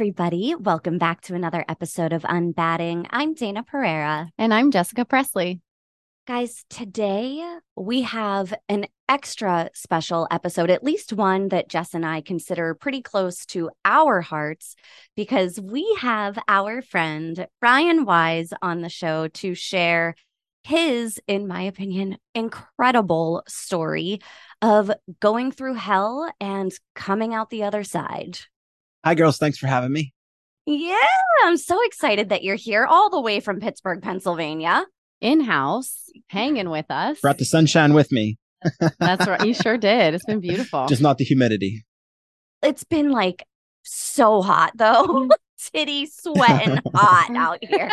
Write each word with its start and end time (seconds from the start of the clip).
everybody. 0.00 0.54
Welcome 0.54 0.96
back 0.96 1.20
to 1.24 1.34
another 1.34 1.62
episode 1.68 2.14
of 2.14 2.22
UnBadding. 2.22 3.06
I'm 3.10 3.34
Dana 3.34 3.62
Pereira. 3.62 4.30
And 4.38 4.54
I'm 4.54 4.70
Jessica 4.70 5.04
Presley. 5.04 5.60
Guys, 6.26 6.64
today 6.70 7.44
we 7.76 8.00
have 8.00 8.54
an 8.70 8.86
extra 9.10 9.68
special 9.74 10.26
episode, 10.30 10.70
at 10.70 10.82
least 10.82 11.12
one 11.12 11.48
that 11.48 11.68
Jess 11.68 11.92
and 11.92 12.06
I 12.06 12.22
consider 12.22 12.74
pretty 12.74 13.02
close 13.02 13.44
to 13.48 13.68
our 13.84 14.22
hearts, 14.22 14.74
because 15.16 15.60
we 15.60 15.86
have 16.00 16.38
our 16.48 16.80
friend 16.80 17.46
Ryan 17.60 18.06
Wise 18.06 18.54
on 18.62 18.80
the 18.80 18.88
show 18.88 19.28
to 19.28 19.54
share 19.54 20.14
his, 20.64 21.20
in 21.26 21.46
my 21.46 21.60
opinion, 21.60 22.16
incredible 22.34 23.42
story 23.46 24.22
of 24.62 24.90
going 25.20 25.52
through 25.52 25.74
hell 25.74 26.32
and 26.40 26.72
coming 26.94 27.34
out 27.34 27.50
the 27.50 27.64
other 27.64 27.84
side. 27.84 28.38
Hi, 29.04 29.14
girls. 29.14 29.38
Thanks 29.38 29.56
for 29.58 29.66
having 29.66 29.92
me. 29.92 30.12
Yeah, 30.66 30.96
I'm 31.44 31.56
so 31.56 31.82
excited 31.84 32.28
that 32.28 32.44
you're 32.44 32.56
here 32.56 32.84
all 32.84 33.08
the 33.08 33.20
way 33.20 33.40
from 33.40 33.60
Pittsburgh, 33.60 34.02
Pennsylvania. 34.02 34.84
In 35.20 35.40
house, 35.40 36.10
hanging 36.28 36.70
with 36.70 36.90
us. 36.90 37.20
Brought 37.20 37.38
the 37.38 37.44
sunshine 37.44 37.92
with 37.92 38.10
me, 38.10 38.38
That's 38.98 39.26
right. 39.26 39.44
You 39.44 39.54
sure 39.54 39.76
did. 39.76 40.14
It's 40.14 40.24
been 40.24 40.40
beautiful. 40.40 40.86
just 40.86 41.02
not 41.02 41.18
the 41.18 41.24
humidity. 41.24 41.84
It's 42.62 42.84
been 42.84 43.10
like 43.10 43.44
so 43.82 44.42
hot 44.42 44.72
though. 44.76 45.28
Titty 45.74 46.06
sweating 46.06 46.78
hot 46.94 47.36
out 47.36 47.58
here. 47.62 47.92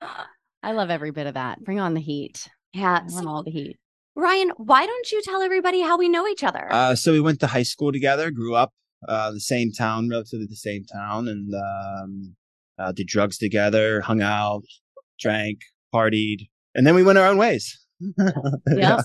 I 0.62 0.72
love 0.72 0.90
every 0.90 1.10
bit 1.10 1.26
of 1.26 1.34
that. 1.34 1.62
Bring 1.64 1.80
on 1.80 1.94
the 1.94 2.00
heat. 2.00 2.48
Yeah. 2.72 3.00
I 3.04 3.08
So, 3.08 3.28
all 3.28 3.42
the 3.42 3.50
heat. 3.50 3.76
Ryan, 4.14 4.50
why 4.56 4.86
don't 4.86 5.10
you 5.10 5.20
tell 5.22 5.42
everybody 5.42 5.80
how 5.82 5.98
we 5.98 6.08
know 6.08 6.28
each 6.28 6.44
other? 6.44 6.68
Uh, 6.70 6.94
so 6.94 7.10
we 7.10 7.20
went 7.20 7.40
to 7.40 7.48
high 7.48 7.64
school 7.64 7.90
together, 7.90 8.30
grew 8.30 8.54
up 8.54 8.72
uh, 9.08 9.30
the 9.30 9.40
same 9.40 9.72
town, 9.72 10.08
relatively 10.08 10.46
the 10.46 10.56
same 10.56 10.84
town, 10.84 11.28
and 11.28 11.52
um, 11.54 12.36
uh, 12.78 12.92
did 12.92 13.06
drugs 13.06 13.38
together, 13.38 14.00
hung 14.00 14.22
out, 14.22 14.64
drank, 15.20 15.60
partied, 15.94 16.48
and 16.74 16.86
then 16.86 16.94
we 16.94 17.02
went 17.02 17.18
our 17.18 17.26
own 17.26 17.38
ways. 17.38 17.80
Yeah. 18.66 19.00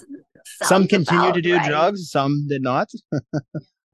Some 0.64 0.88
continued 0.88 1.36
to 1.36 1.42
do 1.42 1.55
right. 1.55 1.70
drugs, 1.70 2.09
some 2.09 2.47
did 2.47 2.61
not. 2.61 2.89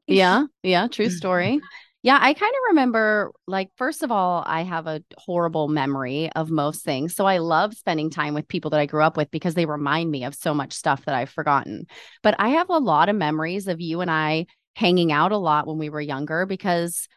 Yeah. 0.08 0.45
Yeah. 0.61 0.88
True 0.88 1.09
story. 1.22 1.59
Yeah. 2.03 2.20
I 2.22 2.33
kind 2.36 2.53
of 2.53 2.59
remember, 2.70 3.31
like, 3.48 3.72
first 3.76 4.03
of 4.03 4.11
all, 4.11 4.44
I 4.45 4.61
have 4.61 4.86
a 4.86 5.02
horrible 5.17 5.67
memory 5.67 6.30
of 6.36 6.52
most 6.52 6.83
things. 6.83 7.16
So 7.16 7.26
I 7.26 7.39
love 7.39 7.73
spending 7.73 8.11
time 8.11 8.36
with 8.36 8.48
people 8.48 8.70
that 8.70 8.80
I 8.80 8.86
grew 8.86 9.02
up 9.02 9.17
with 9.17 9.31
because 9.31 9.56
they 9.56 9.66
remind 9.66 10.11
me 10.11 10.23
of 10.26 10.36
so 10.36 10.53
much 10.53 10.73
stuff 10.73 11.06
that 11.06 11.16
I've 11.16 11.31
forgotten. 11.31 11.88
But 12.22 12.36
I 12.38 12.50
have 12.50 12.70
a 12.70 12.78
lot 12.78 13.09
of 13.09 13.16
memories 13.16 13.67
of 13.67 13.81
you 13.81 14.02
and 14.02 14.11
I 14.11 14.45
hanging 14.76 15.12
out 15.12 15.31
a 15.31 15.38
lot 15.38 15.68
when 15.68 15.78
we 15.78 15.90
were 15.90 16.02
younger 16.02 16.45
because 16.45 17.08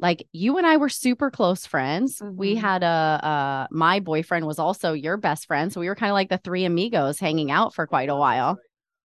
like 0.00 0.26
you 0.32 0.58
and 0.58 0.66
I 0.66 0.78
were 0.78 0.88
super 0.88 1.30
close 1.30 1.64
friends. 1.66 2.20
We 2.24 2.56
Mhm. 2.56 2.60
had 2.60 2.82
a 2.82 2.86
uh 2.86 3.66
my 3.70 4.00
boyfriend 4.00 4.46
was 4.46 4.58
also 4.58 4.92
your 4.94 5.16
best 5.16 5.46
friend. 5.46 5.72
So 5.72 5.80
we 5.80 5.88
were 5.88 5.94
kind 5.94 6.10
of 6.10 6.14
like 6.14 6.28
the 6.30 6.38
three 6.38 6.64
amigos 6.64 7.20
hanging 7.20 7.50
out 7.50 7.74
for 7.74 7.86
quite 7.86 8.08
a 8.08 8.16
while. 8.16 8.58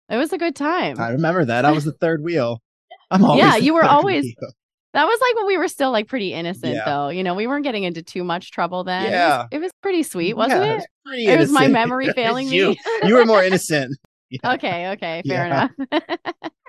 It 0.08 0.16
was 0.16 0.32
a 0.32 0.38
good 0.38 0.56
time. 0.56 0.98
I 1.00 1.10
remember 1.10 1.44
that. 1.44 1.64
I 1.64 1.72
was 1.72 1.84
the 1.84 1.92
third 1.92 2.22
wheel. 2.22 2.62
I'm 3.10 3.24
always 3.24 3.42
Yeah, 3.44 3.56
you 3.56 3.74
were 3.74 3.84
always- 3.84 4.24
wheel. 4.24 4.50
That 4.94 5.04
was 5.04 5.20
like 5.20 5.36
when 5.36 5.46
we 5.46 5.58
were 5.58 5.68
still 5.68 5.90
like 5.90 6.08
pretty 6.08 6.32
innocent 6.32 6.74
Yeah. 6.76 6.84
though. 6.86 7.08
You 7.10 7.22
know, 7.22 7.34
we 7.34 7.46
weren't 7.46 7.64
getting 7.64 7.82
into 7.84 8.02
too 8.02 8.24
much 8.24 8.50
trouble 8.50 8.82
then. 8.84 9.02
It 9.02 9.06
was- 9.06 9.12
Yeah. 9.12 9.46
It 9.50 9.58
was, 9.58 9.70
pretty 9.82 10.02
sweet, 10.04 10.34
wasn't 10.34 10.62
Yeah, 10.64 10.70
it? 10.72 10.74
was 10.76 10.86
pretty 11.04 11.26
It 11.26 11.38
was 11.38 11.50
my 11.50 11.68
memory 11.80 12.08
failing 12.14 12.48
you. 12.48 12.68
me. 12.70 12.78
You 13.04 13.16
were 13.16 13.26
more 13.26 13.42
innocent. 13.44 13.94
Yeah. 14.28 14.54
Okay, 14.54 14.88
okay, 14.92 15.22
fair 15.24 15.46
Yeah. 15.46 15.68
enough. 15.92 16.00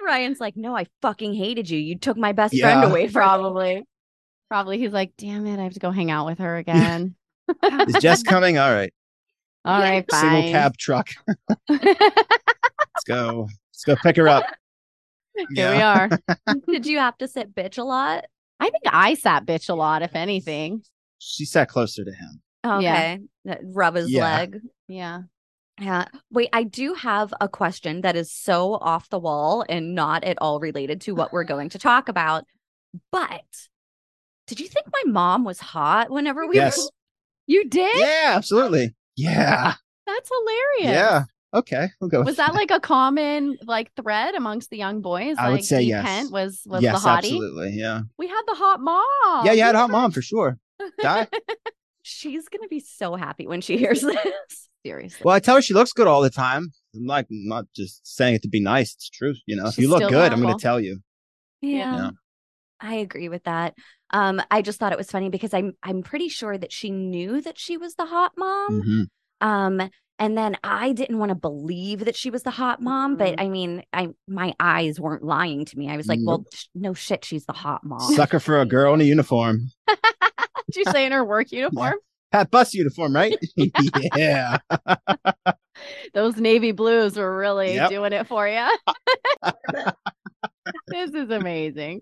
Ryan's 0.08 0.40
like, 0.40 0.56
no, 0.58 0.76
I 0.76 0.88
fucking 1.02 1.34
hated 1.34 1.70
you. 1.70 1.78
You 1.78 1.98
took 1.98 2.18
my 2.18 2.32
best 2.32 2.58
friend 2.60 2.84
away 2.84 3.08
from 3.08 3.14
Probably. 3.22 3.84
Probably 4.50 4.78
he's 4.80 4.94
like, 4.94 5.12
damn 5.18 5.46
it, 5.46 5.60
I 5.60 5.64
have 5.64 5.74
to 5.74 5.80
go 5.80 5.92
hang 5.92 6.10
out 6.10 6.26
with 6.26 6.40
her 6.40 6.56
again. 6.58 7.16
Is 7.64 7.96
Jess 8.02 8.24
coming? 8.24 8.58
All 8.58 8.74
right. 8.74 8.94
All 9.66 9.80
right, 9.80 10.06
Single 10.10 10.44
cab 10.44 10.78
truck. 10.78 11.10
Let's 11.70 13.04
go. 13.06 13.48
Let's 13.72 13.84
go 13.86 13.96
pick 13.98 14.16
her 14.16 14.30
up. 14.30 14.46
Here 15.54 15.72
we 15.72 15.82
are. 15.82 16.10
Did 16.70 16.86
you 16.86 17.00
have 17.00 17.18
to 17.18 17.28
sit 17.28 17.54
bitch 17.54 17.78
a 17.78 17.84
lot? 17.84 18.26
I 18.62 18.70
think 18.70 18.84
I 18.88 19.14
sat 19.16 19.46
bitch 19.46 19.70
a 19.70 19.74
lot, 19.74 20.02
if 20.04 20.16
anything. 20.16 20.84
She 21.20 21.44
sat 21.46 21.68
closer 21.68 22.06
to 22.06 22.12
him. 22.12 22.42
Oh, 22.64 22.78
okay. 22.78 23.20
That- 23.46 23.60
Rub 23.64 23.96
his 23.96 24.10
Yeah. 24.10 24.24
leg. 24.24 24.62
Yeah. 24.88 25.22
Yeah. 25.80 26.06
Wait, 26.32 26.50
I 26.54 26.64
do 26.64 26.94
have 26.96 27.34
a 27.40 27.48
question 27.48 28.02
that 28.02 28.16
is 28.16 28.32
so 28.32 28.74
off 28.76 29.10
the 29.10 29.20
wall 29.20 29.64
and 29.70 29.94
not 29.94 30.24
at 30.24 30.38
all 30.42 30.60
related 30.60 31.02
to 31.02 31.14
what 31.14 31.32
we're 31.32 31.44
going 31.44 31.70
to 31.70 31.80
talk 31.80 32.10
about. 32.10 32.46
But 33.12 33.44
did 34.48 34.60
you 34.60 34.68
think 34.68 34.88
my 34.92 35.04
mom 35.12 35.44
was 35.44 35.60
hot 35.60 36.10
whenever 36.10 36.48
we 36.48 36.56
Yes. 36.56 36.78
were 36.78 36.84
You 37.48 37.70
did? 37.70 37.96
Yeah, 37.96 38.34
absolutely. 38.36 38.96
Yeah. 39.16 39.76
That's 40.08 40.30
hilarious. 40.30 40.98
Yeah. 40.98 41.24
Okay. 41.54 41.90
We'll 42.02 42.10
go. 42.10 42.24
Was 42.24 42.36
that 42.38 42.54
like 42.54 42.72
a 42.72 42.80
common 42.80 43.58
like 43.66 43.92
thread 43.96 44.36
amongst 44.36 44.70
the 44.70 44.78
young 44.78 45.02
boys? 45.02 45.36
I 45.38 45.50
would 45.50 45.56
like 45.58 45.64
say 45.64 45.82
Dee 45.84 45.90
yes. 45.90 46.06
Pent 46.06 46.32
was 46.32 46.62
was 46.66 46.82
yes, 46.82 47.02
the 47.02 47.08
hottie. 47.10 47.18
absolutely. 47.18 47.70
Yeah. 47.74 48.02
We 48.18 48.28
had 48.28 48.42
the 48.48 48.56
hot 48.56 48.82
mom. 48.82 49.46
yeah, 49.46 49.54
you 49.54 49.62
had 49.64 49.76
a 49.76 49.78
hot 49.78 49.90
mom 49.92 50.12
for 50.12 50.22
sure. 50.22 50.58
Di- 51.02 51.28
She's 52.02 52.48
gonna 52.50 52.68
be 52.68 52.80
so 52.80 53.16
happy 53.16 53.48
when 53.48 53.62
she 53.62 53.78
hears 53.78 54.02
this. 54.02 54.67
Seriously. 54.86 55.22
well, 55.24 55.36
I 55.36 55.40
tell 55.40 55.56
her 55.56 55.62
she 55.62 55.74
looks 55.74 55.92
good 55.92 56.08
all 56.08 56.22
the 56.22 56.30
time. 56.30 56.72
I'm 56.96 57.06
like 57.06 57.28
not 57.30 57.66
just 57.76 58.06
saying 58.08 58.36
it 58.36 58.42
to 58.44 58.48
be 58.50 58.62
nice. 58.62 58.94
It's 58.94 59.10
true. 59.10 59.34
You 59.46 59.56
know, 59.58 59.68
if 59.68 59.78
you 59.78 59.90
look 59.90 60.00
still 60.00 60.10
good, 60.10 60.32
I'm 60.32 60.42
going 60.42 60.58
to 60.58 60.62
tell 60.62 60.80
you. 60.80 61.00
Yeah. 61.62 61.96
Yeah. 61.96 62.10
I 62.80 62.96
agree 62.96 63.28
with 63.30 63.44
that. 63.46 63.74
Um, 64.12 64.42
I 64.52 64.62
just 64.62 64.80
thought 64.80 64.92
it 64.94 64.98
was 64.98 65.12
funny 65.12 65.30
because 65.30 65.54
I'm 65.54 65.74
I'm 65.84 66.04
pretty 66.04 66.30
sure 66.30 66.58
that 66.58 66.72
she 66.72 66.92
knew 66.92 67.42
that 67.42 67.58
she 67.60 67.76
was 67.78 67.96
the 67.96 68.06
hot 68.06 68.34
mom. 68.38 68.82
Mhm. 68.82 69.08
Um, 69.46 69.90
and 70.20 70.38
then 70.38 70.58
I 70.64 70.94
didn't 70.94 71.20
want 71.20 71.30
to 71.30 71.36
believe 71.36 72.06
that 72.06 72.16
she 72.16 72.30
was 72.30 72.44
the 72.44 72.52
hot 72.52 72.82
mom, 72.82 73.18
but 73.18 73.40
I 73.40 73.50
mean, 73.50 73.84
I 73.92 74.10
my 74.28 74.54
eyes 74.60 75.00
weren't 75.00 75.24
lying 75.24 75.66
to 75.66 75.78
me. 75.78 75.90
I 75.90 75.98
was 75.98 76.08
like, 76.08 76.20
well, 76.24 76.46
sh- 76.54 76.66
no 76.74 76.94
shit, 76.94 77.26
she's 77.26 77.46
the 77.46 77.54
hot 77.54 77.84
mom. 77.84 78.00
Sucker 78.16 78.40
for 78.40 78.60
a 78.62 78.66
girl 78.76 78.94
in 78.94 79.02
a 79.02 79.04
uniform. 79.04 79.70
Did 79.88 80.76
you 80.76 80.84
say 80.92 81.06
in 81.06 81.12
her 81.12 81.26
work 81.26 81.52
uniform? 81.52 81.96
Pat 82.32 82.52
bus 82.52 82.74
uniform, 82.74 83.16
right? 83.16 83.38
yeah. 84.16 84.58
Those 86.14 86.38
navy 86.38 86.72
blues 86.72 87.18
were 87.18 87.38
really 87.38 87.76
Yep. 87.76 87.90
doing 87.90 88.14
it 88.14 88.28
for 88.28 88.48
you. 88.48 88.68
this 90.90 91.12
is 91.14 91.30
amazing. 91.30 92.02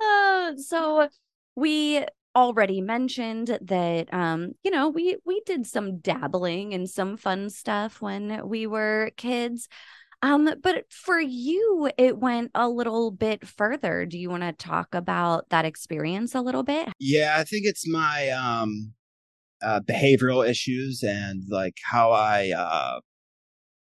Uh, 0.00 0.56
so 0.56 1.08
we 1.56 2.04
already 2.34 2.80
mentioned 2.80 3.58
that 3.60 4.12
um 4.14 4.52
you 4.64 4.70
know 4.70 4.88
we 4.88 5.16
we 5.26 5.42
did 5.44 5.66
some 5.66 5.98
dabbling 5.98 6.72
and 6.72 6.88
some 6.88 7.16
fun 7.16 7.50
stuff 7.50 8.00
when 8.00 8.46
we 8.48 8.66
were 8.66 9.10
kids 9.18 9.68
um 10.22 10.48
but 10.62 10.84
for 10.90 11.20
you 11.20 11.90
it 11.98 12.18
went 12.18 12.50
a 12.54 12.68
little 12.68 13.10
bit 13.10 13.46
further 13.46 14.06
do 14.06 14.18
you 14.18 14.30
want 14.30 14.42
to 14.42 14.52
talk 14.52 14.94
about 14.94 15.48
that 15.50 15.64
experience 15.64 16.34
a 16.34 16.40
little 16.40 16.62
bit 16.62 16.88
Yeah, 16.98 17.34
I 17.38 17.44
think 17.44 17.66
it's 17.66 17.86
my 17.88 18.30
um 18.30 18.94
uh 19.62 19.80
behavioral 19.80 20.48
issues 20.48 21.02
and 21.02 21.42
like 21.48 21.76
how 21.90 22.10
I 22.12 22.50
uh 22.56 23.00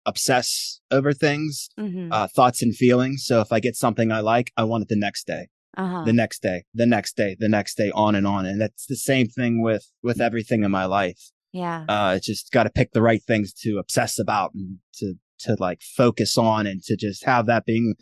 obsess 0.06 0.82
over 0.92 1.14
things, 1.14 1.70
mm-hmm. 1.80 2.12
uh 2.12 2.28
thoughts 2.28 2.62
and 2.62 2.76
feelings. 2.76 3.24
So 3.26 3.42
if 3.42 3.52
I 3.52 3.60
get 3.60 3.76
something 3.76 4.12
I 4.12 4.20
like, 4.20 4.52
I 4.58 4.64
want 4.64 4.84
it 4.84 4.90
the 4.90 4.98
next 4.98 5.26
day, 5.28 5.48
uh-huh. 5.78 6.04
the 6.06 6.14
next 6.14 6.42
day, 6.42 6.64
the 6.74 6.86
next 6.86 7.16
day, 7.16 7.38
the 7.40 7.50
next 7.50 7.76
day, 7.76 7.92
on 7.94 8.16
and 8.16 8.28
on. 8.28 8.46
And 8.46 8.60
that's 8.60 8.86
the 8.88 8.98
same 8.98 9.28
thing 9.28 9.62
with 9.62 9.86
with 10.02 10.20
everything 10.20 10.64
in 10.64 10.72
my 10.72 10.86
life. 10.86 11.32
yeah 11.54 11.86
Uh 11.88 12.14
it's 12.16 12.26
just 12.28 12.52
gotta 12.52 12.70
pick 12.70 12.92
the 12.92 13.02
right 13.02 13.24
things 13.24 13.54
to 13.64 13.78
obsess 13.78 14.20
about 14.20 14.54
and 14.54 14.80
to 14.96 15.16
to 15.44 15.56
like 15.60 15.82
focus 15.82 16.38
on 16.38 16.68
and 16.68 16.84
to 16.84 16.96
just 16.96 17.24
have 17.26 17.46
that 17.48 17.66
being 17.66 17.96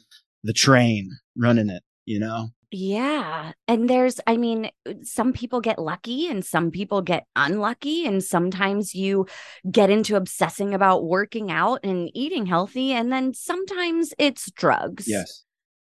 the 0.43 0.53
train 0.53 1.09
running 1.35 1.69
it, 1.69 1.83
you 2.05 2.19
know? 2.19 2.49
Yeah. 2.71 3.51
And 3.67 3.89
there's, 3.89 4.21
I 4.27 4.37
mean, 4.37 4.71
uh, 4.87 4.93
some 5.03 5.33
people 5.33 5.59
get 5.59 5.77
lucky 5.77 6.27
and 6.27 6.43
some 6.43 6.71
people 6.71 7.01
get 7.01 7.25
unlucky. 7.35 8.05
And 8.05 8.23
sometimes 8.23 8.95
you 8.95 9.27
get 9.69 9.89
into 9.89 10.15
obsessing 10.15 10.73
about 10.73 11.03
working 11.03 11.51
out 11.51 11.81
and 11.83 12.09
eating 12.13 12.45
healthy. 12.45 12.93
And 12.93 13.11
then 13.11 13.33
sometimes 13.33 14.13
it's 14.17 14.49
drugs. 14.51 15.05
Yes. 15.05 15.43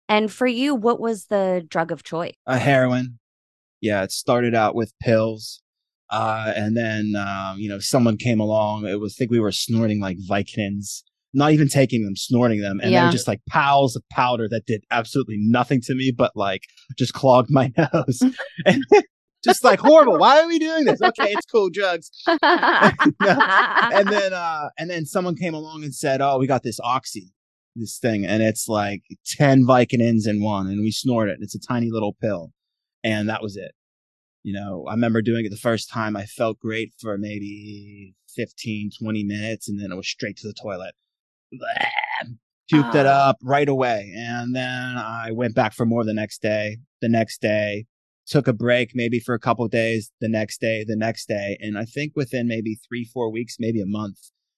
And 0.10 0.30
for 0.30 0.46
you, 0.46 0.76
what 0.76 1.00
was 1.00 1.28
the 1.28 1.66
drug 1.70 1.92
of 1.92 2.04
choice? 2.04 2.34
a 2.46 2.58
heroin. 2.58 3.20
Yeah, 3.80 4.04
it 4.04 4.12
started 4.12 4.54
out 4.54 4.76
with 4.76 4.94
pills. 5.02 5.62
Uh, 6.10 6.52
and 6.56 6.76
then, 6.76 7.14
um, 7.18 7.58
you 7.58 7.70
know, 7.70 7.80
someone 7.80 8.18
came 8.18 8.40
along. 8.40 8.86
It 8.86 9.00
was, 9.00 9.16
I 9.16 9.18
think 9.18 9.32
we 9.32 9.40
were 9.40 9.52
snorting 9.52 10.02
like 10.02 10.18
Vicodins, 10.30 11.04
not 11.34 11.52
even 11.52 11.68
taking 11.68 12.04
them, 12.04 12.16
snorting 12.16 12.62
them. 12.62 12.80
And 12.82 12.90
they 12.92 12.98
Yeah. 12.98 13.06
were 13.06 13.12
just 13.12 13.28
like 13.28 13.42
piles 13.50 13.96
of 13.96 14.04
powder 14.10 14.48
that 14.50 14.66
did 14.66 14.84
absolutely 14.92 15.38
nothing 15.40 15.82
to 15.82 15.96
me, 15.96 16.12
but 16.16 16.32
like 16.36 16.62
just 16.98 17.14
clogged 17.14 17.50
my 17.50 17.72
nose. 17.94 18.22
and, 18.66 18.84
just 19.44 19.64
like 19.64 19.80
horrible. 19.80 20.18
Why 20.18 20.40
are 20.42 20.48
we 20.48 20.58
doing 20.60 20.86
this? 20.86 21.02
Okay, 21.02 21.34
it's 21.34 21.46
cool 21.46 21.70
drugs. 21.70 22.10
and 22.28 24.08
then 24.10 24.34
uh 24.34 24.70
and 24.78 24.90
then 24.90 25.06
someone 25.06 25.36
came 25.36 25.54
along 25.54 25.84
and 25.84 25.94
said, 25.94 26.22
"Oh, 26.22 26.38
we 26.38 26.48
got 26.48 26.64
this 26.64 26.80
oxy, 26.82 27.34
this 27.76 27.98
thing, 28.00 28.26
and 28.26 28.42
it's 28.42 28.68
like 28.70 29.02
ten 29.26 29.66
Vicodins 29.66 30.28
in 30.28 30.42
one, 30.42 30.68
and 30.68 30.82
we 30.82 30.92
snort 30.92 31.30
it. 31.30 31.40
It's 31.42 31.56
a 31.56 31.60
tiny 31.60 31.90
little 31.92 32.14
pill, 32.22 32.52
and 33.04 33.28
that 33.30 33.42
was 33.42 33.58
it. 33.58 33.72
You 34.44 34.54
know, 34.54 34.86
I 34.88 34.92
remember 34.94 35.22
doing 35.22 35.46
it 35.46 35.50
the 35.50 35.58
first 35.58 35.90
time. 35.90 36.16
I 36.16 36.26
felt 36.26 36.60
great 36.60 36.94
for 37.00 37.18
maybe 37.18 38.14
15, 38.36 38.92
20 39.02 39.24
minutes, 39.24 39.68
and 39.70 39.80
then 39.82 39.92
it 39.92 39.96
was 39.96 40.08
straight 40.08 40.38
to 40.38 40.48
the 40.48 40.54
toilet. 40.54 40.94
Blah, 41.58 42.32
puked 42.72 42.96
it 42.96 43.06
Oh. 43.06 43.10
up 43.10 43.38
right 43.44 43.70
away, 43.70 44.12
and 44.16 44.56
then 44.56 44.98
I 44.98 45.32
went 45.32 45.56
back 45.56 45.74
for 45.74 45.86
more 45.86 46.04
the 46.04 46.14
next 46.14 46.42
day. 46.42 46.78
The 47.02 47.10
next 47.10 47.42
day, 47.42 47.86
took 48.26 48.48
a 48.48 48.54
break 48.54 48.92
maybe 48.96 49.20
for 49.20 49.36
a 49.36 49.40
couple 49.40 49.68
days. 49.68 50.12
The 50.22 50.30
next 50.30 50.60
day, 50.62 50.84
the 50.88 50.96
next 50.96 51.28
day, 51.28 51.58
and 51.60 51.78
I 51.78 51.86
think 51.86 52.14
within 52.16 52.48
maybe 52.48 52.76
three, 52.88 53.04
four 53.04 53.32
weeks, 53.32 53.58
maybe 53.60 53.82
a 53.82 53.86
month 53.86 54.18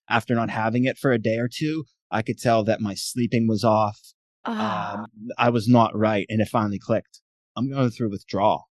after 0.09 0.35
not 0.35 0.49
having 0.51 0.85
it 0.85 0.97
for 0.97 1.11
a 1.11 1.17
day 1.17 1.37
or 1.37 1.49
two, 1.51 1.85
I 2.11 2.21
could 2.21 2.37
tell 2.37 2.63
that 2.65 2.79
my 2.79 2.93
sleeping 2.93 3.47
was 3.47 3.63
off. 3.63 3.99
Ah. 4.45 4.99
Um, 4.99 5.05
I 5.37 5.49
was 5.49 5.67
not 5.67 5.97
right, 5.97 6.25
and 6.29 6.39
it 6.41 6.47
finally 6.47 6.79
clicked. 6.79 7.21
I'm 7.57 7.69
going 7.69 7.89
through 7.89 8.11
withdrawal. 8.11 8.65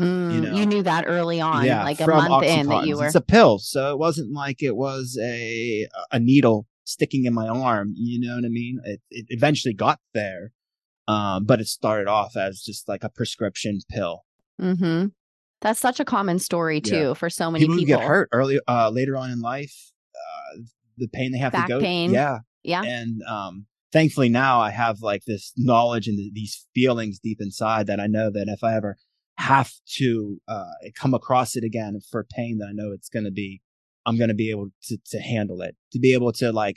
Mm, 0.00 0.32
you 0.32 0.56
you, 0.56 0.66
knew 0.66 0.82
that 0.82 1.04
early 1.06 1.42
on, 1.42 1.66
yeah, 1.66 1.84
like 1.84 2.00
a 2.00 2.06
month 2.06 2.44
in 2.44 2.68
that 2.68 2.86
you 2.86 2.96
were. 2.96 3.04
It's 3.04 3.14
a 3.14 3.20
pill, 3.20 3.58
so 3.58 3.92
it 3.92 3.98
wasn't 3.98 4.32
like 4.32 4.62
it 4.62 4.74
was 4.74 5.18
a 5.20 5.86
a 6.10 6.18
needle 6.18 6.66
sticking 6.90 7.24
in 7.24 7.34
my 7.34 7.48
arm. 7.48 7.92
You 7.96 8.20
know 8.20 8.34
what 8.36 8.44
I 8.44 8.48
mean? 8.48 8.78
It, 8.84 9.00
it 9.10 9.26
eventually 9.28 9.74
got 9.74 9.98
there, 10.14 10.52
um, 11.08 11.44
but 11.44 11.60
it 11.60 11.66
started 11.68 12.08
off 12.08 12.36
as 12.36 12.60
just 12.60 12.88
like 12.88 13.04
a 13.04 13.08
prescription 13.08 13.78
pill. 13.88 14.24
hmm 14.58 15.06
That's 15.60 15.80
such 15.80 16.00
a 16.00 16.04
common 16.04 16.38
story 16.38 16.80
too 16.80 16.96
Yeah. 17.08 17.14
for 17.14 17.30
so 17.30 17.50
many 17.50 17.64
people, 17.64 17.76
people. 17.76 17.98
get 17.98 18.06
hurt 18.06 18.28
early, 18.32 18.60
uh, 18.68 18.90
later 18.90 19.16
on 19.16 19.30
in 19.30 19.40
life. 19.40 19.74
Uh, 20.14 20.60
the 20.98 21.08
pain 21.08 21.32
they 21.32 21.38
have 21.38 21.52
Back 21.52 21.66
to 21.68 21.72
go, 21.74 21.80
pain. 21.80 22.10
yeah, 22.12 22.38
Yeah. 22.62 22.82
and 22.82 23.22
um, 23.22 23.66
thankfully 23.92 24.28
now 24.28 24.60
I 24.60 24.70
have 24.70 25.00
like 25.00 25.22
this 25.26 25.52
knowledge 25.56 26.06
and 26.08 26.18
th- 26.18 26.32
these 26.34 26.66
feelings 26.74 27.18
deep 27.18 27.38
inside 27.40 27.86
that 27.86 28.00
I 28.00 28.06
know 28.06 28.30
that 28.30 28.48
if 28.48 28.62
I 28.62 28.74
ever 28.74 28.96
have 29.36 29.70
to 29.96 30.38
uh, 30.46 30.64
come 30.94 31.14
across 31.14 31.56
it 31.56 31.64
again 31.64 31.98
for 32.10 32.26
pain, 32.36 32.58
that 32.58 32.66
I 32.68 32.72
know 32.72 32.92
it's 32.92 33.08
going 33.08 33.24
to 33.24 33.30
be, 33.30 33.62
I'm 34.06 34.16
going 34.16 34.28
to 34.28 34.34
be 34.34 34.50
able 34.50 34.68
to 34.84 34.98
to 35.12 35.18
handle 35.20 35.60
it, 35.62 35.76
to 35.92 35.98
be 35.98 36.14
able 36.14 36.32
to 36.34 36.52
like 36.52 36.76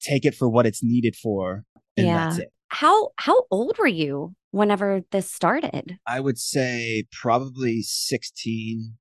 take 0.00 0.24
it 0.24 0.34
for 0.34 0.48
what 0.48 0.66
it's 0.66 0.82
needed 0.82 1.16
for, 1.16 1.64
and 1.96 2.06
that's 2.08 2.38
Yeah. 2.38 2.44
it. 2.44 2.52
how 2.68 3.10
how 3.16 3.44
old 3.50 3.78
were 3.78 3.86
you 3.86 4.34
whenever 4.50 5.02
this 5.10 5.30
started? 5.30 5.98
I 6.06 6.20
would 6.20 6.38
say 6.38 7.04
probably 7.12 7.82
16, 7.82 8.94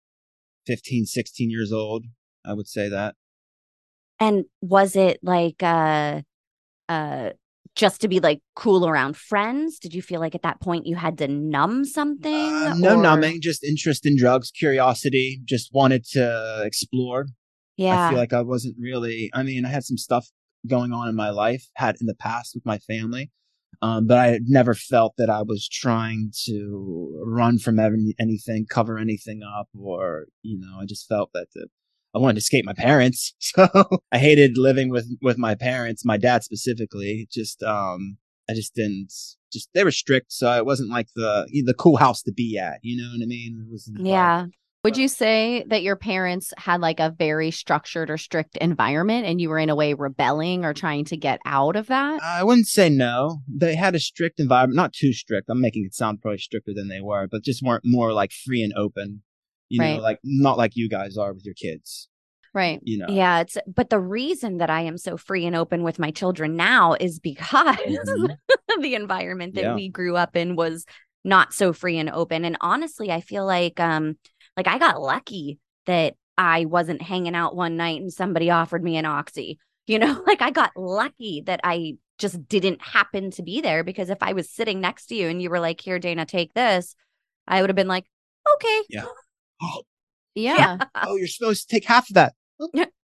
15, 0.65 1.05
16 1.05 1.49
years 1.51 1.71
old. 1.71 2.05
I 2.45 2.53
would 2.53 2.67
say 2.67 2.89
that. 2.89 3.15
And 4.19 4.45
was 4.61 4.95
it 4.95 5.19
like 5.21 5.61
uh 5.61 6.21
uh 6.89 7.31
just 7.75 8.01
to 8.01 8.07
be 8.07 8.19
like 8.19 8.39
cool 8.55 8.87
around 8.87 9.15
friends? 9.15 9.77
Did 9.77 9.93
you 9.93 10.01
feel 10.01 10.19
like 10.19 10.33
at 10.33 10.41
that 10.41 10.59
point 10.59 10.87
you 10.87 10.95
had 10.95 11.17
to 11.19 11.27
numb 11.27 11.85
something? 11.85 12.33
Uh, 12.33 12.73
no 12.77 12.95
or- 12.95 13.01
numbing, 13.03 13.39
just 13.41 13.63
interest 13.63 14.05
in 14.05 14.17
drugs, 14.17 14.49
curiosity, 14.49 15.39
just 15.45 15.69
wanted 15.73 16.03
to 16.13 16.63
explore. 16.65 17.27
Yeah. 17.77 18.07
I 18.07 18.09
feel 18.09 18.17
like 18.17 18.33
I 18.33 18.41
wasn't 18.41 18.75
really, 18.79 19.29
I 19.33 19.43
mean, 19.43 19.65
I 19.65 19.69
had 19.69 19.83
some 19.83 19.97
stuff 19.97 20.27
going 20.67 20.91
on 20.91 21.07
in 21.07 21.15
my 21.15 21.29
life, 21.29 21.65
had 21.75 21.95
in 22.01 22.07
the 22.07 22.15
past 22.15 22.53
with 22.55 22.65
my 22.65 22.77
family. 22.79 23.31
Um, 23.81 24.07
but 24.07 24.17
I 24.17 24.39
never 24.45 24.73
felt 24.73 25.13
that 25.17 25.29
I 25.29 25.43
was 25.43 25.69
trying 25.69 26.31
to 26.45 27.21
run 27.25 27.59
from 27.59 27.79
any, 27.79 28.15
anything, 28.19 28.65
cover 28.67 28.97
anything 28.97 29.41
up, 29.43 29.67
or, 29.77 30.25
you 30.41 30.59
know, 30.59 30.79
I 30.81 30.85
just 30.85 31.07
felt 31.07 31.29
that 31.33 31.47
the, 31.53 31.67
I 32.15 32.19
wanted 32.19 32.35
to 32.35 32.39
escape 32.39 32.65
my 32.65 32.73
parents. 32.73 33.33
So 33.39 33.67
I 34.11 34.17
hated 34.17 34.57
living 34.57 34.89
with, 34.89 35.07
with 35.21 35.37
my 35.37 35.53
parents, 35.53 36.03
my 36.03 36.17
dad 36.17 36.43
specifically. 36.43 37.27
Just, 37.31 37.61
um, 37.61 38.17
I 38.49 38.53
just 38.53 38.73
didn't, 38.73 39.13
just, 39.53 39.69
they 39.75 39.83
were 39.83 39.91
strict. 39.91 40.31
So 40.31 40.51
it 40.53 40.65
wasn't 40.65 40.89
like 40.89 41.09
the, 41.15 41.47
the 41.65 41.73
cool 41.75 41.97
house 41.97 42.23
to 42.23 42.31
be 42.31 42.57
at, 42.57 42.79
you 42.81 42.97
know 42.99 43.09
what 43.09 43.21
I 43.23 43.27
mean? 43.27 43.63
It 43.67 43.71
like- 43.93 44.05
yeah. 44.07 44.45
Would 44.87 44.95
you 44.95 45.09
say 45.09 45.65
that 45.67 45.83
your 45.83 45.97
parents 45.97 46.53
had 46.57 46.79
like 46.79 47.01
a 47.01 47.09
very 47.09 47.51
structured 47.51 48.09
or 48.09 48.17
strict 48.17 48.55
environment 48.55 49.25
and 49.25 49.41
you 49.41 49.49
were 49.49 49.59
in 49.59 49.69
a 49.69 49.75
way 49.75 49.93
rebelling 49.93 50.63
or 50.63 50.73
trying 50.73 51.03
to 51.05 51.17
get 51.17 51.41
out 51.43 51.75
of 51.75 51.87
that? 51.87 52.23
I 52.23 52.41
wouldn't 52.41 52.67
say 52.67 52.87
no. 52.87 53.39
They 53.53 53.75
had 53.75 53.95
a 53.95 53.99
strict 53.99 54.39
environment, 54.39 54.77
not 54.77 54.93
too 54.93 55.11
strict. 55.11 55.49
I'm 55.49 55.59
making 55.59 55.83
it 55.83 55.93
sound 55.93 56.21
probably 56.21 56.37
stricter 56.37 56.71
than 56.73 56.87
they 56.87 57.01
were, 57.01 57.27
but 57.29 57.43
just 57.43 57.61
weren't 57.61 57.83
more 57.85 58.13
like 58.13 58.31
free 58.31 58.63
and 58.63 58.71
open. 58.77 59.23
You 59.67 59.81
Right. 59.81 59.97
know, 59.97 60.01
like 60.01 60.19
not 60.23 60.57
like 60.57 60.77
you 60.77 60.87
guys 60.87 61.17
are 61.17 61.33
with 61.33 61.43
your 61.43 61.55
kids. 61.55 62.07
Right. 62.53 62.79
You 62.81 62.99
know, 62.99 63.07
Yeah, 63.09 63.41
it's 63.41 63.57
but 63.67 63.89
the 63.89 63.99
reason 63.99 64.59
that 64.59 64.69
I 64.69 64.83
am 64.83 64.97
so 64.97 65.17
free 65.17 65.45
and 65.45 65.53
open 65.53 65.83
with 65.83 65.99
my 65.99 66.11
children 66.11 66.55
now 66.55 66.93
is 66.93 67.19
because 67.19 67.75
Mhm. 67.75 68.37
the 68.81 68.95
environment 68.95 69.55
that 69.55 69.63
Yeah. 69.65 69.75
we 69.75 69.89
grew 69.89 70.15
up 70.15 70.37
in 70.37 70.55
was 70.55 70.85
not 71.25 71.53
so 71.53 71.73
free 71.73 71.97
and 71.97 72.09
open. 72.09 72.45
And 72.45 72.55
honestly, 72.61 73.11
I 73.11 73.19
feel 73.19 73.45
like 73.45 73.81
um 73.81 74.15
like 74.57 74.67
I 74.67 74.77
got 74.79 75.01
lucky 75.01 75.59
that 75.85 76.15
I 76.37 76.65
wasn't 76.65 77.01
hanging 77.01 77.35
out 77.35 77.55
one 77.55 77.77
night 77.77 78.01
and 78.01 78.11
somebody 78.11 78.49
offered 78.49 78.83
me 78.83 78.97
an 78.97 79.05
oxy. 79.05 79.59
You 79.85 79.99
know, 79.99 80.21
like 80.27 80.41
I 80.41 80.51
got 80.51 80.71
lucky 80.75 81.43
that 81.45 81.61
I 81.63 81.93
just 82.17 82.47
didn't 82.49 82.81
happen 82.81 83.31
to 83.31 83.43
be 83.43 83.61
there 83.61 83.83
because 83.83 84.09
if 84.09 84.17
I 84.21 84.33
was 84.33 84.49
sitting 84.49 84.81
next 84.81 85.05
to 85.07 85.15
you 85.15 85.27
and 85.29 85.41
you 85.41 85.49
were 85.49 85.59
like, 85.59 85.79
"Here, 85.79 85.99
Dana, 85.99 86.25
take 86.25 86.53
this," 86.53 86.95
I 87.47 87.61
would 87.61 87.69
have 87.69 87.75
been 87.75 87.87
like, 87.87 88.05
"Okay, 88.55 88.81
Yeah. 88.89 89.05
Yeah. 90.37 90.77
oh, 90.95 91.15
you're 91.15 91.27
supposed 91.27 91.67
to 91.67 91.75
take 91.75 91.85
half 91.85 92.09
of 92.09 92.13
that. 92.13 92.33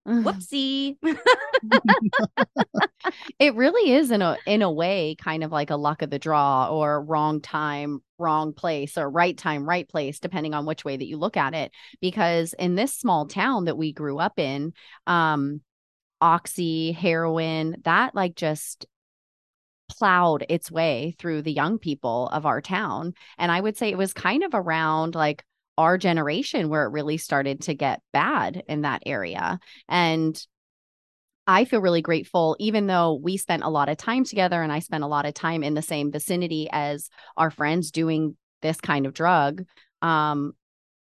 Whoopsie." 0.08 0.98
it 3.40 3.56
really 3.56 3.94
is 3.94 4.12
in 4.12 4.22
a 4.22 4.38
in 4.46 4.62
a 4.62 4.72
way 4.72 5.16
kind 5.20 5.44
of 5.44 5.52
like 5.52 5.70
a 5.70 5.76
luck 5.76 6.02
of 6.02 6.10
the 6.10 6.20
draw 6.20 6.68
or 6.70 7.02
wrong 7.04 7.42
time 7.42 8.02
wrong 8.18 8.54
place 8.54 8.98
or 8.98 9.10
right 9.10 9.38
time 9.38 9.68
right 9.68 9.88
place 9.88 10.20
depending 10.20 10.54
on 10.54 10.66
which 10.66 10.86
way 10.86 10.98
that 10.98 11.08
you 11.08 11.18
look 11.18 11.38
at 11.38 11.54
it 11.54 11.72
because 12.02 12.54
in 12.54 12.76
this 12.76 12.94
small 12.94 13.28
town 13.28 13.66
that 13.66 13.78
we 13.78 13.92
grew 13.94 14.20
up 14.20 14.40
in 14.40 14.74
um 15.08 15.62
oxy 16.22 16.92
heroin 16.92 17.76
that 17.84 18.16
like 18.16 18.36
just 18.36 18.86
plowed 19.90 20.46
its 20.50 20.72
way 20.72 21.14
through 21.20 21.42
the 21.42 21.52
young 21.52 21.78
people 21.78 22.30
of 22.30 22.46
our 22.46 22.62
town 22.62 23.14
and 23.38 23.52
i 23.52 23.60
would 23.60 23.78
say 23.78 23.90
it 23.90 23.98
was 23.98 24.14
kind 24.14 24.44
of 24.44 24.52
around 24.54 25.14
like 25.14 25.44
our 25.78 25.98
generation 25.98 26.70
where 26.70 26.86
it 26.86 26.92
really 26.92 27.18
started 27.18 27.62
to 27.62 27.74
get 27.74 28.02
bad 28.12 28.64
in 28.68 28.82
that 28.82 29.04
area 29.06 29.60
and 29.90 30.46
I 31.46 31.66
feel 31.66 31.82
really 31.82 32.02
grateful, 32.02 32.56
even 32.60 32.88
though 32.88 33.20
we 33.22 33.36
spent 33.38 33.64
a 33.64 33.70
lot 33.70 33.90
of 33.90 33.98
time 33.98 34.24
together 34.24 34.62
and 34.62 34.72
I 34.72 34.80
spent 34.80 35.04
a 35.04 35.08
lot 35.08 35.26
of 35.26 35.34
time 35.34 35.62
in 35.64 35.74
the 35.74 35.82
same 35.82 36.12
vicinity 36.12 36.70
as 36.72 37.10
our 37.36 37.52
friends 37.52 37.92
doing 37.92 38.38
this 38.62 38.80
kind 38.80 39.06
of 39.06 39.14
drug. 39.14 39.66
Um, 40.02 40.54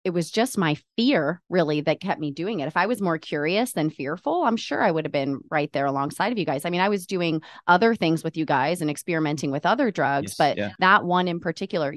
it 0.03 0.11
was 0.11 0.31
just 0.31 0.57
my 0.57 0.77
fear 0.97 1.41
really 1.49 1.81
that 1.81 1.99
kept 2.01 2.19
me 2.19 2.31
doing 2.31 2.59
it. 2.59 2.67
If 2.67 2.77
I 2.77 2.87
was 2.87 3.01
more 3.01 3.19
curious 3.19 3.73
than 3.73 3.89
fearful, 3.89 4.43
I'm 4.43 4.57
sure 4.57 4.81
I 4.81 4.89
would 4.89 5.05
have 5.05 5.11
been 5.11 5.41
right 5.51 5.71
there 5.73 5.85
alongside 5.85 6.31
of 6.31 6.39
you 6.39 6.45
guys. 6.45 6.65
I 6.65 6.69
mean, 6.71 6.81
I 6.81 6.89
was 6.89 7.05
doing 7.05 7.41
other 7.67 7.93
things 7.93 8.23
with 8.23 8.35
you 8.35 8.45
guys 8.45 8.81
and 8.81 8.89
experimenting 8.89 9.51
with 9.51 9.65
other 9.65 9.91
drugs, 9.91 10.31
Yes, 10.31 10.37
but 10.37 10.57
yeah. 10.57 10.71
that 10.79 11.03
one 11.03 11.27
in 11.27 11.39
particular, 11.39 11.93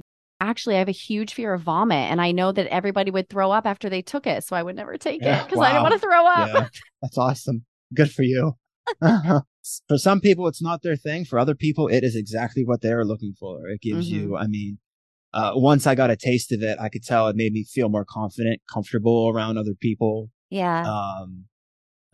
actually, 0.48 0.76
I 0.76 0.78
have 0.78 0.88
a 0.88 0.92
huge 0.92 1.34
fear 1.34 1.52
of 1.54 1.62
vomit. 1.62 2.10
And 2.10 2.20
I 2.20 2.32
know 2.32 2.52
that 2.52 2.66
everybody 2.68 3.10
would 3.10 3.28
throw 3.28 3.50
up 3.50 3.66
after 3.66 3.88
they 3.88 4.02
took 4.02 4.26
it. 4.26 4.44
So 4.44 4.56
I 4.56 4.62
would 4.62 4.76
never 4.76 4.96
take 4.96 5.22
Yeah, 5.22 5.42
it 5.42 5.44
because 5.48 5.60
I 5.60 5.72
don't 5.72 5.82
want 5.82 5.94
to 5.94 5.98
throw 6.00 6.26
up. 6.26 6.48
Yeah, 6.54 6.68
that's 7.02 7.18
awesome. 7.18 7.64
Good 7.94 8.10
for 8.10 8.22
you. 8.22 8.56
for 9.88 9.96
some 9.98 10.20
people, 10.20 10.46
it's 10.48 10.62
not 10.62 10.82
their 10.82 10.96
thing. 10.96 11.24
For 11.24 11.38
other 11.38 11.54
people, 11.54 11.88
it 11.88 12.04
is 12.04 12.16
exactly 12.16 12.64
what 12.64 12.80
they're 12.82 13.04
looking 13.04 13.34
for. 13.38 13.68
It 13.68 13.80
gives 13.80 14.10
Mm-hmm. 14.10 14.14
you, 14.28 14.36
I 14.36 14.46
mean, 14.46 14.78
uh, 15.32 15.52
once 15.54 15.86
I 15.86 15.94
got 15.94 16.10
a 16.10 16.16
taste 16.16 16.52
of 16.52 16.62
it, 16.62 16.78
I 16.80 16.88
could 16.88 17.02
tell 17.02 17.28
it 17.28 17.36
made 17.36 17.52
me 17.52 17.64
feel 17.64 17.88
more 17.88 18.04
confident, 18.08 18.60
comfortable 18.72 19.28
around 19.34 19.58
other 19.58 19.74
people. 19.80 20.30
Yeah. 20.50 20.82
Um, 20.82 21.46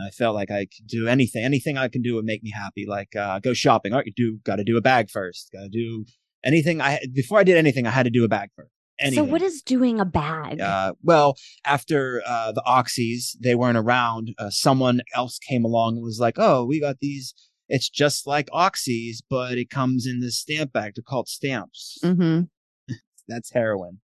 I 0.00 0.08
felt 0.10 0.34
like 0.34 0.50
I 0.50 0.60
could 0.64 0.86
do 0.86 1.06
anything. 1.08 1.44
Anything 1.44 1.76
I 1.76 1.88
can 1.88 2.00
do 2.00 2.14
would 2.14 2.24
make 2.24 2.42
me 2.42 2.50
happy. 2.50 2.86
Like 2.88 3.14
uh, 3.14 3.38
go 3.40 3.52
shopping. 3.52 3.92
All 3.92 3.98
right, 3.98 4.06
you 4.06 4.12
do 4.16 4.38
got 4.44 4.56
to 4.56 4.64
do 4.64 4.78
a 4.78 4.80
bag 4.80 5.10
first. 5.10 5.50
Got 5.52 5.64
to 5.64 5.68
do 5.68 6.06
anything. 6.44 6.80
I 6.80 7.00
before 7.12 7.38
I 7.38 7.44
did 7.44 7.56
anything, 7.56 7.86
I 7.86 7.90
had 7.90 8.04
to 8.04 8.10
do 8.10 8.24
a 8.24 8.28
bag 8.28 8.50
first. 8.56 8.70
So 9.14 9.24
what 9.24 9.40
is 9.40 9.62
doing 9.62 9.98
a 9.98 10.04
bag? 10.04 10.60
Uh, 10.60 10.92
well, 11.02 11.34
after 11.64 12.22
uh, 12.26 12.52
the 12.52 12.62
Oxys, 12.66 13.34
they 13.40 13.54
weren't 13.54 13.78
around. 13.78 14.34
Uh, 14.38 14.50
someone 14.50 15.00
else 15.14 15.38
came 15.38 15.64
along 15.64 15.94
and 15.94 16.02
was 16.04 16.20
like, 16.20 16.34
"Oh, 16.36 16.66
we 16.66 16.80
got 16.80 16.98
these. 17.00 17.32
It's 17.68 17.88
just 17.88 18.26
like 18.26 18.50
Oxys, 18.50 19.18
but 19.30 19.56
it 19.56 19.70
comes 19.70 20.06
in 20.06 20.20
this 20.20 20.38
stamp 20.38 20.72
bag. 20.72 20.92
They're 20.96 21.02
called 21.02 21.28
stamps. 21.28 21.98
hmm 22.02 22.42
That's 23.28 23.52
heroin. 23.52 24.00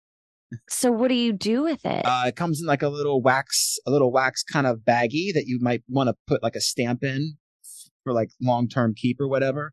So 0.67 0.91
what 0.91 1.07
do 1.07 1.15
you 1.15 1.31
do 1.31 1.63
with 1.63 1.85
it? 1.85 2.01
Uh, 2.05 2.23
it 2.27 2.35
comes 2.35 2.59
in 2.59 2.67
like 2.67 2.81
a 2.81 2.89
little 2.89 3.21
wax, 3.21 3.77
a 3.87 3.91
little 3.91 4.11
wax 4.11 4.43
kind 4.43 4.67
of 4.67 4.79
baggie 4.79 5.33
that 5.33 5.45
you 5.45 5.59
might 5.61 5.83
want 5.87 6.09
to 6.09 6.15
put 6.27 6.43
like 6.43 6.55
a 6.55 6.61
stamp 6.61 7.03
in 7.03 7.37
for 8.03 8.11
like 8.11 8.31
long 8.41 8.67
term 8.67 8.93
keep 8.95 9.21
or 9.21 9.27
whatever. 9.29 9.71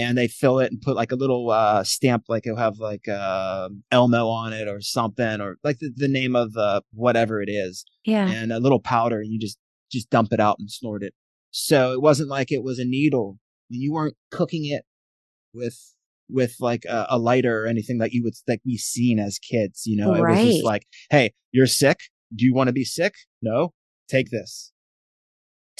And 0.00 0.16
they 0.18 0.28
fill 0.28 0.58
it 0.60 0.70
and 0.72 0.80
put 0.80 0.96
like 0.96 1.12
a 1.12 1.16
little 1.16 1.50
uh, 1.50 1.84
stamp, 1.84 2.24
like 2.28 2.46
it'll 2.46 2.58
have 2.58 2.78
like 2.78 3.06
uh, 3.08 3.68
Elmo 3.90 4.28
on 4.28 4.52
it 4.52 4.66
or 4.68 4.80
something, 4.80 5.40
or 5.40 5.56
like 5.64 5.78
the, 5.78 5.90
the 5.94 6.08
name 6.08 6.34
of 6.36 6.56
uh, 6.56 6.80
whatever 6.92 7.40
it 7.42 7.48
is, 7.50 7.84
Yeah. 8.04 8.28
and 8.28 8.52
a 8.52 8.58
little 8.60 8.80
powder, 8.80 9.20
and 9.20 9.32
you 9.32 9.38
just 9.38 9.58
just 9.92 10.08
dump 10.10 10.32
it 10.32 10.40
out 10.40 10.56
and 10.58 10.70
snort 10.70 11.02
it. 11.02 11.14
So 11.50 11.92
it 11.92 12.00
wasn't 12.00 12.28
like 12.28 12.52
it 12.52 12.62
was 12.62 12.78
a 12.78 12.84
needle. 12.84 13.38
You 13.68 13.92
weren't 13.92 14.16
cooking 14.30 14.64
it 14.66 14.84
with 15.52 15.76
with 16.28 16.54
like 16.60 16.84
a, 16.84 17.06
a 17.10 17.18
lighter 17.18 17.64
or 17.64 17.66
anything 17.66 17.98
that 17.98 18.12
you 18.12 18.22
would 18.22 18.34
like 18.46 18.60
we 18.64 18.76
seen 18.76 19.18
as 19.18 19.38
kids. 19.38 19.82
You 19.86 19.96
know, 19.96 20.14
it 20.14 20.20
was 20.20 20.38
just 20.54 20.64
like, 20.64 20.86
hey, 21.10 21.32
you're 21.52 21.66
sick. 21.66 21.98
Do 22.34 22.44
you 22.44 22.54
want 22.54 22.68
to 22.68 22.72
be 22.72 22.84
sick? 22.84 23.14
No, 23.42 23.72
take 24.08 24.30
this. 24.30 24.72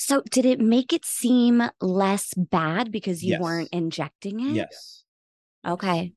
So 0.00 0.22
did 0.30 0.46
it 0.46 0.60
make 0.60 0.92
it 0.94 1.04
seem 1.04 1.62
less 1.80 2.32
bad 2.34 2.90
because 2.90 3.22
you 3.22 3.32
Yes. 3.32 3.40
weren't 3.40 3.68
injecting 3.70 4.40
it? 4.40 4.56
Yes, 4.56 5.04
Okay. 5.66 6.14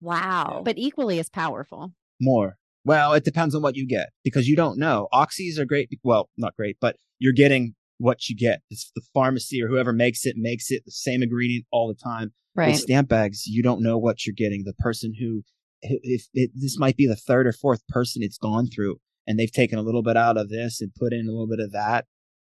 Wow. 0.00 0.62
but 0.64 0.76
equally 0.78 1.18
as 1.18 1.28
powerful. 1.30 1.94
more. 2.20 2.56
Well, 2.84 3.14
it 3.14 3.24
depends 3.24 3.54
on 3.54 3.62
what 3.62 3.74
you 3.76 3.86
get 3.86 4.10
because 4.22 4.46
you 4.46 4.54
don't 4.56 4.78
know. 4.78 5.08
Oxys 5.12 5.58
are 5.58 5.64
great. 5.64 5.90
Well, 6.04 6.30
not 6.36 6.54
great, 6.54 6.76
but 6.80 6.96
you're 7.18 7.32
getting 7.32 7.74
what 7.98 8.28
you 8.28 8.36
get. 8.36 8.60
It's 8.70 8.92
the 8.94 9.02
pharmacy 9.12 9.60
or 9.62 9.68
whoever 9.68 9.92
makes 9.92 10.24
it 10.24 10.36
makes 10.36 10.70
it 10.70 10.82
the 10.84 10.92
same 10.92 11.22
ingredient 11.22 11.64
all 11.72 11.88
the 11.88 11.94
time. 11.94 12.32
Right. 12.54 12.68
With 12.68 12.76
stamp 12.82 13.08
bags, 13.08 13.46
you 13.46 13.62
don't 13.62 13.82
know 13.82 13.98
what 13.98 14.24
you're 14.24 14.34
getting. 14.36 14.62
The 14.64 14.72
person 14.74 15.14
who, 15.18 15.42
if 15.82 16.26
it, 16.32 16.52
this 16.54 16.78
might 16.78 16.96
be 16.96 17.06
the 17.08 17.16
third 17.16 17.46
or 17.46 17.52
fourth 17.52 17.86
person 17.88 18.22
it's 18.22 18.38
gone 18.38 18.68
through, 18.68 18.98
and 19.26 19.38
they've 19.38 19.52
taken 19.52 19.78
a 19.78 19.82
little 19.82 20.02
bit 20.02 20.16
out 20.16 20.36
of 20.38 20.48
this 20.48 20.80
and 20.80 20.94
put 20.94 21.12
in 21.12 21.26
a 21.26 21.32
little 21.32 21.48
bit 21.48 21.60
of 21.60 21.72
that, 21.72 22.06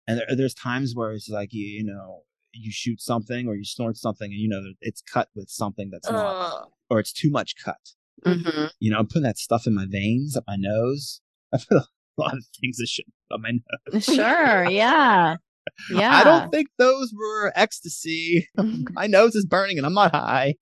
and 0.08 0.20
there, 0.20 0.36
there's 0.36 0.54
times 0.54 0.94
where 0.96 1.12
it's 1.12 1.30
like 1.30 1.50
you, 1.52 1.66
you 1.66 1.84
know, 1.84 2.22
you 2.54 2.72
shoot 2.72 3.02
something 3.02 3.48
or 3.48 3.56
you 3.56 3.64
snort 3.66 3.98
something, 3.98 4.32
and 4.32 4.40
you 4.40 4.50
know 4.50 4.62
it's 4.82 5.02
cut 5.02 5.30
with 5.36 5.50
something 5.50 5.90
that's 5.92 6.10
not, 6.10 6.54
Ugh. 6.56 6.68
or 6.90 7.00
it's 7.00 7.14
too 7.14 7.30
much 7.30 7.56
cut. 7.64 7.78
Mhm. 8.26 8.72
You 8.80 8.92
know, 8.92 8.98
I'm 9.00 9.08
putting 9.08 9.24
that 9.24 9.38
stuff 9.38 9.68
in 9.68 9.76
my 9.76 9.86
veins, 9.88 10.36
up 10.36 10.44
my 10.48 10.56
nose. 10.58 11.22
I 11.54 11.58
put 11.58 11.78
a 11.78 11.86
lot 12.18 12.34
of 12.34 12.44
things 12.60 12.78
that 12.78 12.88
shouldn't 12.88 13.14
on 13.32 13.42
my 13.44 13.52
nose. 13.94 14.04
Sure. 14.06 14.70
Yeah. 14.70 15.36
Yeah. 15.92 16.16
I 16.16 16.24
don't 16.24 16.50
think 16.50 16.70
those 16.80 17.12
were 17.14 17.52
ecstasy. 17.54 18.48
my 18.94 19.06
nose 19.06 19.36
is 19.36 19.46
burning 19.46 19.78
and 19.78 19.86
I'm 19.86 19.94
not 19.94 20.16
high. 20.16 20.56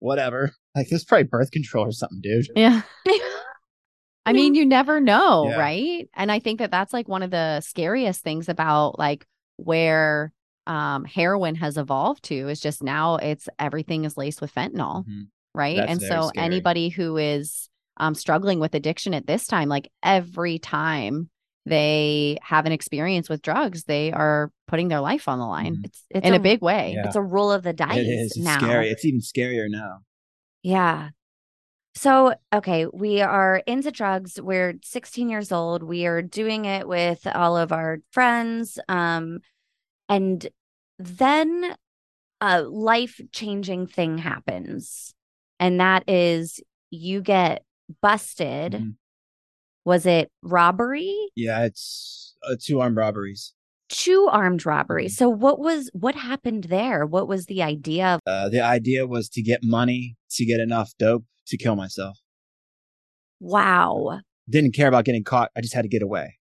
Whatever. 0.00 0.52
Like 0.76 0.88
this 0.90 1.00
is 1.00 1.04
probably 1.06 1.24
birth 1.24 1.50
control 1.50 1.86
or 1.86 1.92
something, 1.92 2.20
dude. 2.22 2.46
yeah. 2.54 2.82
I 4.28 4.32
mean, 4.32 4.54
you 4.54 4.64
never 4.66 5.00
know, 5.00 5.48
Yeah. 5.48 5.58
right? 5.58 6.08
And 6.14 6.30
I 6.32 6.38
think 6.38 6.58
that 6.60 6.70
that's 6.70 6.92
like 6.92 7.08
one 7.08 7.22
of 7.22 7.30
the 7.30 7.60
scariest 7.60 8.22
things 8.22 8.48
about 8.48 8.98
like 8.98 9.26
where 9.56 10.32
um, 10.66 11.04
heroin 11.04 11.54
has 11.56 11.78
evolved 11.78 12.24
to 12.24 12.48
is 12.48 12.60
just 12.60 12.82
now 12.82 13.16
it's 13.16 13.48
everything 13.58 14.04
is 14.04 14.16
laced 14.18 14.40
with 14.42 14.54
fentanyl, 14.54 15.06
Mhm. 15.06 15.28
right? 15.54 15.76
That's 15.78 15.92
and 15.92 16.02
so 16.02 16.28
scary. 16.28 16.44
anybody 16.44 16.88
who 16.90 17.16
is 17.16 17.68
um, 17.96 18.14
struggling 18.14 18.60
with 18.60 18.74
addiction 18.74 19.14
at 19.14 19.26
this 19.26 19.46
time, 19.46 19.68
like 19.68 19.90
every 20.02 20.58
time 20.58 21.30
they 21.66 22.38
have 22.42 22.64
an 22.64 22.72
experience 22.72 23.28
with 23.28 23.42
drugs, 23.42 23.84
they 23.84 24.12
are 24.12 24.50
putting 24.68 24.88
their 24.88 25.00
life 25.00 25.26
on 25.28 25.38
the 25.38 25.46
line 25.46 25.76
Mhm. 25.76 25.84
It's, 25.86 26.04
it's 26.10 26.26
in 26.26 26.34
a, 26.34 26.38
big 26.38 26.62
way. 26.62 26.92
Yeah. 26.94 27.06
It's 27.06 27.16
a 27.16 27.20
roll 27.22 27.50
of 27.50 27.62
the 27.62 27.72
dice 27.72 27.96
It 27.98 28.02
is. 28.06 28.26
It's 28.36 28.38
now. 28.38 28.58
scary. 28.58 28.88
It's 28.90 29.04
even 29.04 29.20
scarier 29.20 29.66
now. 29.68 29.98
Yeah. 30.62 31.10
So, 31.94 32.34
okay, 32.54 32.86
we 32.86 33.20
are 33.22 33.56
into 33.66 33.90
drugs. 33.90 34.40
We're 34.40 34.74
16 34.84 35.28
years 35.28 35.50
old. 35.50 35.82
We 35.82 36.06
are 36.06 36.22
doing 36.22 36.64
it 36.64 36.86
with 36.86 37.26
all 37.26 37.56
of 37.56 37.72
our 37.72 37.98
friends. 38.12 38.78
Um, 38.88 39.40
and 40.08 40.46
then 40.98 41.74
a 42.40 42.62
life 42.62 43.20
changing 43.32 43.88
thing 43.88 44.18
happens. 44.18 45.12
And 45.58 45.80
that 45.80 46.08
is 46.08 46.60
you 46.90 47.20
get 47.20 47.64
busted. 48.00 48.72
Mhm. 48.72 48.94
Was 49.84 50.06
it 50.06 50.30
robbery? 50.42 51.14
Yeah, 51.34 51.64
it's 51.64 52.36
uh, 52.42 52.56
two 52.60 52.80
armed 52.80 52.96
robberies. 52.96 53.54
Two 53.88 54.28
armed 54.30 54.66
robberies. 54.66 55.14
Mm-hmm. 55.14 55.24
So 55.24 55.28
what 55.28 55.58
was 55.58 55.90
what 55.92 56.14
happened 56.14 56.64
there? 56.64 57.06
What 57.06 57.28
was 57.28 57.46
the 57.46 57.62
idea? 57.62 58.18
Uh, 58.26 58.48
the 58.48 58.60
idea 58.60 59.06
was 59.06 59.28
to 59.30 59.42
get 59.42 59.60
money 59.62 60.16
to 60.32 60.44
get 60.44 60.60
enough 60.60 60.92
dope 60.98 61.24
to 61.46 61.56
kill 61.56 61.76
myself. 61.76 62.18
Wow. 63.40 64.20
Didn't 64.48 64.74
care 64.74 64.88
about 64.88 65.04
getting 65.04 65.24
caught. 65.24 65.50
I 65.56 65.60
just 65.60 65.74
had 65.74 65.82
to 65.82 65.88
get 65.88 66.02
away. 66.02 66.38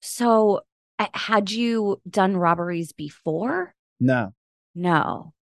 So 0.00 0.60
uh, 0.98 1.06
had 1.14 1.50
you 1.50 2.00
done 2.08 2.36
robberies 2.36 2.92
before? 2.92 3.74
No. 4.00 4.34
No. 4.74 5.32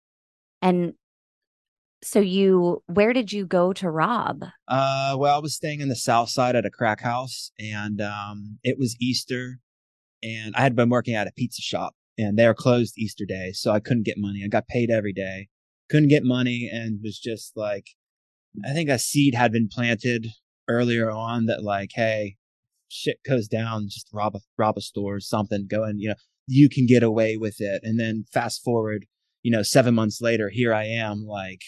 And 0.63 0.95
so 2.03 2.21
you, 2.21 2.83
where 2.87 3.13
did 3.13 3.33
you 3.33 3.47
go 3.47 3.73
to 3.75 3.91
rob? 3.91 4.45
Uh, 4.69 5.17
well, 5.19 5.37
I 5.37 5.41
was 5.41 5.55
staying 5.55 5.81
in 5.81 5.89
the 5.89 5.97
south 5.97 6.29
side 6.29 6.55
at 6.55 6.67
a 6.67 6.71
crack 6.71 7.01
house 7.01 7.51
and, 7.59 8.01
um, 8.01 8.59
it 8.63 8.79
was 8.79 8.97
Easter 9.01 9.61
and 10.25 10.55
I 10.57 10.63
had 10.63 10.75
been 10.75 10.89
working 10.89 11.15
at 11.15 11.27
a 11.27 11.33
pizza 11.33 11.63
shop 11.63 11.95
and 12.17 12.39
they 12.39 12.47
were 12.47 12.55
closed 12.55 12.95
Easter 12.97 13.27
day. 13.27 13.53
So 13.53 13.73
I 13.73 13.81
couldn't 13.81 14.07
get 14.07 14.17
money. 14.19 14.43
I 14.45 14.49
got 14.49 14.67
paid 14.67 14.91
every 14.91 15.13
day, 15.13 15.49
couldn't 15.91 16.09
get 16.09 16.25
money 16.25 16.71
and 16.73 17.01
was 17.03 17.19
just 17.19 17.57
like, 17.57 17.89
I 18.65 18.73
think 18.73 18.89
a 18.89 18.99
seed 18.99 19.35
had 19.35 19.53
been 19.53 19.69
planted 19.69 20.29
earlier 20.69 21.11
on 21.11 21.47
that 21.47 21.63
like, 21.63 21.91
Hey, 21.95 22.37
shit 22.89 23.19
goes 23.27 23.49
down, 23.49 23.89
just 23.89 24.09
rob 24.13 24.37
a, 24.37 24.41
rob 24.57 24.79
a 24.79 24.81
store 24.81 25.17
or 25.17 25.21
something, 25.21 25.67
go 25.69 25.87
you 25.95 26.09
know, 26.09 26.15
you 26.47 26.69
can 26.69 26.87
get 26.87 27.03
away 27.03 27.37
with 27.37 27.57
it. 27.59 27.83
And 27.83 27.99
then 27.99 28.25
fast 28.33 28.63
forward, 28.63 29.07
you 29.43 29.51
know, 29.51 29.63
seven 29.63 29.95
months 29.95 30.21
later, 30.21 30.49
here 30.49 30.73
I 30.73 30.85
am 30.85 31.25
like, 31.27 31.61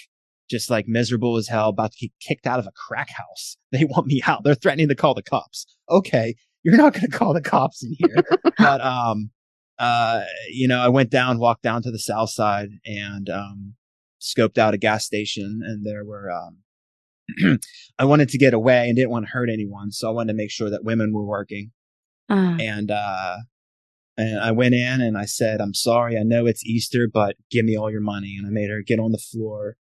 just 0.49 0.71
like 0.71 0.87
miserable 0.87 1.37
as 1.37 1.49
hell, 1.49 1.71
about 1.71 1.93
to 1.93 1.99
get 1.99 2.13
kicked 2.21 2.47
out 2.47 2.59
of 2.59 2.67
a 2.67 2.73
crack 2.73 3.11
house. 3.11 3.57
They 3.73 3.85
want 3.85 4.07
me 4.07 4.23
out. 4.25 4.43
They're 4.43 4.55
threatening 4.55 4.89
to 4.89 4.95
call 4.95 5.13
the 5.13 5.23
cops. 5.23 5.67
Okay, 5.91 6.37
you're 6.67 6.77
not 6.77 6.95
going 6.95 7.09
to 7.09 7.17
call 7.17 7.33
the 7.33 7.41
cops 7.41 7.85
in 7.85 7.95
here. 7.97 8.25
but 8.59 8.81
um, 8.81 9.31
uh, 9.79 10.25
you 10.51 10.67
know, 10.67 10.81
I 10.81 10.89
went 10.89 11.11
down, 11.11 11.39
walked 11.39 11.63
down 11.63 11.81
to 11.83 11.93
the 11.93 11.99
south 11.99 12.31
side, 12.31 12.71
and 12.85 13.31
um, 13.31 13.75
scoped 14.21 14.59
out 14.59 14.75
a 14.75 14.79
gas 14.79 15.07
station, 15.07 15.61
and 15.65 15.87
there 15.87 16.05
were 16.05 16.29
um, 16.29 17.59
I 18.01 18.05
wanted 18.05 18.31
to 18.31 18.39
get 18.39 18.53
away 18.53 18.89
and 18.89 18.97
didn't 18.97 19.11
want 19.11 19.27
to 19.27 19.31
hurt 19.31 19.49
anyone, 19.49 19.93
so 19.93 20.09
I 20.09 20.11
wanted 20.11 20.33
to 20.33 20.37
make 20.37 20.51
sure 20.51 20.69
that 20.69 20.83
women 20.83 21.13
were 21.15 21.25
working. 21.25 21.71
Uh, 22.29 22.57
And 22.59 22.91
uh, 22.91 23.37
and 24.17 24.41
I 24.41 24.51
went 24.51 24.75
in 24.75 25.01
and 25.01 25.17
I 25.17 25.27
said, 25.27 25.61
"I'm 25.61 25.75
sorry. 25.75 26.19
I 26.19 26.25
know 26.25 26.47
it's 26.47 26.67
Easter, 26.67 27.07
but 27.13 27.37
give 27.49 27.65
me 27.65 27.79
all 27.79 27.93
your 27.93 28.01
money." 28.01 28.35
And 28.37 28.45
I 28.45 28.51
made 28.51 28.71
her 28.71 28.83
get 28.83 28.99
on 28.99 29.13
the 29.13 29.19
floor. 29.19 29.77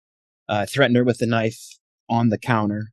Uh, 0.50 0.66
threatened 0.66 0.98
her 0.98 1.04
with 1.04 1.22
a 1.22 1.28
knife 1.28 1.62
on 2.10 2.30
the 2.30 2.40
counter. 2.40 2.92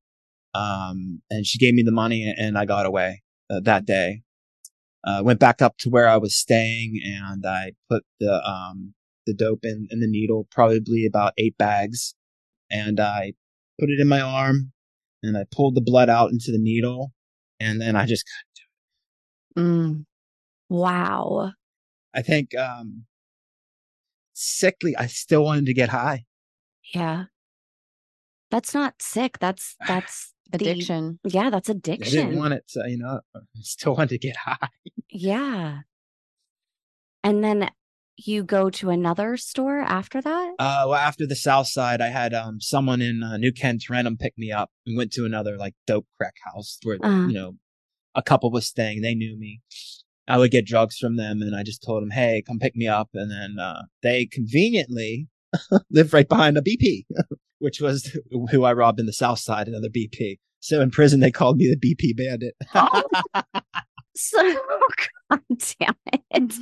Um, 0.54 1.23
and 1.30 1.47
she 1.47 1.59
gave 1.59 1.75
me 1.75 1.83
the 1.83 1.90
money 1.90 2.35
and 2.38 2.57
I 2.57 2.64
got 2.64 2.87
away 2.87 3.23
uh, 3.50 3.61
that 3.61 3.85
day. 3.87 4.23
Uh, 5.05 5.23
went 5.25 5.38
back 5.40 5.62
up 5.62 5.76
to 5.78 5.88
where 5.88 6.09
I 6.09 6.17
was 6.17 6.35
staying 6.37 7.00
and 7.05 7.47
I 7.47 7.73
put 7.88 8.05
the, 8.21 8.43
um, 8.47 8.95
the 9.26 9.35
dope 9.35 9.61
in, 9.62 9.87
in 9.90 10.00
the 10.00 10.09
needle, 10.09 10.49
probably 10.50 11.07
about 11.07 11.33
eight 11.38 11.57
bags. 11.57 12.14
And 12.71 12.99
I 13.00 13.35
put 13.81 13.90
it 13.90 14.00
in 14.00 14.09
my 14.09 14.21
arm 14.21 14.73
and 15.23 15.37
I 15.38 15.45
pulled 15.50 15.76
the 15.76 15.81
blood 15.81 16.11
out 16.11 16.31
into 16.31 16.50
the 16.50 16.59
needle. 16.59 17.12
And 17.61 17.81
then 17.81 17.97
I 17.97 18.07
just, 18.07 18.25
Mm. 19.57 20.05
wow. 20.69 21.52
I 22.14 22.23
think, 22.23 22.55
um, 22.57 23.07
sickly, 24.35 24.97
I 24.97 25.07
still 25.07 25.45
wanted 25.45 25.67
to 25.67 25.75
get 25.75 25.88
high. 25.88 26.25
Yeah. 26.95 27.25
That's 28.50 28.75
not 28.75 29.02
sick. 29.02 29.38
That's, 29.40 29.76
that's 29.88 30.33
the- 30.50 30.57
Addiction. 30.57 31.19
yeah, 31.25 31.50
that's 31.50 31.69
addiction. 31.69 32.19
I 32.19 32.23
didn't 32.25 32.38
want 32.38 32.55
it 32.55 32.64
to, 32.71 32.85
you 32.88 32.99
know, 32.99 33.21
I 33.37 33.40
still 33.61 33.95
wanted 33.95 34.11
to 34.11 34.19
get 34.19 34.37
high. 34.37 34.69
yeah. 35.11 35.81
And 37.25 37.43
then 37.45 37.71
you 38.17 38.43
go 38.43 38.71
to 38.71 38.90
another 38.90 39.37
store 39.37 39.78
after 39.81 40.21
that? 40.21 40.55
Uh, 40.59 40.85
well, 40.88 40.95
after 40.95 41.26
the 41.26 41.37
South 41.37 41.67
Side, 41.69 42.00
I 42.00 42.09
had 42.09 42.35
um 42.35 42.61
someone 42.61 43.00
in 43.00 43.23
uh, 43.23 43.37
New 43.37 43.52
Kent, 43.52 43.85
Renham, 43.90 44.19
pick 44.19 44.37
me 44.37 44.50
up 44.50 44.71
and 44.87 44.97
went 44.97 45.12
to 45.12 45.25
another 45.25 45.57
like 45.57 45.75
dope 45.87 46.07
crack 46.17 46.35
house 46.45 46.78
where 46.83 46.99
Uh-huh. 47.02 47.26
you 47.28 47.35
know 47.35 47.52
a 48.14 48.23
couple 48.23 48.50
was 48.50 48.67
staying. 48.67 49.02
They 49.02 49.14
knew 49.14 49.38
me. 49.38 49.61
I 50.26 50.37
would 50.38 50.50
get 50.50 50.67
drugs 50.67 50.99
from 50.99 51.17
them, 51.17 51.40
and 51.43 51.55
I 51.55 51.62
just 51.62 51.83
told 51.83 52.02
them, 52.02 52.11
"Hey, 52.11 52.43
come 52.47 52.59
pick 52.59 52.75
me 52.76 52.88
up." 52.88 53.09
And 53.14 53.31
then 53.31 53.57
uh, 53.61 53.83
they 54.02 54.26
conveniently 54.26 55.28
lived 55.90 56.12
right 56.12 56.28
behind 56.28 56.59
a 56.59 56.62
BP, 56.62 57.05
which 57.59 57.81
was 57.81 58.17
who 58.50 58.65
I 58.65 58.73
robbed 58.73 59.00
in 59.00 59.07
the 59.07 59.12
South 59.12 59.38
Side, 59.38 59.69
another 59.69 59.88
BP. 59.88 60.38
So 60.61 60.81
in 60.81 60.91
prison, 60.91 61.21
they 61.21 61.31
called 61.31 61.57
me 61.57 61.73
the 61.73 61.77
BP 61.77 62.17
Bandit. 62.17 62.57
So, 64.19 64.43
God 65.31 65.41
damn 65.81 65.95
it. 66.33 66.55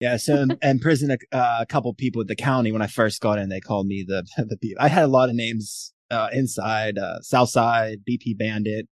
Yeah, 0.00 0.16
so 0.16 0.36
in, 0.36 0.58
in 0.62 0.78
prison, 0.78 1.10
a, 1.10 1.36
uh, 1.36 1.58
a 1.60 1.66
couple 1.66 1.92
people 1.92 2.22
at 2.22 2.28
the 2.28 2.34
county 2.34 2.72
when 2.72 2.80
I 2.80 2.86
first 2.86 3.20
got 3.20 3.38
in, 3.38 3.50
they 3.50 3.60
called 3.60 3.86
me 3.86 4.04
the 4.06 4.24
the 4.38 4.74
I 4.80 4.88
had 4.88 5.04
a 5.04 5.08
lot 5.08 5.28
of 5.28 5.34
names 5.34 5.92
uh, 6.10 6.28
inside, 6.32 6.96
uh, 6.96 7.20
Southside, 7.20 7.98
BP 8.08 8.38
Bandit. 8.38 8.88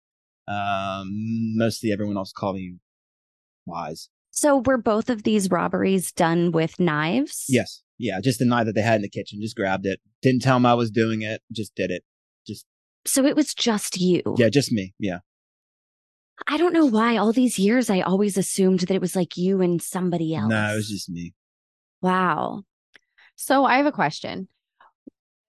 Um, 0.47 1.57
mostly 1.57 1.91
everyone 1.91 2.17
else 2.17 2.33
called 2.33 2.55
me 2.55 2.77
Wise. 3.67 4.09
So 4.31 4.59
were 4.59 4.79
both 4.79 5.11
of 5.11 5.25
these 5.25 5.51
robberies 5.51 6.13
done 6.13 6.53
with 6.53 6.79
knives? 6.79 7.47
Yes. 7.49 7.83
Yeah. 7.99 8.21
Just 8.21 8.39
the 8.39 8.45
knife 8.45 8.67
that 8.67 8.75
they 8.75 8.83
had 8.83 8.97
in 8.97 9.03
the 9.03 9.09
kitchen. 9.09 9.41
Just 9.41 9.57
grabbed 9.57 9.87
it. 9.87 10.01
Didn't 10.23 10.43
tell 10.43 10.57
them 10.57 10.67
I 10.67 10.75
was 10.75 10.91
doing 10.91 11.23
it. 11.23 11.43
Just 11.53 11.75
did 11.75 11.91
it. 11.91 12.03
Just. 12.47 12.67
So 13.07 13.25
it 13.25 13.37
was 13.37 13.55
just 13.55 14.01
you. 14.01 14.23
Yeah. 14.37 14.49
Just 14.49 14.73
me. 14.73 14.95
Yeah. 14.99 15.19
I 16.49 16.59
don't 16.59 16.75
know 16.75 16.85
why 16.85 17.17
all 17.17 17.33
these 17.33 17.59
years 17.59 17.89
I 17.89 18.01
always 18.01 18.37
assumed 18.37 18.81
that 18.81 18.91
it 18.91 19.01
was 19.01 19.17
like 19.17 19.37
you 19.37 19.63
and 19.63 19.81
somebody 19.81 20.35
else. 20.35 20.51
No, 20.51 20.73
it 20.73 20.77
was 20.77 20.89
just 20.89 21.09
me. 21.09 21.35
Wow. 22.03 22.63
So 23.37 23.65
I 23.65 23.79
have 23.79 23.87
a 23.87 23.93
question. 23.93 24.49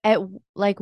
At 0.04 0.20
like 0.54 0.78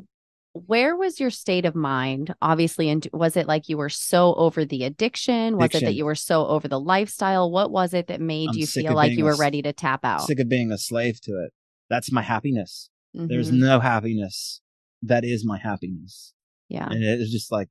where 0.66 0.96
was 0.96 1.20
your 1.20 1.30
state 1.30 1.64
of 1.64 1.74
mind? 1.74 2.34
Obviously, 2.42 2.88
and 2.88 3.06
was 3.12 3.36
it 3.36 3.46
like 3.46 3.68
you 3.68 3.76
were 3.76 3.88
so 3.88 4.34
over 4.34 4.64
the 4.64 4.84
addiction? 4.84 5.56
Was 5.56 5.74
it 5.74 5.80
that 5.84 5.94
you 5.94 6.04
were 6.04 6.14
so 6.14 6.46
over 6.46 6.68
the 6.68 6.80
lifestyle? 6.80 7.50
What 7.50 7.70
was 7.70 7.92
it 7.94 8.06
that 8.08 8.20
made 8.20 8.50
I'm 8.50 8.56
you 8.56 8.66
feel 8.66 8.94
like 8.94 9.12
you 9.12 9.24
were 9.24 9.32
s- 9.32 9.38
ready 9.38 9.62
to 9.62 9.72
tap 9.72 10.04
out? 10.04 10.22
Sick 10.22 10.40
of 10.40 10.48
being 10.48 10.72
a 10.72 10.78
slave 10.78 11.20
to 11.22 11.32
it. 11.44 11.52
That's 11.90 12.10
my 12.12 12.22
happiness. 12.22 12.88
There's 13.14 13.50
Mhm. 13.50 13.58
no 13.60 13.80
happiness. 13.80 14.60
That 15.02 15.24
is 15.24 15.44
my 15.44 15.58
happiness. 15.58 16.32
yeah. 16.68 16.88
and 16.90 17.02
it 17.04 17.18
was 17.18 17.30
just 17.30 17.52
like 17.52 17.68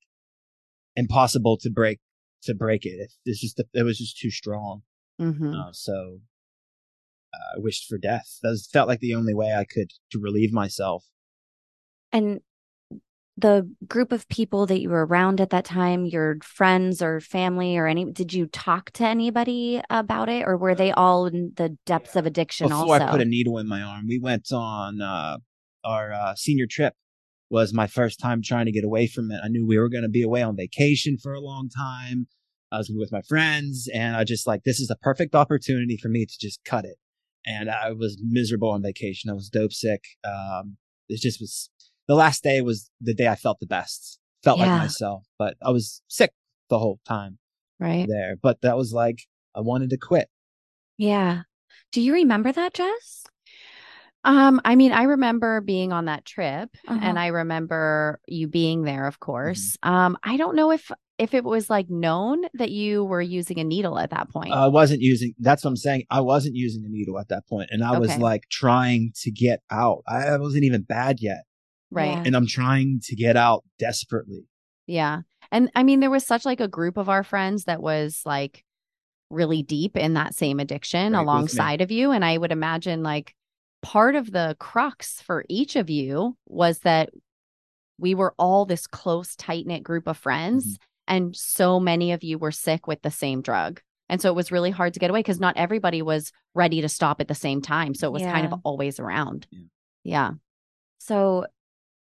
impossible 0.96 1.58
to 1.58 1.70
break 1.70 2.00
to 2.44 2.54
break 2.54 2.86
it. 2.86 3.12
It's 3.26 3.42
just 3.42 3.62
it 3.74 3.84
was 3.84 3.98
just 3.98 4.18
too 4.18 4.30
strong. 4.32 4.84
Mhm. 5.20 5.54
Uh, 5.54 5.72
so 5.74 6.22
uh, 7.34 7.58
I 7.58 7.60
wished 7.60 7.88
for 7.88 7.98
death. 7.98 8.40
That 8.44 8.50
was, 8.50 8.68
felt 8.72 8.88
like 8.88 9.00
the 9.02 9.16
only 9.16 9.34
way 9.34 9.54
I 9.54 9.66
could 9.66 9.92
to 10.12 10.20
relieve 10.20 10.54
myself. 10.54 11.06
And 12.14 12.40
the 13.38 13.70
group 13.88 14.12
of 14.12 14.28
people 14.30 14.66
that 14.66 14.80
you 14.80 14.90
were 14.90 15.06
around 15.06 15.42
at 15.42 15.50
that 15.50 15.66
time, 15.66 16.06
your 16.06 16.38
friends 16.42 17.02
or 17.02 17.20
family 17.20 17.78
or 17.78 17.86
any, 17.86 18.06
did 18.06 18.34
you 18.34 18.48
talk 18.48 18.92
to 18.92 19.06
anybody 19.06 19.82
about 19.90 20.30
it 20.30 20.44
or 20.48 20.58
were 20.58 20.76
they 20.76 20.92
all 20.92 21.26
in 21.26 21.52
the 21.56 21.78
depths 21.86 22.16
of 22.16 22.26
addiction 22.26 22.70
Before 22.70 22.96
also? 22.96 23.06
I 23.06 23.12
put 23.12 23.22
a 23.22 23.26
needle 23.26 23.58
in 23.58 23.68
my 23.68 23.82
arm, 23.82 24.06
we 24.08 24.20
went 24.20 24.52
on 24.54 25.02
uh, 25.02 25.38
our 25.84 26.14
uh, 26.14 26.36
senior 26.36 26.66
trip. 26.70 26.94
Was 27.48 27.74
my 27.74 27.86
first 27.86 28.20
time 28.20 28.42
trying 28.42 28.66
to 28.66 28.72
get 28.72 28.84
away 28.84 29.06
from 29.06 29.30
it. 29.30 29.40
I 29.44 29.50
knew 29.50 29.68
we 29.68 29.78
were 29.78 29.88
going 29.88 30.04
to 30.04 30.10
be 30.10 30.24
away 30.24 30.42
on 30.42 30.58
vacation 30.58 31.18
for 31.22 31.32
a 31.32 31.40
long 31.40 31.70
time. 31.70 32.26
I 32.72 32.80
was 32.80 32.92
with 32.94 33.12
my 33.12 33.22
friends, 33.22 33.88
and 33.94 34.16
I 34.16 34.24
just 34.24 34.48
like 34.48 34.64
this 34.64 34.80
is 34.80 34.88
the 34.88 34.96
perfect 34.96 35.36
opportunity 35.36 35.96
for 35.96 36.10
me 36.10 36.26
to 36.26 36.34
just 36.42 36.60
cut 36.66 36.86
it. 36.86 36.98
And 37.46 37.70
I 37.70 37.92
was 37.92 38.20
miserable 38.20 38.72
on 38.72 38.82
vacation. 38.82 39.30
I 39.30 39.34
was 39.34 39.48
dope 39.48 39.74
sick. 39.74 40.04
Um, 40.24 40.78
it 41.08 41.22
just 41.22 41.40
was 41.40 41.70
the 42.08 42.16
last 42.16 42.44
day 42.44 42.62
was 42.62 42.90
the 43.02 43.14
day 43.14 43.28
I 43.28 43.36
felt 43.36 43.60
the 43.60 43.68
best. 43.68 44.20
Felt 44.44 44.60
Yeah. 44.60 44.66
like 44.74 44.82
myself, 44.84 45.24
but 45.40 45.56
I 45.62 45.72
was 45.72 46.02
sick 46.08 46.32
the 46.70 46.78
whole 46.80 47.00
time 47.08 47.40
right. 47.80 48.08
there. 48.08 48.36
But 48.42 48.62
that 48.62 48.78
was 48.78 48.94
like 48.94 49.24
I 49.56 49.62
wanted 49.62 49.90
to 49.92 49.98
quit. 49.98 50.30
yeah. 50.98 51.44
Do 51.92 52.02
you 52.02 52.14
remember 52.14 52.52
that, 52.52 52.74
Jess? 52.74 53.24
Um, 54.26 54.60
I 54.66 54.76
mean, 54.76 54.92
I 54.92 55.04
remember 55.04 55.62
being 55.62 55.94
on 55.94 56.06
that 56.06 56.26
trip 56.26 56.70
Uh-huh. 56.88 57.00
and 57.02 57.18
I 57.20 57.28
remember 57.28 58.20
you 58.28 58.48
being 58.48 58.84
there, 58.84 59.06
of 59.08 59.20
course. 59.20 59.78
Um, 59.84 60.18
I 60.24 60.36
don't 60.38 60.56
know 60.56 60.72
if 60.72 60.92
if 61.18 61.34
it 61.34 61.46
was 61.46 61.70
like 61.70 61.90
known 61.90 62.42
that 62.56 62.72
you 62.72 63.06
were 63.06 63.22
using 63.22 63.60
a 63.60 63.64
needle 63.64 63.98
at 63.98 64.10
that 64.10 64.30
point. 64.30 64.52
I 64.52 64.68
wasn't 64.68 65.02
using. 65.02 65.34
That's 65.40 65.64
what 65.64 65.70
I'm 65.70 65.78
saying. 65.78 66.04
I 66.10 66.20
wasn't 66.22 66.56
using 66.56 66.84
a 66.86 66.90
needle 66.90 67.18
at 67.20 67.30
that 67.30 67.48
point, 67.48 67.70
and 67.72 67.84
I 67.84 67.98
was 68.00 68.18
like 68.18 68.44
trying 68.52 69.14
to 69.22 69.32
get 69.32 69.62
out. 69.72 70.04
I 70.08 70.26
I 70.28 70.38
wasn't 70.38 70.66
even 70.66 70.82
bad 70.82 71.20
yet, 71.22 71.44
right. 71.96 72.26
And 72.26 72.36
I'm 72.36 72.48
trying 72.48 73.02
to 73.06 73.16
get 73.16 73.38
out 73.38 73.64
desperately. 73.80 74.46
Yeah. 74.88 75.22
And 75.52 75.70
I 75.76 75.84
mean, 75.84 76.00
there 76.00 76.10
was 76.10 76.26
such 76.26 76.46
like 76.46 76.60
a 76.60 76.68
group 76.68 76.98
of 76.98 77.10
our 77.10 77.24
friends 77.24 77.66
that 77.66 77.82
was 77.82 78.22
like 78.26 78.64
really 79.30 79.64
deep 79.64 79.98
in 79.98 80.14
that 80.14 80.36
same 80.36 80.60
addiction 80.60 81.14
Right 81.14 81.22
alongside 81.22 81.82
of 81.82 81.92
you. 81.92 82.12
And 82.12 82.24
I 82.24 82.38
would 82.38 82.52
imagine 82.52 83.04
like 83.04 83.34
part 83.82 84.16
of 84.16 84.32
the 84.32 84.56
crux 84.60 85.22
for 85.22 85.46
each 85.50 85.76
of 85.76 85.90
you 85.90 86.38
was 86.48 86.80
that 86.80 87.10
we 87.98 88.16
were 88.16 88.34
all 88.38 88.66
this 88.66 88.88
close, 88.88 89.36
tight 89.36 89.66
knit 89.66 89.84
group 89.84 90.08
of 90.08 90.18
friends. 90.18 90.66
Mm-hmm. 90.66 90.84
And 91.08 91.36
so 91.36 91.80
many 91.80 92.12
of 92.12 92.24
you 92.24 92.38
were 92.38 92.52
sick 92.52 92.88
with 92.88 93.02
the 93.02 93.12
same 93.12 93.42
drug. 93.42 93.82
And 94.10 94.22
so 94.22 94.30
it 94.30 94.36
was 94.36 94.52
really 94.52 94.72
hard 94.72 94.94
to 94.94 95.00
get 95.00 95.10
away 95.10 95.20
because 95.20 95.40
not 95.40 95.58
everybody 95.58 96.02
was 96.02 96.32
ready 96.54 96.82
to 96.82 96.90
stop 96.90 97.22
at 97.22 97.28
the 97.28 97.36
same 97.36 97.62
time. 97.62 97.96
So 97.96 98.08
it 98.08 98.14
was 98.14 98.22
kind 98.22 98.46
of 98.46 98.60
always 98.64 99.00
around. 99.00 99.48
Yeah. 99.52 99.60
Yeah. 100.04 100.32
So 101.00 101.46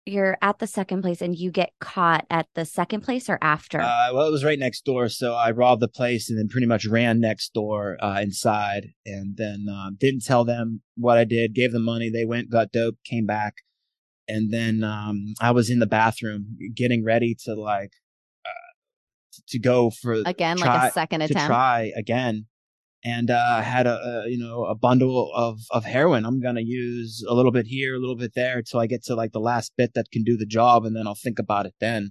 you're 0.04 0.36
at 0.42 0.58
the 0.58 0.66
second 0.66 1.02
place 1.02 1.20
and 1.22 1.36
you 1.36 1.50
get 1.50 1.70
caught 1.80 2.26
at 2.28 2.46
the 2.54 2.64
second 2.64 3.02
place 3.02 3.28
or 3.28 3.38
after? 3.40 3.80
Uh, 3.80 4.08
well, 4.12 4.26
it 4.26 4.30
was 4.32 4.44
right 4.44 4.58
next 4.58 4.84
door, 4.84 5.08
so 5.08 5.34
I 5.34 5.50
robbed 5.52 5.80
the 5.82 5.88
place 5.88 6.28
and 6.28 6.38
then 6.38 6.48
pretty 6.48 6.66
much 6.66 6.86
ran 6.86 7.20
next 7.20 7.54
door 7.54 7.96
uh, 8.02 8.20
inside, 8.20 8.88
and 9.06 9.36
then 9.36 9.66
um, 9.70 9.96
didn't 9.98 10.24
tell 10.24 10.44
them 10.44 10.82
what 10.96 11.18
I 11.18 11.24
did. 11.24 11.54
Gave 11.54 11.72
them 11.72 11.84
money. 11.84 12.10
They 12.10 12.24
went, 12.24 12.50
got 12.50 12.72
dope, 12.72 12.96
came 13.04 13.26
back, 13.26 13.54
and 14.28 14.52
then 14.52 14.82
um, 14.82 15.34
I 15.40 15.52
was 15.52 15.70
in 15.70 15.78
the 15.78 15.86
bathroom 15.86 16.56
getting 16.74 17.04
ready 17.04 17.36
to 17.44 17.54
like 17.54 17.92
uh, 18.44 19.38
to 19.48 19.58
go 19.58 19.90
for 19.90 20.14
Again, 20.26 20.56
try- 20.56 20.74
like 20.82 20.90
a 20.90 20.92
second 20.92 21.20
to 21.20 21.26
attempt. 21.26 21.46
try 21.46 21.92
again 21.96 22.46
and 23.04 23.30
uh 23.30 23.60
had 23.60 23.86
a, 23.86 23.98
a 23.98 24.28
you 24.28 24.38
know 24.38 24.64
a 24.64 24.74
bundle 24.74 25.32
of 25.34 25.60
of 25.70 25.84
heroin. 25.84 26.24
I'm 26.24 26.40
gonna 26.40 26.62
use 26.62 27.24
a 27.28 27.34
little 27.34 27.52
bit 27.52 27.66
here 27.66 27.94
a 27.94 27.98
little 27.98 28.16
bit 28.16 28.34
there 28.34 28.58
until 28.58 28.80
i 28.80 28.86
get 28.86 29.04
to 29.04 29.14
like 29.14 29.32
the 29.32 29.40
last 29.40 29.72
bit 29.76 29.94
that 29.94 30.10
can 30.12 30.22
do 30.22 30.36
the 30.36 30.46
job 30.46 30.84
and 30.84 30.96
then 30.96 31.06
i'll 31.06 31.14
think 31.14 31.38
about 31.38 31.66
it 31.66 31.74
then. 31.80 32.10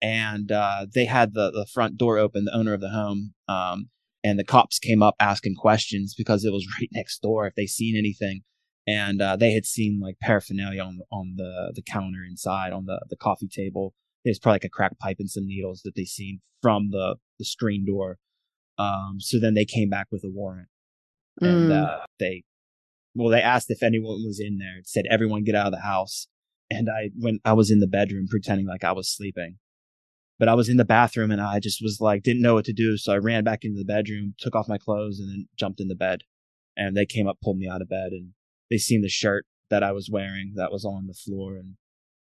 And 0.00 0.52
uh 0.52 0.86
they 0.92 1.06
had 1.06 1.34
the 1.34 1.50
the 1.50 1.66
front 1.72 1.96
door 1.96 2.18
open 2.18 2.44
the 2.44 2.56
owner 2.56 2.74
of 2.74 2.80
the 2.80 2.90
home 2.90 3.34
um 3.48 3.90
and 4.24 4.38
the 4.38 4.44
cops 4.44 4.78
came 4.78 5.02
up 5.02 5.14
asking 5.20 5.54
questions 5.54 6.14
because 6.16 6.44
it 6.44 6.52
was 6.52 6.66
right 6.80 6.90
next 6.92 7.20
door 7.20 7.46
if 7.46 7.54
they 7.54 7.66
seen 7.66 7.96
anything. 7.96 8.42
And 8.86 9.20
uh, 9.20 9.36
they 9.36 9.52
had 9.52 9.66
seen 9.66 10.00
like 10.02 10.18
paraphernalia 10.18 10.82
on 10.82 11.00
on 11.12 11.34
the 11.36 11.72
the 11.74 11.82
counter 11.82 12.24
inside 12.26 12.72
on 12.72 12.86
the 12.86 13.04
the 13.10 13.16
coffee 13.16 13.48
table. 13.48 13.94
There's 14.24 14.38
probably 14.38 14.56
like 14.56 14.64
a 14.64 14.70
crack 14.70 14.98
pipe 14.98 15.16
and 15.18 15.30
some 15.30 15.46
needles 15.46 15.82
that 15.84 15.94
they 15.94 16.04
seen 16.04 16.40
from 16.62 16.90
the 16.90 17.16
the 17.38 17.44
screen 17.44 17.84
door 17.86 18.18
um, 18.78 19.16
so 19.18 19.38
then 19.40 19.54
they 19.54 19.64
came 19.64 19.88
back 19.88 20.06
with 20.10 20.24
a 20.24 20.30
warrant, 20.30 20.68
and 21.40 21.68
Mm. 21.68 21.84
uh, 21.84 22.06
they, 22.18 22.44
well, 23.14 23.28
they 23.28 23.42
asked 23.42 23.70
if 23.70 23.82
anyone 23.82 24.24
was 24.24 24.40
in 24.40 24.58
there. 24.58 24.78
It 24.78 24.88
said 24.88 25.04
everyone 25.10 25.44
get 25.44 25.54
out 25.54 25.66
of 25.66 25.72
the 25.72 25.80
house, 25.80 26.28
and 26.70 26.88
I 26.88 27.10
when 27.18 27.40
I 27.44 27.52
was 27.54 27.70
in 27.70 27.80
the 27.80 27.86
bedroom 27.86 28.26
pretending 28.28 28.66
like 28.66 28.84
I 28.84 28.92
was 28.92 29.08
sleeping, 29.08 29.58
but 30.38 30.48
I 30.48 30.54
was 30.54 30.68
in 30.68 30.76
the 30.76 30.84
bathroom 30.84 31.30
and 31.30 31.40
I 31.40 31.58
just 31.60 31.82
was 31.82 31.98
like 32.00 32.22
didn't 32.22 32.42
know 32.42 32.54
what 32.54 32.64
to 32.66 32.72
do, 32.72 32.96
so 32.96 33.12
I 33.12 33.16
ran 33.18 33.44
back 33.44 33.64
into 33.64 33.78
the 33.78 33.84
bedroom, 33.84 34.34
took 34.38 34.54
off 34.54 34.68
my 34.68 34.78
clothes, 34.78 35.18
and 35.18 35.28
then 35.28 35.48
jumped 35.56 35.80
in 35.80 35.88
the 35.88 35.94
bed, 35.96 36.20
and 36.76 36.96
they 36.96 37.06
came 37.06 37.26
up, 37.26 37.38
pulled 37.42 37.58
me 37.58 37.68
out 37.68 37.82
of 37.82 37.88
bed, 37.88 38.12
and 38.12 38.32
they 38.70 38.78
seen 38.78 39.02
the 39.02 39.08
shirt 39.08 39.46
that 39.70 39.82
I 39.82 39.92
was 39.92 40.08
wearing 40.10 40.52
that 40.56 40.72
was 40.72 40.84
on 40.84 41.06
the 41.06 41.14
floor, 41.14 41.56
and 41.56 41.74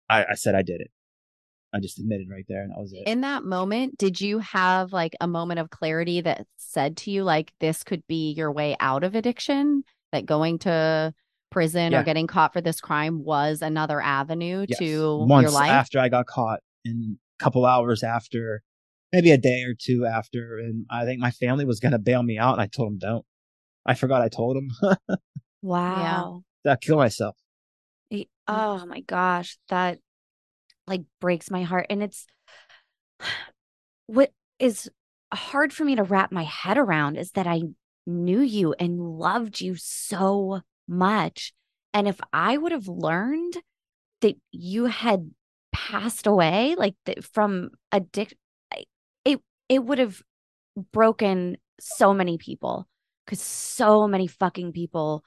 I, 0.08 0.24
I 0.30 0.34
said 0.34 0.54
I 0.54 0.62
did 0.62 0.80
it. 0.80 0.90
I 1.74 1.80
just 1.80 1.98
admitted 1.98 2.28
right 2.30 2.44
there, 2.48 2.62
and 2.62 2.70
that 2.70 2.78
was 2.78 2.92
it. 2.92 3.02
in 3.06 3.22
that 3.22 3.44
moment, 3.44 3.98
did 3.98 4.20
you 4.20 4.38
have 4.38 4.92
like 4.92 5.16
a 5.20 5.26
moment 5.26 5.58
of 5.58 5.70
clarity 5.70 6.20
that 6.20 6.46
said 6.56 6.96
to 6.98 7.10
you, 7.10 7.24
like, 7.24 7.52
this 7.58 7.82
could 7.82 8.06
be 8.06 8.32
your 8.32 8.52
way 8.52 8.76
out 8.78 9.02
of 9.02 9.14
addiction? 9.14 9.82
That 10.12 10.26
going 10.26 10.60
to 10.60 11.12
prison 11.50 11.92
or 11.92 12.04
getting 12.04 12.28
caught 12.28 12.52
for 12.52 12.60
this 12.60 12.80
crime 12.80 13.24
was 13.24 13.62
another 13.62 14.00
avenue 14.00 14.66
Yes. 14.68 14.78
to 14.78 15.26
Months 15.26 15.50
your 15.50 15.60
life? 15.60 15.70
after 15.70 15.98
I 15.98 16.08
got 16.08 16.26
caught, 16.26 16.60
and 16.84 17.16
a 17.40 17.42
couple 17.42 17.66
hours 17.66 18.04
after, 18.04 18.62
maybe 19.12 19.32
a 19.32 19.38
day 19.38 19.62
or 19.62 19.74
two 19.74 20.06
after, 20.06 20.58
and 20.58 20.86
I 20.88 21.04
think 21.04 21.20
my 21.20 21.32
family 21.32 21.64
was 21.64 21.80
gonna 21.80 21.98
bail 21.98 22.22
me 22.22 22.38
out, 22.38 22.52
and 22.52 22.62
I 22.62 22.68
told 22.68 22.90
them 22.90 22.98
don't. 22.98 23.26
I 23.84 23.94
forgot 23.94 24.22
I 24.22 24.28
told 24.28 24.56
them 24.56 24.68
wow. 25.62 26.44
that 26.64 26.80
kill 26.80 26.96
myself. 26.96 27.36
Oh 28.46 28.84
my 28.86 29.00
gosh, 29.00 29.58
that 29.68 29.98
like 30.86 31.02
breaks 31.20 31.50
my 31.50 31.62
heart. 31.62 31.86
And 31.90 32.02
it's 32.02 32.26
what 34.06 34.30
is 34.58 34.90
hard 35.32 35.72
for 35.72 35.84
me 35.84 35.96
to 35.96 36.02
wrap 36.02 36.30
my 36.32 36.44
head 36.44 36.78
around 36.78 37.16
is 37.16 37.32
that 37.32 37.46
I 37.46 37.62
knew 38.06 38.40
you 38.40 38.74
and 38.78 39.00
loved 39.00 39.60
you 39.60 39.76
so 39.76 40.60
much. 40.86 41.52
And 41.92 42.08
if 42.08 42.20
I 42.32 42.56
would 42.56 42.72
have 42.72 42.88
learned 42.88 43.54
that 44.20 44.36
you 44.52 44.86
had 44.86 45.30
passed 45.72 46.26
away, 46.26 46.74
like 46.76 46.94
that 47.06 47.24
from 47.24 47.70
addiction, 47.92 48.38
it 49.24 49.40
it 49.68 49.84
would 49.84 49.98
have 49.98 50.22
broken 50.92 51.56
so 51.80 52.12
many 52.14 52.38
people 52.38 52.86
because 53.24 53.40
so 53.40 54.06
many 54.06 54.26
fucking 54.26 54.72
people 54.72 55.24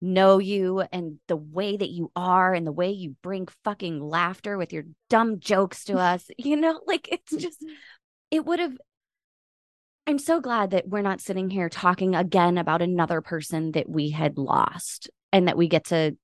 know 0.00 0.38
you 0.38 0.80
and 0.92 1.18
the 1.28 1.36
way 1.36 1.76
that 1.76 1.90
you 1.90 2.10
are 2.14 2.52
and 2.52 2.66
the 2.66 2.72
way 2.72 2.90
you 2.90 3.16
bring 3.22 3.48
fucking 3.64 4.00
laughter 4.00 4.58
with 4.58 4.72
your 4.72 4.84
dumb 5.08 5.40
jokes 5.40 5.84
to 5.84 5.94
us. 5.98 6.28
You 6.38 6.56
know, 6.56 6.80
like 6.86 7.08
it's 7.10 7.34
just, 7.36 7.64
it 8.30 8.44
would 8.44 8.58
have. 8.58 8.76
I'm 10.06 10.18
so 10.18 10.40
glad 10.40 10.70
that 10.70 10.88
we're 10.88 11.00
not 11.00 11.22
sitting 11.22 11.48
here 11.48 11.70
talking 11.70 12.14
again 12.14 12.58
about 12.58 12.82
another 12.82 13.22
person 13.22 13.72
that 13.72 13.88
we 13.88 14.10
had 14.10 14.36
lost 14.36 15.08
and 15.32 15.48
that 15.48 15.56
we 15.56 15.66
get 15.66 15.86
to 15.86 16.16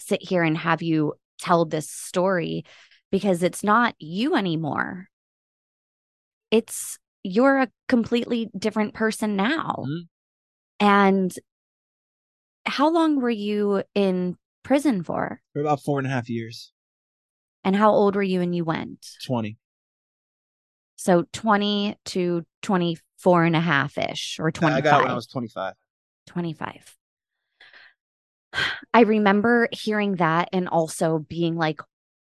sit 0.00 0.22
here 0.26 0.42
and 0.42 0.58
have 0.58 0.82
you 0.82 1.14
tell 1.38 1.64
this 1.64 1.88
story 1.88 2.64
because 3.12 3.42
it's 3.42 3.62
not 3.62 3.94
you 3.98 4.34
anymore. 4.34 5.08
It's 6.50 6.98
you're 7.22 7.60
a 7.60 7.70
completely 7.88 8.50
different 8.58 8.94
person 8.94 9.36
now. 9.36 9.84
Mhm. 9.86 10.08
And 10.80 11.38
how 12.64 12.90
long 12.90 13.20
were 13.20 13.30
you 13.30 13.82
in 13.94 14.36
prison 14.62 15.02
for? 15.02 15.40
For 15.52 15.60
about 15.60 15.82
four 15.82 15.98
and 15.98 16.06
a 16.06 16.10
half 16.10 16.28
years. 16.28 16.72
And 17.64 17.76
how 17.76 17.92
old 17.92 18.16
were 18.16 18.22
you 18.22 18.40
when 18.40 18.52
you 18.52 18.64
went? 18.64 19.06
20. 19.24 19.56
So 20.96 21.24
20 21.32 21.96
to 22.06 22.44
24 22.62 23.44
and 23.44 23.56
a 23.56 23.60
half 23.60 23.98
ish 23.98 24.38
or 24.40 24.50
25. 24.50 24.76
I 24.76 24.80
got 24.80 25.00
it 25.00 25.02
when 25.02 25.10
I 25.10 25.14
was 25.14 25.26
25. 25.26 25.74
25. 26.26 26.96
I 28.94 29.00
remember 29.00 29.68
hearing 29.72 30.16
that 30.16 30.48
and 30.52 30.68
also 30.68 31.18
being 31.18 31.56
like, 31.56 31.80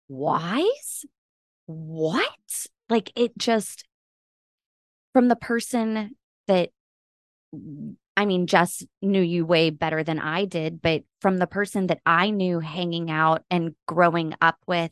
wise? 0.08 1.04
What? 1.66 2.28
Like 2.88 3.12
it 3.16 3.36
just, 3.38 3.84
from 5.12 5.28
the 5.28 5.36
person 5.36 6.16
that, 6.46 6.70
I 8.20 8.26
mean, 8.26 8.46
Jess 8.46 8.85
knew 9.00 9.22
you 9.22 9.46
way 9.46 9.70
better 9.70 10.04
than 10.04 10.18
I 10.18 10.44
did, 10.44 10.83
but 10.83 11.04
from 11.22 11.38
the 11.38 11.46
person 11.46 11.87
that 11.87 12.00
I 12.04 12.28
knew 12.28 12.61
hanging 12.61 13.11
out 13.11 13.44
and 13.50 13.74
growing 13.88 14.35
up 14.42 14.59
with, 14.66 14.90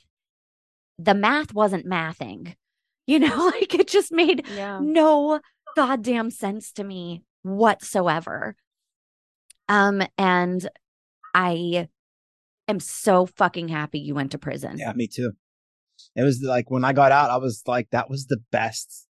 the 0.99 1.13
math 1.13 1.53
wasn't 1.53 1.87
mathing. 1.87 2.55
You 3.07 3.19
know, 3.21 3.47
like 3.55 3.75
it 3.75 3.89
just 3.89 4.13
made 4.13 4.47
Yeah. 4.55 4.81
no 4.83 5.41
goddamn 5.75 6.31
sense 6.31 6.73
to 6.73 6.85
me 6.85 7.23
whatsoever. 7.43 8.55
Um, 9.67 10.03
and 10.19 10.69
I 11.35 11.89
am 12.67 12.81
so 12.81 13.25
fucking 13.25 13.69
happy 13.69 13.99
you 13.99 14.15
went 14.15 14.33
to 14.33 14.39
prison. 14.39 14.77
Yeah, 14.77 14.93
me 14.95 15.07
too. 15.07 15.33
It 16.17 16.23
was 16.23 16.43
like 16.43 16.71
when 16.71 16.85
I 16.85 16.93
got 16.93 17.13
out, 17.13 17.31
I 17.31 17.39
was 17.39 17.63
like, 17.67 17.89
that 17.93 18.11
was 18.11 18.27
the 18.27 18.43
best 18.53 19.07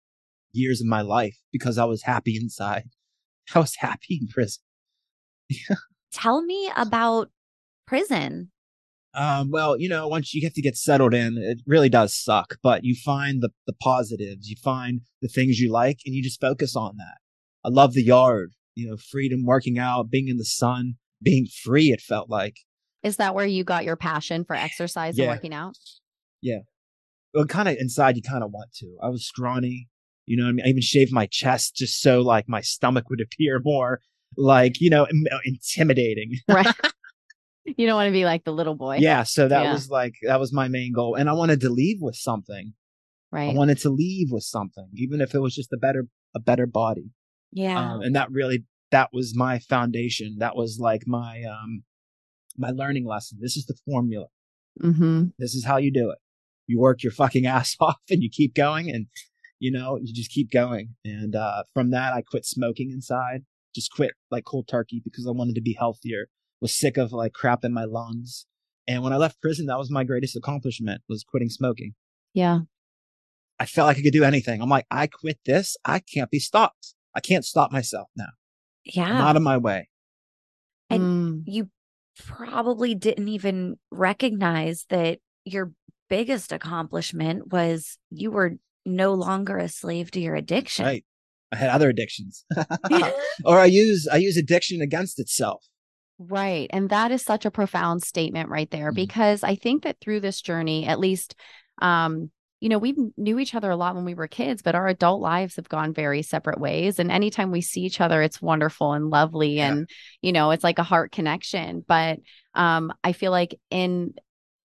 years 0.52 0.82
of 0.82 0.86
my 0.86 1.00
life 1.00 1.38
because 1.50 1.78
I 1.78 1.86
was 1.86 2.02
happy 2.02 2.36
inside. 2.36 2.84
I 3.54 3.58
was 3.60 3.74
happy 3.78 4.18
in 4.20 4.28
prison. 4.28 4.62
Tell 6.12 6.42
me 6.42 6.70
about 6.76 7.30
prison. 7.86 8.50
Um, 9.14 9.50
well, 9.50 9.78
you 9.78 9.88
know, 9.88 10.08
once 10.08 10.34
you 10.34 10.42
get 10.42 10.54
to 10.54 10.62
get 10.62 10.76
settled 10.76 11.14
in, 11.14 11.38
it 11.38 11.60
really 11.66 11.88
does 11.88 12.14
suck, 12.14 12.58
but 12.62 12.84
you 12.84 12.94
find 12.94 13.42
the, 13.42 13.48
the 13.66 13.72
positives, 13.72 14.48
you 14.48 14.56
find 14.62 15.00
the 15.22 15.28
things 15.28 15.58
you 15.58 15.72
like, 15.72 16.00
and 16.04 16.14
you 16.14 16.22
just 16.22 16.40
focus 16.40 16.76
on 16.76 16.96
that. 16.98 17.16
I 17.64 17.70
love 17.70 17.94
the 17.94 18.04
yard, 18.04 18.52
you 18.74 18.88
know, 18.90 18.96
freedom, 18.98 19.44
working 19.46 19.78
out, 19.78 20.10
being 20.10 20.28
in 20.28 20.36
the 20.36 20.44
sun, 20.44 20.94
being 21.22 21.46
free, 21.64 21.92
it 21.92 22.02
felt 22.02 22.28
like. 22.28 22.56
Is 23.02 23.16
that 23.16 23.34
where 23.34 23.46
you 23.46 23.64
got 23.64 23.84
your 23.84 23.96
passion 23.96 24.44
for 24.44 24.54
exercise 24.56 25.16
Yeah. 25.16 25.24
and 25.24 25.32
working 25.32 25.54
out? 25.54 25.76
Yeah. 26.42 26.60
Well, 27.32 27.46
kind 27.46 27.68
of 27.68 27.76
inside, 27.78 28.16
you 28.16 28.22
kind 28.22 28.44
of 28.44 28.50
want 28.50 28.72
to. 28.80 28.96
I 29.02 29.08
was 29.08 29.26
scrawny, 29.26 29.88
you 30.26 30.36
know 30.36 30.44
what 30.44 30.50
I 30.50 30.52
mean? 30.52 30.66
I 30.66 30.68
even 30.70 30.82
shaved 30.82 31.12
my 31.12 31.26
chest 31.26 31.76
just 31.76 32.00
so 32.00 32.20
like 32.20 32.48
my 32.48 32.60
stomach 32.60 33.08
would 33.10 33.20
appear 33.20 33.60
more 33.64 34.00
like, 34.36 34.80
you 34.80 34.90
know, 34.90 35.06
im- 35.08 35.24
intimidating. 35.44 36.32
Right. 36.48 36.66
you 37.64 37.86
don't 37.86 37.96
want 37.96 38.08
to 38.08 38.12
be 38.12 38.24
like 38.24 38.44
the 38.44 38.52
little 38.52 38.74
boy. 38.76 38.98
yeah. 39.00 39.22
So 39.24 39.48
that 39.48 39.64
Yeah. 39.64 39.72
was 39.72 39.88
like, 39.90 40.14
that 40.22 40.38
was 40.38 40.52
my 40.52 40.68
main 40.68 40.92
goal. 40.92 41.14
And 41.16 41.28
I 41.28 41.32
wanted 41.32 41.60
to 41.62 41.68
leave 41.68 41.98
with 42.00 42.14
something. 42.16 42.74
Right. 43.32 43.50
I 43.50 43.54
wanted 43.54 43.78
to 43.78 43.90
leave 43.90 44.28
with 44.30 44.44
something, 44.44 44.88
even 44.94 45.20
if 45.20 45.34
it 45.34 45.40
was 45.40 45.54
just 45.54 45.72
a 45.72 45.76
better, 45.76 46.06
a 46.34 46.38
better 46.40 46.66
body. 46.66 47.10
Yeah. 47.52 47.94
Um, 47.94 48.02
and 48.02 48.14
that 48.14 48.30
really, 48.30 48.64
that 48.92 49.10
was 49.12 49.34
my 49.36 49.58
foundation. 49.58 50.36
That 50.38 50.54
was 50.54 50.78
like 50.80 51.02
my, 51.06 51.42
um, 51.42 51.82
my 52.56 52.70
learning 52.70 53.04
lesson. 53.06 53.38
This 53.40 53.56
is 53.56 53.66
the 53.66 53.74
formula. 53.84 54.26
mm-hmm. 54.80 55.24
This 55.38 55.54
is 55.54 55.64
how 55.64 55.78
you 55.78 55.92
do 55.92 56.10
it. 56.10 56.18
You 56.68 56.78
work 56.78 57.02
your 57.02 57.12
fucking 57.12 57.46
ass 57.56 57.74
off 57.80 57.96
and 58.10 58.22
you 58.22 58.30
keep 58.30 58.54
going 58.54 58.90
and, 58.90 59.06
you 59.58 59.70
know, 59.70 59.98
you 60.02 60.12
just 60.12 60.30
keep 60.30 60.50
going. 60.50 60.94
And, 61.04 61.34
uh, 61.34 61.62
from 61.74 61.90
that, 61.90 62.12
I 62.12 62.22
quit 62.22 62.44
smoking 62.44 62.90
inside, 62.90 63.44
just 63.74 63.90
quit 63.92 64.12
like 64.30 64.44
cold 64.44 64.68
turkey 64.68 65.00
because 65.04 65.26
I 65.26 65.30
wanted 65.30 65.54
to 65.56 65.60
be 65.60 65.74
healthier, 65.78 66.28
was 66.60 66.74
sick 66.74 66.96
of 66.96 67.12
like 67.12 67.32
crap 67.32 67.64
in 67.64 67.72
my 67.72 67.84
lungs. 67.84 68.46
And 68.88 69.02
when 69.02 69.12
I 69.12 69.16
left 69.16 69.40
prison, 69.40 69.66
that 69.66 69.78
was 69.78 69.90
my 69.90 70.04
greatest 70.04 70.36
accomplishment 70.36 71.02
was 71.08 71.24
quitting 71.24 71.48
smoking. 71.50 71.94
Yeah. 72.34 72.60
I 73.58 73.66
felt 73.66 73.86
like 73.86 73.96
I 73.98 74.02
could 74.02 74.12
do 74.12 74.24
anything. 74.24 74.60
I'm 74.60 74.68
like, 74.68 74.86
I 74.90 75.06
quit 75.06 75.38
this. 75.46 75.76
I 75.84 75.98
can't 76.00 76.30
be 76.30 76.38
stopped. 76.38 76.94
I 77.14 77.20
can't 77.20 77.44
stop 77.44 77.72
myself 77.72 78.08
now. 78.16 78.28
yeah. 78.84 79.04
I'm 79.10 79.16
out 79.16 79.36
of 79.36 79.42
my 79.42 79.56
way. 79.56 79.88
And 80.90 81.02
Mm. 81.02 81.42
you 81.46 81.70
probably 82.18 82.94
didn't 82.94 83.28
even 83.28 83.76
recognize 83.90 84.86
that 84.90 85.18
your 85.44 85.72
biggest 86.08 86.52
accomplishment 86.52 87.50
was 87.52 87.98
you 88.10 88.30
were 88.30 88.52
no 88.86 89.14
longer 89.14 89.58
a 89.58 89.68
slave 89.68 90.10
to 90.12 90.20
your 90.20 90.34
addiction. 90.34 90.84
Right. 90.84 91.04
I 91.52 91.56
had 91.56 91.70
other 91.70 91.88
addictions. 91.88 92.44
or 93.44 93.58
I 93.58 93.66
use 93.66 94.08
I 94.10 94.16
use 94.16 94.36
addiction 94.36 94.80
against 94.80 95.18
itself. 95.20 95.64
Right. 96.18 96.68
And 96.70 96.88
that 96.90 97.10
is 97.12 97.22
such 97.22 97.44
a 97.44 97.50
profound 97.50 98.02
statement 98.02 98.48
right 98.48 98.70
there 98.70 98.90
Mhm. 98.90 98.96
because 98.96 99.42
I 99.42 99.54
think 99.54 99.84
that 99.84 100.00
through 100.00 100.20
this 100.20 100.40
journey, 100.40 100.86
at 100.86 100.98
least, 100.98 101.34
um, 101.82 102.30
you 102.60 102.70
know, 102.70 102.78
we 102.78 102.96
knew 103.18 103.38
each 103.38 103.54
other 103.54 103.70
a 103.70 103.76
lot 103.76 103.94
when 103.94 104.06
we 104.06 104.14
were 104.14 104.26
kids, 104.26 104.62
but 104.62 104.74
our 104.74 104.88
adult 104.88 105.20
lives 105.20 105.56
have 105.56 105.68
gone 105.68 105.92
very 105.92 106.22
separate 106.22 106.58
ways. 106.58 106.98
And 106.98 107.12
anytime 107.12 107.50
we 107.50 107.60
see 107.60 107.82
each 107.82 108.00
other, 108.00 108.22
it's 108.22 108.40
wonderful 108.40 108.94
and 108.94 109.10
lovely. 109.10 109.56
Yeah. 109.56 109.72
And, 109.72 109.90
you 110.22 110.32
know, 110.32 110.52
it's 110.52 110.64
like 110.64 110.78
a 110.78 110.82
heart 110.82 111.12
connection. 111.12 111.84
But 111.86 112.20
um, 112.54 112.94
I 113.04 113.12
feel 113.12 113.30
like 113.30 113.60
in 113.70 114.14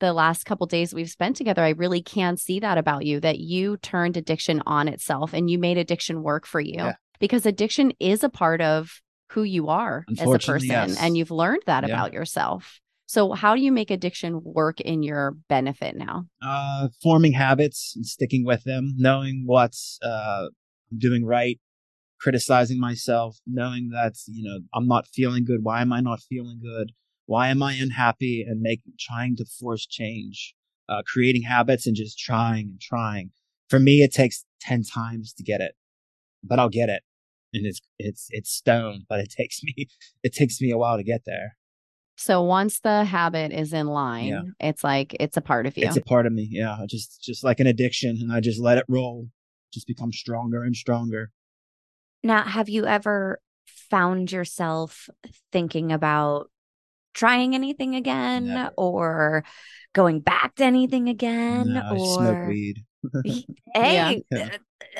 the 0.01 0.11
last 0.11 0.43
couple 0.45 0.67
days 0.67 0.93
we've 0.93 1.09
spent 1.09 1.37
together, 1.37 1.63
I 1.63 1.69
really 1.69 2.01
can 2.01 2.35
see 2.35 2.59
that 2.59 2.77
about 2.77 3.05
you 3.05 3.21
that 3.21 3.39
you 3.39 3.77
turned 3.77 4.17
addiction 4.17 4.61
on 4.65 4.89
itself 4.89 5.31
and 5.33 5.49
you 5.49 5.57
made 5.57 5.77
addiction 5.77 6.21
work 6.23 6.45
for 6.45 6.59
you 6.59 6.75
Yeah. 6.75 6.95
because 7.19 7.45
addiction 7.45 7.93
is 7.99 8.23
a 8.23 8.29
part 8.29 8.59
of 8.61 9.01
who 9.31 9.43
you 9.43 9.69
are 9.69 10.03
as 10.19 10.27
a 10.27 10.39
person. 10.39 10.67
yes. 10.69 10.97
And 10.99 11.15
you've 11.15 11.31
learned 11.31 11.63
that 11.67 11.83
Yeah. 11.87 11.93
about 11.95 12.11
yourself. 12.11 12.79
So, 13.05 13.31
how 13.31 13.55
do 13.55 13.61
you 13.61 13.71
make 13.71 13.91
addiction 13.91 14.41
work 14.43 14.81
in 14.81 15.03
your 15.03 15.37
benefit 15.47 15.95
now? 15.95 16.25
Uh 16.41 16.89
forming 17.01 17.33
habits 17.33 17.93
and 17.95 18.05
sticking 18.05 18.43
with 18.45 18.63
them, 18.63 18.93
knowing 18.97 19.43
what's 19.45 19.99
uh 20.01 20.47
doing 20.97 21.23
right, 21.25 21.59
criticizing 22.19 22.79
myself, 22.79 23.37
knowing 23.45 23.89
that, 23.89 24.13
you 24.27 24.43
know, 24.43 24.59
I'm 24.73 24.87
not 24.87 25.07
feeling 25.07 25.45
good. 25.45 25.59
Why 25.63 25.81
am 25.81 25.93
I 25.93 26.01
not 26.01 26.21
feeling 26.21 26.59
good? 26.61 26.91
Why 27.31 27.47
am 27.53 27.61
I 27.63 27.73
unhappy? 27.73 28.45
And 28.47 28.61
make 28.61 28.81
trying 28.99 29.35
to 29.37 29.45
force 29.59 29.85
change. 29.85 30.53
Uh 30.89 31.01
creating 31.11 31.43
habits 31.43 31.87
and 31.87 31.95
just 31.95 32.17
trying 32.19 32.65
and 32.71 32.81
trying. 32.81 33.31
For 33.69 33.79
me 33.79 34.01
it 34.07 34.11
takes 34.13 34.45
ten 34.59 34.83
times 34.83 35.33
to 35.37 35.43
get 35.43 35.61
it. 35.61 35.73
But 36.43 36.59
I'll 36.59 36.75
get 36.81 36.89
it. 36.89 37.03
And 37.53 37.65
it's 37.65 37.79
it's 37.97 38.27
it's 38.31 38.51
stone, 38.51 39.05
but 39.09 39.19
it 39.19 39.31
takes 39.39 39.63
me 39.63 39.73
it 40.23 40.33
takes 40.33 40.59
me 40.61 40.71
a 40.71 40.77
while 40.77 40.97
to 40.97 41.03
get 41.03 41.21
there. 41.25 41.55
So, 42.17 42.43
once 42.43 42.81
the 42.81 43.03
habit 43.05 43.51
is 43.51 43.73
in 43.73 43.87
line, 43.87 44.27
Yeah. 44.27 44.41
it's 44.59 44.83
like 44.83 45.15
it's 45.19 45.37
a 45.37 45.41
part 45.41 45.65
of 45.65 45.75
you. 45.77 45.87
It's 45.87 45.97
a 45.97 46.01
part 46.01 46.25
of 46.27 46.33
me. 46.33 46.47
Yeah. 46.51 46.77
Just, 46.87 47.23
just 47.23 47.43
like 47.43 47.59
an 47.59 47.65
addiction. 47.65 48.17
And 48.21 48.31
I 48.31 48.41
just 48.41 48.59
let 48.61 48.77
it 48.77 48.85
roll, 48.87 49.29
just 49.73 49.87
become 49.87 50.11
stronger 50.11 50.61
and 50.63 50.75
stronger. 50.75 51.31
Now, 52.21 52.43
have 52.43 52.69
you 52.69 52.85
ever 52.85 53.41
found 53.65 54.31
yourself 54.31 55.09
thinking 55.51 55.91
about 55.91 56.50
trying 57.13 57.55
anything 57.55 57.95
again 57.95 58.47
Never. 58.47 58.71
or 58.77 59.43
going 59.93 60.19
back 60.19 60.55
to 60.55 60.63
anything 60.63 61.09
again? 61.09 61.73
No, 61.73 61.81
I 61.81 61.95
or 61.95 62.15
smoke 62.15 62.47
weed. 62.47 62.85
hey, 63.73 64.23
Yeah. 64.31 64.49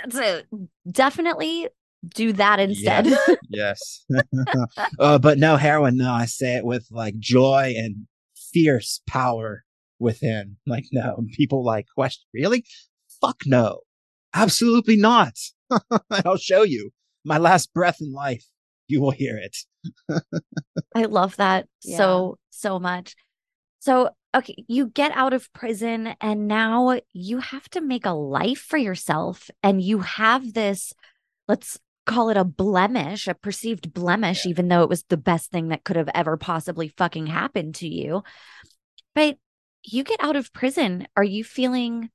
it's 0.04 0.18
a- 0.18 0.44
definitely 0.90 1.70
do 2.08 2.34
that 2.34 2.60
instead. 2.60 3.08
Yes. 3.50 4.06
uh, 5.00 5.20
but 5.20 5.38
no 5.38 5.56
heroin. 5.58 5.98
No, 5.98 6.12
I 6.12 6.26
say 6.26 6.56
it 6.56 6.66
with 6.66 6.88
like 6.92 7.18
joy 7.20 7.74
and 7.78 8.08
fierce 8.54 9.02
power 9.08 9.64
within. 10.00 10.58
Like, 10.66 10.86
no, 10.92 11.24
people 11.34 11.64
like 11.64 11.86
question, 11.96 12.26
really? 12.34 12.66
Fuck 13.22 13.42
no. 13.46 13.82
Absolutely 14.34 14.96
not. 14.98 15.34
I'll 16.26 16.38
show 16.38 16.64
you 16.64 16.92
my 17.24 17.38
last 17.38 17.74
breath 17.74 17.98
in 18.02 18.12
life. 18.12 18.46
You 18.92 19.02
will 19.02 19.12
hear 19.12 19.38
it. 19.38 19.56
I 20.96 21.06
love 21.06 21.38
that 21.38 21.68
Yeah. 21.82 21.98
so, 21.98 22.38
so 22.50 22.78
much. 22.78 23.16
So, 23.80 24.10
okay, 24.36 24.66
you 24.68 24.88
get 24.88 25.14
out 25.16 25.32
of 25.32 25.52
prison 25.54 26.14
and 26.20 26.50
now 26.50 27.00
you 27.14 27.38
have 27.38 27.70
to 27.70 27.80
make 27.80 28.06
a 28.06 28.12
life 28.12 28.60
for 28.60 28.76
yourself. 28.76 29.50
And 29.64 29.82
you 29.82 30.00
have 30.00 30.54
this, 30.54 30.94
let's 31.48 31.80
call 32.06 32.30
it 32.30 32.38
a 32.38 32.44
blemish, 32.44 33.30
a 33.30 33.34
perceived 33.34 33.94
blemish, 33.94 34.46
even 34.46 34.68
though 34.68 34.84
it 34.84 34.90
was 34.90 35.04
the 35.04 35.16
best 35.16 35.52
thing 35.52 35.70
that 35.70 35.86
could 35.86 35.96
have 35.96 36.10
ever 36.14 36.36
possibly 36.36 36.90
fucking 36.90 37.28
happened 37.28 37.76
to 37.76 37.88
you. 37.88 38.24
But 39.16 39.38
you 39.84 40.04
get 40.04 40.22
out 40.22 40.36
of 40.36 40.52
prison. 40.52 41.08
Are 41.16 41.24
you 41.24 41.46
feeling 41.46 42.10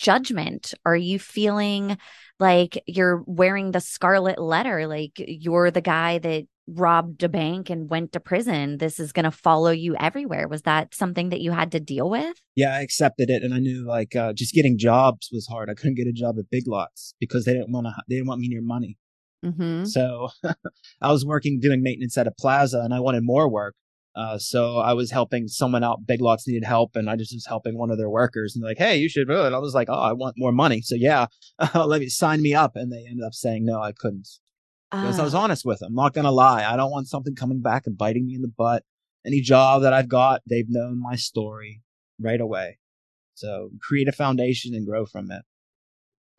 judgment? 0.00 0.72
Are 0.86 0.96
you 0.96 1.18
feeling 1.18 1.98
like 2.38 2.82
you're 2.86 3.22
wearing 3.26 3.70
the 3.70 3.80
scarlet 3.80 4.40
letter? 4.40 4.86
Like 4.86 5.12
you're 5.16 5.70
the 5.70 5.82
guy 5.82 6.18
that 6.18 6.46
robbed 6.66 7.22
a 7.22 7.28
bank 7.28 7.68
and 7.68 7.90
went 7.90 8.12
to 8.12 8.20
prison. 8.20 8.78
This 8.78 8.98
is 8.98 9.12
going 9.12 9.24
to 9.24 9.30
follow 9.30 9.70
you 9.70 9.94
everywhere. 9.96 10.48
Was 10.48 10.62
that 10.62 10.94
something 10.94 11.28
that 11.28 11.40
you 11.40 11.50
had 11.52 11.72
to 11.72 11.80
deal 11.80 12.08
with? 12.08 12.40
Yeah, 12.56 12.74
I 12.74 12.80
accepted 12.80 13.28
it, 13.28 13.42
and 13.42 13.52
I 13.52 13.58
knew 13.58 13.86
like 13.86 14.16
uh, 14.16 14.32
just 14.32 14.54
getting 14.54 14.78
jobs 14.78 15.28
was 15.32 15.46
hard. 15.46 15.68
I 15.68 15.74
couldn't 15.74 15.96
get 15.96 16.06
a 16.06 16.12
job 16.12 16.36
at 16.38 16.50
Big 16.50 16.66
Lots 16.66 17.14
because 17.20 17.44
they 17.44 17.52
didn't 17.52 17.72
want 17.72 17.86
to. 17.86 17.94
They 18.08 18.16
didn't 18.16 18.28
want 18.28 18.40
me 18.40 18.48
near 18.48 18.62
money. 18.62 18.96
Mm-hmm. 19.44 19.84
So 19.84 20.28
I 21.02 21.12
was 21.12 21.24
working 21.24 21.60
doing 21.60 21.82
maintenance 21.82 22.16
at 22.18 22.26
a 22.26 22.32
plaza 22.32 22.80
and 22.80 22.94
I 22.94 23.00
wanted 23.00 23.22
more 23.24 23.48
work. 23.48 23.74
Uh, 24.16 24.36
so 24.38 24.78
I 24.78 24.92
was 24.92 25.10
helping 25.10 25.46
someone 25.46 25.84
out. 25.84 26.04
Big 26.06 26.20
Lots 26.20 26.46
needed 26.48 26.64
help, 26.64 26.96
and 26.96 27.08
I 27.08 27.16
just 27.16 27.32
was 27.34 27.46
helping 27.46 27.78
one 27.78 27.90
of 27.90 27.98
their 27.98 28.10
workers. 28.10 28.54
And 28.54 28.62
they're 28.62 28.70
like, 28.70 28.78
"Hey, 28.78 28.96
you 28.98 29.08
should." 29.08 29.30
And 29.30 29.54
I 29.54 29.58
was 29.58 29.74
like, 29.74 29.88
"Oh, 29.88 29.94
I 30.00 30.12
want 30.12 30.34
more 30.36 30.52
money." 30.52 30.80
So 30.82 30.96
yeah, 30.96 31.26
let 31.74 32.00
me 32.00 32.08
sign 32.08 32.42
me 32.42 32.52
up. 32.54 32.72
And 32.74 32.92
they 32.92 33.06
ended 33.08 33.24
up 33.24 33.34
saying 33.34 33.64
no, 33.64 33.80
I 33.80 33.92
couldn't 33.92 34.28
because 34.90 35.20
I 35.20 35.24
was 35.24 35.34
Ah. 35.34 35.42
honest 35.42 35.64
with 35.64 35.78
them. 35.78 35.90
I'm 35.90 35.94
not 35.94 36.14
gonna 36.14 36.32
lie. 36.32 36.64
I 36.64 36.76
don't 36.76 36.90
want 36.90 37.06
something 37.08 37.36
coming 37.36 37.60
back 37.62 37.86
and 37.86 37.96
biting 37.96 38.26
me 38.26 38.34
in 38.34 38.42
the 38.42 38.48
butt. 38.48 38.82
Any 39.24 39.40
job 39.40 39.82
that 39.82 39.92
I've 39.92 40.08
got, 40.08 40.42
they've 40.48 40.68
known 40.68 41.00
my 41.00 41.14
story 41.14 41.82
right 42.18 42.40
away. 42.40 42.78
So 43.34 43.70
create 43.80 44.08
a 44.08 44.12
foundation 44.12 44.74
and 44.74 44.84
grow 44.86 45.06
from 45.06 45.30
it. 45.30 45.42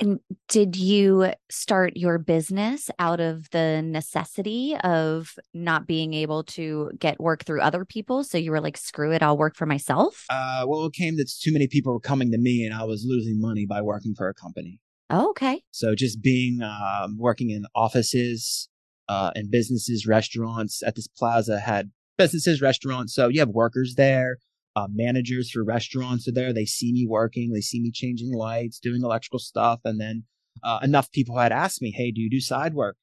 And 0.01 0.19
did 0.47 0.75
you 0.75 1.31
start 1.51 1.95
your 1.95 2.17
business 2.17 2.89
out 2.97 3.19
of 3.19 3.47
the 3.51 3.83
necessity 3.83 4.75
of 4.83 5.35
not 5.53 5.85
being 5.85 6.15
able 6.15 6.43
to 6.45 6.89
get 6.97 7.21
work 7.21 7.45
through 7.45 7.61
other 7.61 7.85
people? 7.85 8.23
So 8.23 8.39
you 8.39 8.49
were 8.49 8.59
like, 8.59 8.77
screw 8.77 9.11
it, 9.11 9.21
I'll 9.21 9.37
work 9.37 9.55
for 9.55 9.67
myself? 9.67 10.25
Uh, 10.27 10.65
well, 10.67 10.85
it 10.87 10.93
came 10.93 11.17
that 11.17 11.31
too 11.39 11.53
many 11.53 11.67
people 11.67 11.93
were 11.93 11.99
coming 11.99 12.31
to 12.31 12.39
me, 12.39 12.65
and 12.65 12.73
I 12.73 12.83
was 12.83 13.05
losing 13.07 13.39
money 13.39 13.67
by 13.67 13.83
working 13.83 14.15
for 14.17 14.27
a 14.27 14.33
company. 14.33 14.79
Oh, 15.11 15.29
okay. 15.29 15.61
So 15.69 15.93
just 15.93 16.19
being 16.19 16.61
um, 16.63 17.17
working 17.19 17.51
in 17.51 17.65
offices 17.75 18.69
uh, 19.07 19.29
and 19.35 19.51
businesses, 19.51 20.07
restaurants 20.07 20.81
at 20.81 20.95
this 20.95 21.07
plaza 21.07 21.59
had 21.59 21.91
businesses, 22.17 22.59
restaurants. 22.59 23.13
So 23.13 23.27
you 23.27 23.39
have 23.39 23.49
workers 23.49 23.93
there, 23.97 24.37
uh, 24.75 24.87
managers 24.89 25.51
for 25.51 25.63
restaurants 25.63 26.27
are 26.27 26.31
there. 26.31 26.53
They 26.53 26.65
see 26.65 26.91
me 26.93 27.05
working, 27.07 27.51
they 27.51 27.61
see 27.61 27.81
me 27.81 27.91
changing 27.91 28.33
lights, 28.33 28.79
doing 28.79 29.01
electrical 29.03 29.39
stuff, 29.39 29.81
and 29.83 29.99
then 29.99 30.23
uh, 30.63 30.79
enough 30.81 31.11
people 31.11 31.37
had 31.37 31.51
asked 31.51 31.81
me, 31.81 31.91
"Hey, 31.91 32.11
do 32.11 32.21
you 32.21 32.29
do 32.29 32.39
side 32.39 32.73
work?" 32.73 32.97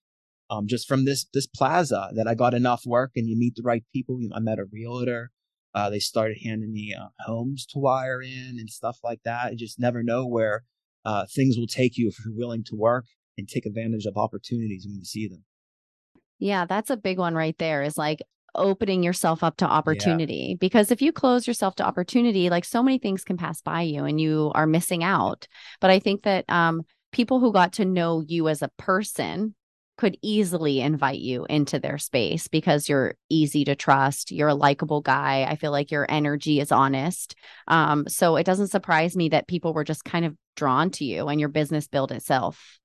Um, 0.50 0.66
just 0.66 0.88
from 0.88 1.04
this 1.04 1.26
this 1.34 1.46
plaza 1.46 2.10
that 2.14 2.26
I 2.26 2.34
got 2.34 2.54
enough 2.54 2.84
work, 2.86 3.12
and 3.16 3.28
you 3.28 3.36
meet 3.38 3.54
the 3.56 3.62
right 3.62 3.84
people. 3.92 4.18
I 4.34 4.40
met 4.40 4.58
a 4.58 4.64
realtor. 4.64 5.30
Uh, 5.74 5.90
they 5.90 5.98
started 5.98 6.38
handing 6.42 6.72
me 6.72 6.94
uh, 6.98 7.08
homes 7.20 7.66
to 7.66 7.78
wire 7.78 8.22
in 8.22 8.56
and 8.58 8.70
stuff 8.70 8.98
like 9.04 9.20
that. 9.24 9.52
You 9.52 9.58
just 9.58 9.78
never 9.78 10.02
know 10.02 10.26
where 10.26 10.64
uh, 11.04 11.26
things 11.34 11.56
will 11.58 11.66
take 11.66 11.96
you 11.96 12.08
if 12.08 12.16
you're 12.24 12.34
willing 12.34 12.64
to 12.64 12.74
work 12.74 13.04
and 13.36 13.46
take 13.46 13.66
advantage 13.66 14.06
of 14.06 14.16
opportunities 14.16 14.86
when 14.86 14.96
you 14.96 15.04
see 15.04 15.28
them. 15.28 15.44
Yeah, 16.38 16.64
that's 16.66 16.90
a 16.90 16.96
big 16.96 17.18
one 17.18 17.34
right 17.34 17.56
there 17.58 17.82
is 17.82 17.98
like 17.98 18.22
opening 18.54 19.02
yourself 19.02 19.42
up 19.42 19.56
to 19.58 19.66
opportunity. 19.66 20.56
Because 20.58 20.90
if 20.90 21.02
you 21.02 21.12
close 21.12 21.46
yourself 21.46 21.76
to 21.76 21.86
opportunity, 21.86 22.50
like 22.50 22.64
so 22.64 22.82
many 22.82 22.98
things 22.98 23.24
can 23.24 23.36
pass 23.36 23.60
by 23.60 23.82
you 23.82 24.04
and 24.04 24.20
you 24.20 24.52
are 24.54 24.66
missing 24.66 25.04
out. 25.04 25.46
But 25.80 25.90
I 25.90 25.98
think 25.98 26.22
that 26.22 26.44
um, 26.48 26.82
people 27.12 27.40
who 27.40 27.52
got 27.52 27.74
to 27.74 27.84
know 27.84 28.22
you 28.26 28.48
as 28.48 28.62
a 28.62 28.70
person 28.78 29.54
could 29.96 30.16
easily 30.22 30.80
invite 30.80 31.18
you 31.18 31.44
into 31.50 31.80
their 31.80 31.98
space 31.98 32.46
because 32.46 32.88
you're 32.88 33.16
easy 33.28 33.64
to 33.64 33.74
trust. 33.74 34.30
You're 34.30 34.48
a 34.48 34.54
likable 34.54 35.00
guy. 35.00 35.44
I 35.48 35.56
feel 35.56 35.72
like 35.72 35.90
your 35.90 36.06
energy 36.08 36.60
is 36.60 36.70
honest. 36.70 37.34
Um, 37.66 38.06
so 38.06 38.36
it 38.36 38.44
doesn't 38.44 38.68
surprise 38.68 39.16
me 39.16 39.30
that 39.30 39.48
people 39.48 39.74
were 39.74 39.84
just 39.84 40.04
kind 40.04 40.24
of 40.24 40.36
drawn 40.56 40.90
to 40.92 41.04
you 41.04 41.28
and 41.28 41.40
your 41.40 41.48
business 41.48 41.88
built 41.88 42.12
itself. 42.12 42.78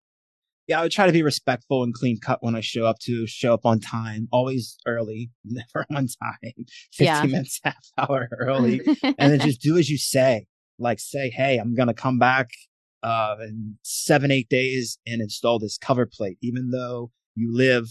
Yeah, 0.68 0.80
I 0.80 0.84
would 0.84 0.92
try 0.94 1.06
to 1.08 1.12
be 1.12 1.24
respectful 1.24 1.84
and 1.84 1.94
clean 1.94 2.20
cut 2.22 2.40
when 2.42 2.56
I 2.56 2.62
show 2.62 2.86
up 2.86 3.00
to 3.00 3.28
show 3.28 3.54
up 3.54 3.66
on 3.66 3.80
time, 3.82 4.28
always 4.32 4.78
early, 4.86 5.30
never 5.44 5.86
on 5.92 6.08
time, 6.08 6.54
15 6.94 7.06
Yeah. 7.06 7.22
minutes, 7.24 7.60
half 7.64 7.86
hour 7.98 8.30
early. 8.40 8.80
and 9.18 9.32
then 9.32 9.40
just 9.40 9.62
do 9.68 9.78
as 9.78 9.90
you 9.90 9.98
say. 9.98 10.46
Like 10.80 11.00
say, 11.00 11.30
hey, 11.30 11.58
I'm 11.58 11.76
gonna 11.76 11.94
come 11.94 12.18
back 12.18 12.50
uh 13.04 13.36
in 13.42 13.78
seven, 13.84 14.32
eight 14.32 14.50
days 14.50 14.98
and 15.06 15.22
install 15.22 15.60
this 15.60 15.78
cover 15.78 16.06
plate. 16.06 16.38
Even 16.42 16.70
though 16.72 17.12
you 17.36 17.54
live 17.56 17.88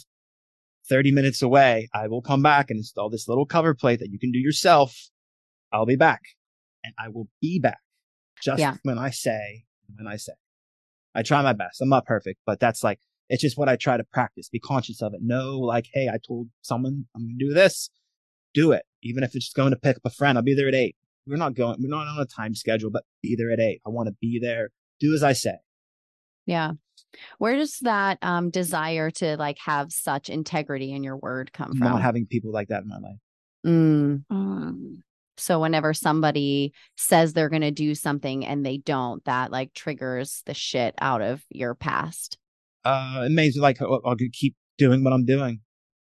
30 0.88 1.12
minutes 1.12 1.42
away, 1.42 1.88
I 1.94 2.08
will 2.08 2.22
come 2.22 2.42
back 2.42 2.70
and 2.70 2.78
install 2.78 3.08
this 3.10 3.28
little 3.28 3.46
cover 3.46 3.74
plate 3.74 4.00
that 4.00 4.10
you 4.10 4.18
can 4.18 4.32
do 4.32 4.38
yourself. 4.38 4.96
I'll 5.72 5.86
be 5.86 5.96
back. 5.96 6.20
And 6.84 6.92
I 6.98 7.08
will 7.08 7.28
be 7.40 7.58
back 7.60 7.78
just 8.42 8.58
Yeah. 8.58 8.76
when 8.82 8.98
I 8.98 9.10
say, 9.10 9.64
when 9.96 10.08
I 10.08 10.16
say. 10.16 10.32
I 11.14 11.22
try 11.22 11.42
my 11.42 11.52
best. 11.52 11.80
I'm 11.80 11.88
not 11.88 12.06
perfect, 12.06 12.40
but 12.46 12.60
that's 12.60 12.82
like 12.82 13.00
it's 13.28 13.42
just 13.42 13.56
what 13.56 13.68
I 13.68 13.76
try 13.76 13.96
to 13.96 14.04
practice. 14.04 14.48
Be 14.48 14.58
conscious 14.58 15.02
of 15.02 15.14
it. 15.14 15.20
Know 15.22 15.58
like, 15.58 15.86
hey, 15.92 16.08
I 16.08 16.18
told 16.26 16.48
someone 16.62 17.06
I'm 17.14 17.22
gonna 17.22 17.34
do 17.38 17.54
this. 17.54 17.90
Do 18.54 18.72
it. 18.72 18.82
Even 19.02 19.22
if 19.24 19.34
it's 19.34 19.46
just 19.46 19.56
going 19.56 19.70
to 19.70 19.78
pick 19.78 19.96
up 19.96 20.02
a 20.04 20.10
friend, 20.10 20.36
I'll 20.36 20.44
be 20.44 20.54
there 20.54 20.68
at 20.68 20.74
eight. 20.74 20.96
We're 21.26 21.36
not 21.36 21.54
going. 21.54 21.76
We're 21.80 21.88
not 21.88 22.06
on 22.06 22.20
a 22.20 22.26
time 22.26 22.54
schedule, 22.54 22.90
but 22.90 23.04
be 23.22 23.34
there 23.36 23.50
at 23.50 23.60
eight. 23.60 23.80
I 23.86 23.90
want 23.90 24.08
to 24.08 24.14
be 24.20 24.38
there. 24.40 24.70
Do 25.00 25.14
as 25.14 25.22
I 25.22 25.32
say. 25.32 25.54
Yeah. 26.46 26.72
Where 27.38 27.56
does 27.56 27.78
that 27.80 28.18
um 28.22 28.50
desire 28.50 29.10
to 29.12 29.36
like 29.36 29.58
have 29.64 29.92
such 29.92 30.28
integrity 30.28 30.92
in 30.92 31.04
your 31.04 31.16
word 31.16 31.52
come 31.52 31.70
from? 31.70 31.88
Not 31.88 32.02
having 32.02 32.26
people 32.26 32.52
like 32.52 32.68
that 32.68 32.82
in 32.82 32.88
my 32.88 32.98
life. 32.98 33.18
Mm. 33.66 34.24
Mm. 34.30 34.96
So 35.36 35.60
whenever 35.60 35.94
somebody 35.94 36.72
says 36.96 37.32
they're 37.32 37.48
going 37.48 37.62
to 37.62 37.70
do 37.70 37.94
something 37.94 38.44
and 38.46 38.64
they 38.64 38.78
don't, 38.78 39.24
that 39.24 39.50
like 39.50 39.72
triggers 39.74 40.42
the 40.46 40.54
shit 40.54 40.94
out 41.00 41.22
of 41.22 41.42
your 41.50 41.74
past. 41.74 42.38
Uh, 42.84 43.22
it 43.26 43.32
means 43.32 43.56
like 43.56 43.80
I'll, 43.80 44.00
I'll 44.04 44.16
keep 44.32 44.54
doing 44.78 45.04
what 45.04 45.12
I'm 45.12 45.24
doing. 45.24 45.60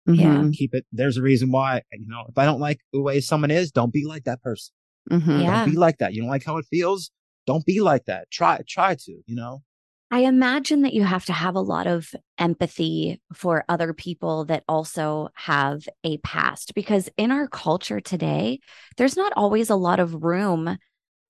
Yeah. 0.07 0.37
Mhm. 0.37 0.53
Keep 0.53 0.73
it. 0.73 0.85
There's 0.91 1.17
a 1.17 1.21
reason 1.21 1.51
why. 1.51 1.81
You 1.91 2.07
know, 2.07 2.23
if 2.29 2.37
I 2.37 2.45
don't 2.45 2.59
like 2.59 2.79
the 2.93 3.01
way 3.01 3.19
someone 3.21 3.51
is, 3.51 3.71
don't 3.71 3.93
be 3.93 4.05
like 4.05 4.23
that 4.23 4.41
person. 4.41 4.73
Mm-hmm. 5.11 5.41
Yeah. 5.41 5.65
Don't 5.65 5.71
be 5.71 5.77
like 5.77 5.97
that. 5.99 6.13
You 6.13 6.21
don't 6.21 6.29
like 6.29 6.45
how 6.45 6.57
it 6.57 6.65
feels. 6.69 7.11
Don't 7.45 7.65
be 7.65 7.81
like 7.81 8.05
that. 8.05 8.31
Try. 8.31 8.61
Try 8.67 8.95
to. 8.95 9.11
You 9.25 9.35
know. 9.35 9.63
I 10.11 10.21
imagine 10.21 10.81
that 10.81 10.93
you 10.93 11.03
have 11.03 11.25
to 11.25 11.33
have 11.33 11.55
a 11.55 11.61
lot 11.61 11.85
of 11.85 12.15
empathy 12.39 13.21
for 13.33 13.63
other 13.69 13.93
people 13.93 14.45
that 14.45 14.63
also 14.67 15.29
have 15.35 15.87
a 16.03 16.17
past 16.17 16.73
because 16.73 17.09
in 17.15 17.31
our 17.31 17.47
culture 17.47 17.99
today, 17.99 18.59
there's 18.97 19.15
not 19.15 19.33
always 19.35 19.69
a 19.69 19.75
lot 19.75 19.99
of 19.99 20.23
room 20.23 20.77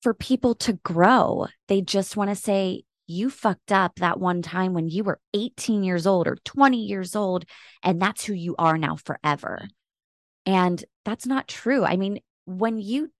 for 0.02 0.14
people 0.14 0.56
to 0.56 0.74
grow. 0.74 1.48
They 1.68 1.82
just 1.82 2.16
want 2.16 2.30
to 2.30 2.36
say, 2.36 2.84
you 3.06 3.30
fucked 3.30 3.72
up 3.72 3.96
that 3.96 4.20
one 4.20 4.42
time 4.42 4.74
when 4.74 4.88
you 4.88 5.04
were 5.04 5.20
18 5.34 5.84
years 5.84 6.08
old 6.08 6.28
or 6.28 6.38
20 6.46 6.78
years 6.78 7.16
old, 7.16 7.44
and 7.84 8.02
that's 8.02 8.24
who 8.24 8.34
you 8.34 8.56
are 8.58 8.78
now 8.78 8.96
forever. 8.96 9.68
And 10.46 10.84
that's 11.04 11.26
not 11.26 11.48
true. 11.48 11.84
I 11.84 11.98
mean, 11.98 12.20
when 12.46 12.80
you 12.80 13.12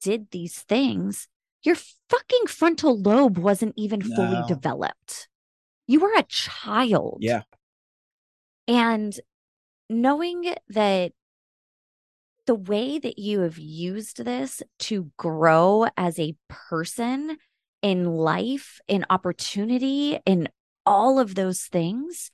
did 0.00 0.30
these 0.30 0.60
things, 0.60 1.28
your 1.64 1.76
fucking 2.08 2.46
frontal 2.46 3.00
lobe 3.00 3.38
wasn't 3.38 3.74
even 3.76 4.02
fully 4.02 4.42
developed. 4.46 5.28
You 5.86 6.00
were 6.00 6.14
a 6.16 6.22
child. 6.24 7.18
Yeah. 7.20 7.42
And 8.68 9.18
knowing 9.88 10.54
that 10.68 11.12
the 12.46 12.54
way 12.54 12.98
that 12.98 13.18
you 13.18 13.40
have 13.40 13.58
used 13.58 14.24
this 14.24 14.62
to 14.78 15.10
grow 15.16 15.86
as 15.96 16.18
a 16.18 16.36
person 16.48 17.38
in 17.82 18.04
life, 18.04 18.80
in 18.86 19.04
opportunity, 19.08 20.18
in 20.26 20.48
all 20.86 21.18
of 21.18 21.34
those 21.34 21.62
things, 21.62 22.30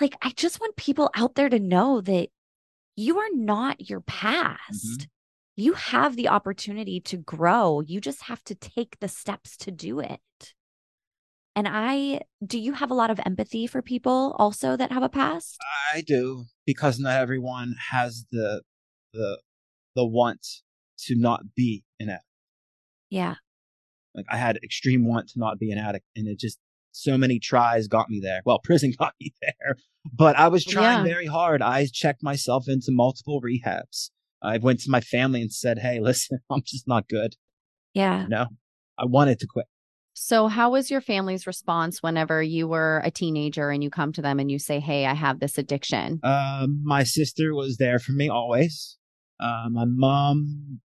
like 0.00 0.14
I 0.22 0.30
just 0.30 0.60
want 0.60 0.76
people 0.76 1.10
out 1.14 1.34
there 1.34 1.48
to 1.48 1.58
know 1.58 2.00
that 2.02 2.28
you 2.96 3.18
are 3.18 3.30
not 3.32 3.88
your 3.88 4.00
mm-hmm. 4.00 4.28
past. 4.28 5.08
You 5.56 5.72
have 5.72 6.16
the 6.16 6.28
opportunity 6.28 7.00
to 7.00 7.16
grow. 7.16 7.80
You 7.80 8.00
just 8.00 8.24
have 8.24 8.44
to 8.44 8.54
take 8.54 8.98
the 9.00 9.08
steps 9.08 9.56
to 9.58 9.70
do 9.70 10.00
it. 10.00 10.20
And 11.54 11.66
I, 11.66 12.20
do 12.44 12.58
you 12.58 12.74
have 12.74 12.90
a 12.90 12.94
lot 12.94 13.10
of 13.10 13.18
empathy 13.24 13.66
for 13.66 13.80
people 13.80 14.36
also 14.38 14.76
that 14.76 14.92
have 14.92 15.02
a 15.02 15.08
past? 15.08 15.56
I 15.94 16.02
do 16.02 16.44
because 16.66 16.98
not 16.98 17.18
everyone 17.18 17.74
has 17.90 18.26
the 18.30 18.62
the 19.14 19.40
the 19.94 20.04
want 20.04 20.46
to 21.06 21.14
not 21.16 21.54
be 21.56 21.82
an 21.98 22.10
addict. 22.10 22.24
Yeah. 23.08 23.36
Like 24.14 24.26
I 24.30 24.36
had 24.36 24.58
extreme 24.62 25.06
want 25.08 25.28
to 25.30 25.38
not 25.38 25.58
be 25.58 25.70
an 25.70 25.78
addict, 25.78 26.04
and 26.14 26.28
it 26.28 26.38
just 26.38 26.58
so 26.92 27.16
many 27.16 27.38
tries 27.38 27.88
got 27.88 28.10
me 28.10 28.20
there. 28.20 28.42
Well, 28.44 28.58
prison 28.64 28.92
got 28.98 29.14
me 29.18 29.32
there, 29.40 29.76
but 30.12 30.36
I 30.36 30.48
was 30.48 30.66
trying 30.66 30.98
Yeah. 30.98 31.04
very 31.04 31.26
hard. 31.26 31.62
I 31.62 31.86
checked 31.90 32.22
myself 32.22 32.68
into 32.68 32.88
multiple 32.90 33.40
rehabs. 33.40 34.10
I 34.42 34.58
went 34.58 34.80
to 34.80 34.90
my 34.90 35.00
family 35.00 35.40
and 35.42 35.52
said, 35.52 35.78
"Hey, 35.78 36.00
listen, 36.10 36.38
I'm 36.50 36.62
just 36.64 36.86
not 36.86 37.08
good. 37.08 37.36
Yeah. 37.94 38.22
You 38.24 38.28
know, 38.28 38.46
I 38.98 39.04
wanted 39.06 39.38
to 39.40 39.46
quit." 39.46 39.66
So, 40.18 40.48
how 40.48 40.70
was 40.70 40.90
your 40.90 41.02
family's 41.02 41.46
response 41.46 42.02
whenever 42.02 42.42
you 42.42 42.66
were 42.66 43.02
a 43.04 43.10
teenager 43.10 43.70
and 43.70 43.84
you 43.84 43.90
come 43.90 44.14
to 44.14 44.22
them 44.22 44.40
and 44.40 44.50
you 44.50 44.58
say, 44.58 44.80
Hey, 44.80 45.04
I 45.04 45.12
have 45.12 45.40
this 45.40 45.58
addiction? 45.58 46.20
Um, 46.22 46.80
my 46.82 47.02
sister 47.02 47.54
was 47.54 47.76
there 47.76 47.98
for 47.98 48.12
me 48.12 48.30
always. 48.30 48.96
Uh, 49.38 49.66
my 49.70 49.84
mom 49.84 50.80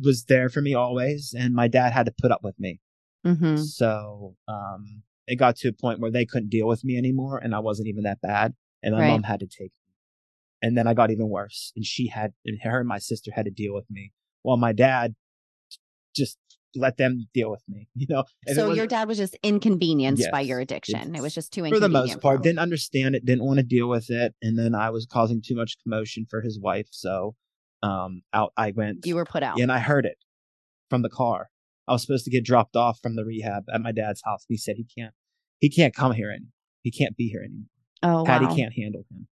was 0.00 0.24
there 0.24 0.48
for 0.48 0.60
me 0.60 0.74
always, 0.74 1.32
and 1.38 1.54
my 1.54 1.68
dad 1.68 1.92
had 1.92 2.06
to 2.06 2.14
put 2.20 2.32
up 2.32 2.42
with 2.42 2.58
me. 2.58 2.80
Mm-hmm. 3.24 3.54
So 3.58 4.34
um, 4.48 5.04
it 5.28 5.36
got 5.36 5.54
to 5.58 5.68
a 5.68 5.72
point 5.72 6.00
where 6.00 6.10
they 6.10 6.26
couldn't 6.26 6.50
deal 6.50 6.66
with 6.66 6.82
me 6.82 6.96
anymore, 6.98 7.38
and 7.38 7.54
I 7.54 7.60
wasn't 7.60 7.86
even 7.86 8.02
that 8.02 8.20
bad, 8.20 8.54
and 8.82 8.96
my 8.96 9.02
Right. 9.02 9.08
mom 9.10 9.22
had 9.22 9.38
to 9.40 9.46
take 9.46 9.70
me. 9.70 9.81
And 10.62 10.78
then 10.78 10.86
I 10.86 10.94
got 10.94 11.10
even 11.10 11.28
worse, 11.28 11.72
and 11.74 11.84
she 11.84 12.06
had, 12.06 12.32
and 12.46 12.58
her 12.62 12.78
and 12.78 12.88
my 12.88 12.98
sister 12.98 13.32
had 13.34 13.46
to 13.46 13.50
deal 13.50 13.74
with 13.74 13.90
me, 13.90 14.12
while 14.42 14.56
my 14.56 14.72
dad 14.72 15.14
just 16.14 16.38
let 16.74 16.96
them 16.96 17.26
deal 17.34 17.50
with 17.50 17.62
me. 17.68 17.88
You 17.94 18.06
know, 18.08 18.24
it 18.46 18.54
so 18.54 18.68
was- 18.68 18.76
your 18.76 18.86
dad 18.86 19.08
was 19.08 19.18
just 19.18 19.36
inconvenienced 19.42 20.30
by 20.30 20.40
your 20.40 20.60
addiction. 20.60 21.14
It 21.14 21.20
was 21.20 21.34
just 21.34 21.52
too 21.52 21.68
for 21.68 21.80
the 21.80 21.88
most 21.88 22.20
part, 22.20 22.42
didn't 22.42 22.60
understand 22.60 23.14
it, 23.14 23.24
didn't 23.24 23.44
want 23.44 23.58
to 23.58 23.64
deal 23.64 23.88
with 23.88 24.08
it, 24.08 24.34
and 24.40 24.58
then 24.58 24.74
I 24.74 24.90
was 24.90 25.06
causing 25.06 25.42
too 25.44 25.56
much 25.56 25.76
commotion 25.82 26.26
for 26.30 26.40
his 26.40 26.58
wife. 26.60 26.86
So, 26.90 27.34
um, 27.82 28.22
out 28.32 28.52
I 28.56 28.72
went. 28.74 29.04
You 29.04 29.16
were 29.16 29.24
put 29.24 29.42
out. 29.42 29.60
and 29.60 29.72
I 29.72 29.80
heard 29.80 30.06
it 30.06 30.18
from 30.88 31.02
the 31.02 31.10
car. 31.10 31.50
I 31.88 31.92
was 31.92 32.02
supposed 32.02 32.24
to 32.26 32.30
get 32.30 32.44
dropped 32.44 32.76
off 32.76 33.00
from 33.02 33.16
the 33.16 33.24
rehab 33.24 33.64
at 33.72 33.80
my 33.80 33.90
dad's 33.90 34.22
house. 34.24 34.44
He 34.48 34.56
said 34.56 34.76
he 34.76 34.86
can't, 34.96 35.12
he 35.58 35.68
can't 35.68 35.94
come 35.94 36.12
here 36.12 36.30
and 36.30 36.46
he 36.82 36.92
can't 36.92 37.16
be 37.16 37.28
here 37.28 37.42
anymore. 37.42 37.66
oh, 38.04 38.24
Patty 38.24 38.46
wow. 38.46 38.54
can't 38.54 38.72
handle 38.76 39.04
him. 39.10 39.26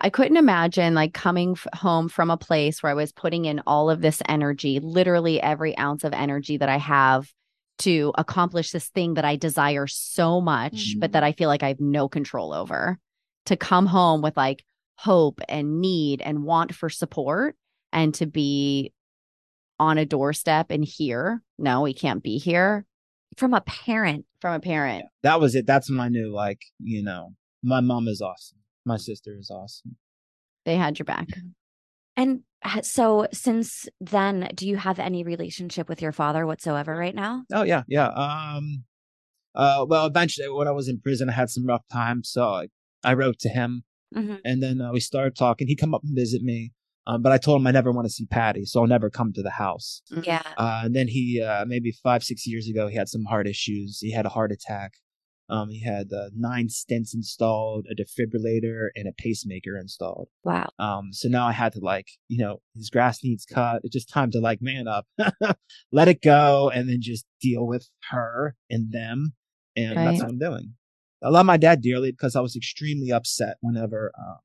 I 0.00 0.10
couldn't 0.10 0.36
imagine 0.36 0.94
like 0.94 1.12
coming 1.12 1.52
f- 1.52 1.66
home 1.74 2.08
from 2.08 2.30
a 2.30 2.36
place 2.36 2.82
where 2.82 2.90
I 2.90 2.94
was 2.94 3.12
putting 3.12 3.46
in 3.46 3.60
all 3.66 3.90
of 3.90 4.00
this 4.00 4.22
energy, 4.28 4.78
literally 4.80 5.40
every 5.40 5.76
ounce 5.76 6.04
of 6.04 6.12
energy 6.12 6.56
that 6.56 6.68
I 6.68 6.76
have 6.76 7.32
to 7.78 8.12
accomplish 8.16 8.70
this 8.70 8.88
thing 8.88 9.14
that 9.14 9.24
I 9.24 9.36
desire 9.36 9.86
so 9.86 10.40
much, 10.40 10.96
but 10.98 11.08
mm-hmm. 11.08 11.12
that 11.12 11.24
I 11.24 11.32
feel 11.32 11.48
like 11.48 11.62
I 11.62 11.68
have 11.68 11.80
no 11.80 12.08
control 12.08 12.52
over. 12.52 12.98
To 13.46 13.56
come 13.56 13.86
home 13.86 14.20
with 14.20 14.36
like 14.36 14.64
hope 14.96 15.40
and 15.48 15.80
need 15.80 16.20
and 16.20 16.44
want 16.44 16.74
for 16.74 16.90
support 16.90 17.56
and 17.92 18.12
to 18.14 18.26
be 18.26 18.92
on 19.80 19.96
a 19.96 20.04
doorstep 20.04 20.70
and 20.70 20.84
here, 20.84 21.42
no, 21.58 21.80
we 21.82 21.94
can't 21.94 22.22
be 22.22 22.38
here 22.38 22.84
From 23.36 23.54
a 23.54 23.60
parent. 23.60 24.26
from 24.40 24.54
a 24.54 24.60
parent. 24.60 25.06
That 25.22 25.40
was 25.40 25.54
it. 25.54 25.66
That's 25.66 25.88
when 25.88 26.00
I 26.00 26.08
knew, 26.08 26.32
like, 26.32 26.60
you 26.78 27.02
know, 27.02 27.34
my 27.62 27.80
mom 27.80 28.06
is 28.06 28.20
awesome. 28.20 28.57
My 28.88 28.96
sister 28.96 29.36
is 29.38 29.50
awesome. 29.50 29.96
They 30.64 30.76
had 30.76 30.98
your 30.98 31.04
back. 31.04 31.28
And 32.16 32.40
so 32.82 33.28
since 33.32 33.86
then, 34.00 34.50
do 34.54 34.66
you 34.66 34.76
have 34.76 34.98
any 34.98 35.22
relationship 35.22 35.88
with 35.88 36.02
your 36.02 36.10
father 36.12 36.46
whatsoever 36.46 36.96
right 36.96 37.14
now? 37.14 37.44
Oh 37.52 37.62
yeah, 37.62 37.82
yeah. 37.86 38.08
Um, 38.08 38.84
uh, 39.54 39.84
well, 39.88 40.06
eventually, 40.06 40.48
when 40.48 40.66
I 40.68 40.72
was 40.72 40.88
in 40.88 41.00
prison, 41.00 41.28
I 41.28 41.32
had 41.32 41.50
some 41.50 41.66
rough 41.66 41.84
times, 41.92 42.30
so 42.30 42.42
I, 42.48 42.68
I 43.04 43.14
wrote 43.14 43.38
to 43.40 43.48
him, 43.48 43.84
Mm-hmm. 44.16 44.36
and 44.42 44.62
then 44.62 44.80
uh, 44.80 44.90
we 44.90 45.00
started 45.00 45.36
talking. 45.36 45.66
He'd 45.68 45.76
come 45.76 45.94
up 45.94 46.02
and 46.02 46.16
visit 46.16 46.40
me, 46.42 46.72
um, 47.06 47.20
but 47.20 47.30
I 47.30 47.36
told 47.36 47.60
him 47.60 47.66
I 47.66 47.72
never 47.72 47.92
want 47.92 48.06
to 48.06 48.10
see 48.12 48.24
Patty, 48.24 48.64
so 48.64 48.80
I'll 48.80 48.86
never 48.86 49.10
come 49.10 49.32
to 49.34 49.42
the 49.42 49.50
house. 49.50 50.00
Yeah. 50.22 50.42
Uh, 50.56 50.80
and 50.84 50.96
then 50.96 51.08
he, 51.08 51.42
uh, 51.42 51.66
maybe 51.66 51.92
five, 51.92 52.24
six 52.24 52.46
years 52.46 52.68
ago, 52.68 52.88
he 52.88 52.96
had 52.96 53.08
some 53.10 53.24
heart 53.26 53.46
issues. 53.46 53.98
He 54.00 54.10
had 54.12 54.24
a 54.24 54.30
heart 54.30 54.50
attack. 54.50 54.92
Um, 55.50 55.70
he 55.70 55.82
had 55.82 56.12
uh, 56.12 56.28
nine 56.36 56.68
stents 56.68 57.14
installed, 57.14 57.86
a 57.90 57.94
defibrillator, 57.94 58.88
and 58.94 59.08
a 59.08 59.12
pacemaker 59.12 59.78
installed. 59.78 60.28
Wow. 60.44 60.70
Um, 60.78 61.12
so 61.12 61.28
now 61.28 61.46
I 61.46 61.52
had 61.52 61.72
to 61.72 61.80
like, 61.80 62.08
you 62.28 62.38
know, 62.38 62.60
his 62.74 62.90
grass 62.90 63.24
needs 63.24 63.46
cut. 63.46 63.80
It's 63.82 63.94
just 63.94 64.10
time 64.10 64.30
to 64.32 64.40
like 64.40 64.60
man 64.60 64.86
up, 64.86 65.06
let 65.92 66.08
it 66.08 66.20
go, 66.22 66.70
and 66.70 66.88
then 66.88 66.98
just 67.00 67.26
deal 67.40 67.66
with 67.66 67.88
her 68.10 68.56
and 68.68 68.92
them. 68.92 69.34
And 69.76 69.96
that's 69.96 70.20
what 70.20 70.30
I'm 70.30 70.38
doing. 70.38 70.74
I 71.22 71.30
love 71.30 71.46
my 71.46 71.56
dad 71.56 71.80
dearly 71.80 72.10
because 72.10 72.36
I 72.36 72.40
was 72.40 72.54
extremely 72.54 73.10
upset 73.10 73.56
whenever 73.60 74.12
uh, 74.18 74.36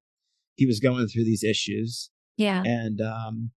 he 0.56 0.66
was 0.66 0.80
going 0.80 1.08
through 1.08 1.26
these 1.26 1.44
issues. 1.44 2.10
Yeah. 2.38 2.64
And 2.66 3.02
um, 3.02 3.52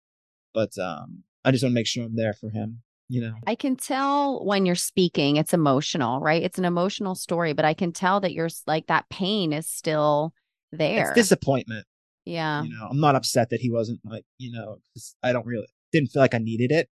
but 0.52 0.76
um, 0.78 1.22
I 1.44 1.50
just 1.50 1.62
want 1.62 1.72
to 1.72 1.74
make 1.74 1.86
sure 1.86 2.04
I'm 2.04 2.16
there 2.16 2.34
for 2.34 2.50
him. 2.50 2.82
You 3.08 3.20
know, 3.20 3.34
I 3.46 3.54
can 3.54 3.76
tell 3.76 4.44
when 4.44 4.66
you're 4.66 4.74
speaking, 4.74 5.36
it's 5.36 5.54
emotional, 5.54 6.20
right? 6.20 6.42
It's 6.42 6.58
an 6.58 6.64
emotional 6.64 7.14
story, 7.14 7.52
but 7.52 7.64
I 7.64 7.72
can 7.72 7.92
tell 7.92 8.20
that 8.20 8.32
you're 8.32 8.48
like 8.66 8.88
that 8.88 9.08
pain 9.10 9.52
is 9.52 9.68
still 9.68 10.34
there. 10.72 11.02
it's 11.02 11.12
disappointment. 11.12 11.86
yeah. 12.24 12.62
You 12.62 12.70
know, 12.70 12.88
I'm 12.90 12.98
not 12.98 13.14
upset 13.14 13.50
that 13.50 13.60
he 13.60 13.70
wasn't 13.70 14.00
like, 14.04 14.24
you 14.38 14.50
know 14.50 14.78
I 15.22 15.32
don't 15.32 15.46
really 15.46 15.68
didn't 15.92 16.10
feel 16.10 16.20
like 16.22 16.34
I 16.34 16.38
needed 16.38 16.72
it. 16.72 16.88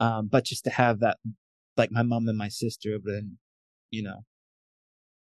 Um, 0.00 0.28
but 0.28 0.44
just 0.44 0.64
to 0.64 0.70
have 0.70 1.00
that, 1.00 1.18
like 1.76 1.90
my 1.90 2.02
mom 2.02 2.28
and 2.28 2.38
my 2.38 2.48
sister, 2.48 2.98
but 3.04 3.12
then, 3.12 3.38
you 3.90 4.02
know, 4.02 4.24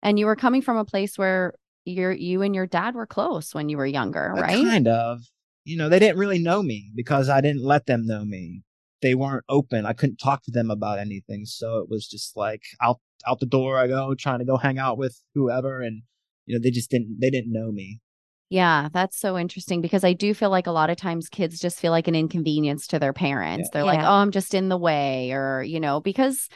And 0.02 0.20
you 0.20 0.26
were 0.26 0.36
coming 0.36 0.62
from 0.62 0.78
a 0.78 0.86
place 0.86 1.18
where 1.18 1.54
you're 1.86 2.12
you 2.12 2.42
and 2.42 2.54
your 2.54 2.68
dad 2.68 2.96
were 2.96 3.08
close 3.08 3.54
when 3.54 3.70
you 3.70 3.78
were 3.78 3.86
younger, 3.86 4.34
uh, 4.36 4.42
right? 4.42 4.66
kind 4.66 4.88
of, 4.88 5.22
you 5.64 5.78
know, 5.78 5.90
they 5.90 6.00
didn't 6.00 6.18
really 6.18 6.40
know 6.40 6.62
me 6.62 6.92
because 6.96 7.30
I 7.30 7.42
didn't 7.42 7.64
let 7.64 7.86
them 7.86 8.06
know 8.06 8.26
me. 8.26 8.64
They 9.02 9.16
weren't 9.16 9.46
open. 9.50 9.86
I 9.86 9.94
couldn't 9.94 10.18
talk 10.18 10.44
to 10.44 10.52
them 10.52 10.70
about 10.70 11.00
anything. 11.00 11.46
So 11.46 11.80
it 11.80 11.90
was 11.90 12.08
just 12.08 12.36
like 12.36 12.64
out, 12.82 13.00
out 13.28 13.40
the 13.40 13.46
door 13.46 13.78
I 13.78 13.88
go, 13.88 14.14
trying 14.16 14.40
to 14.40 14.46
go 14.46 14.58
hang 14.58 14.78
out 14.78 14.98
with 14.98 15.22
whoever. 15.34 15.82
And, 15.82 16.04
you 16.46 16.56
know, 16.56 16.62
they 16.62 16.72
just 16.72 16.90
didn't, 16.90 17.18
they 17.20 17.30
didn't 17.30 17.54
know 17.54 17.72
me. 17.72 18.02
Yeah, 18.50 18.90
that's 18.92 19.20
so 19.20 19.38
interesting 19.38 19.80
because 19.80 20.04
I 20.04 20.14
do 20.14 20.34
feel 20.34 20.50
like 20.50 20.66
a 20.66 20.72
lot 20.72 20.90
of 20.90 20.98
times 20.98 21.30
kids 21.30 21.60
just 21.60 21.80
feel 21.80 21.92
like 21.92 22.08
an 22.08 22.16
inconvenience 22.16 22.88
to 22.88 22.98
their 22.98 23.14
parents. 23.14 23.70
They're 23.72 23.84
like, 23.84 24.00
"Oh, 24.00 24.14
I'm 24.14 24.32
just 24.32 24.56
in 24.56 24.70
the 24.70 24.78
way," 24.78 25.32
or, 25.34 25.62
you 25.62 25.80
know, 25.80 26.02
because 26.02 26.50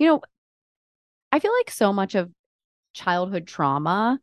you 0.00 0.08
know, 0.08 0.20
I 1.30 1.38
feel 1.38 1.52
like 1.58 1.70
so 1.70 1.92
much 1.92 2.16
of 2.16 2.30
childhood 2.92 3.46
trauma, 3.46 4.18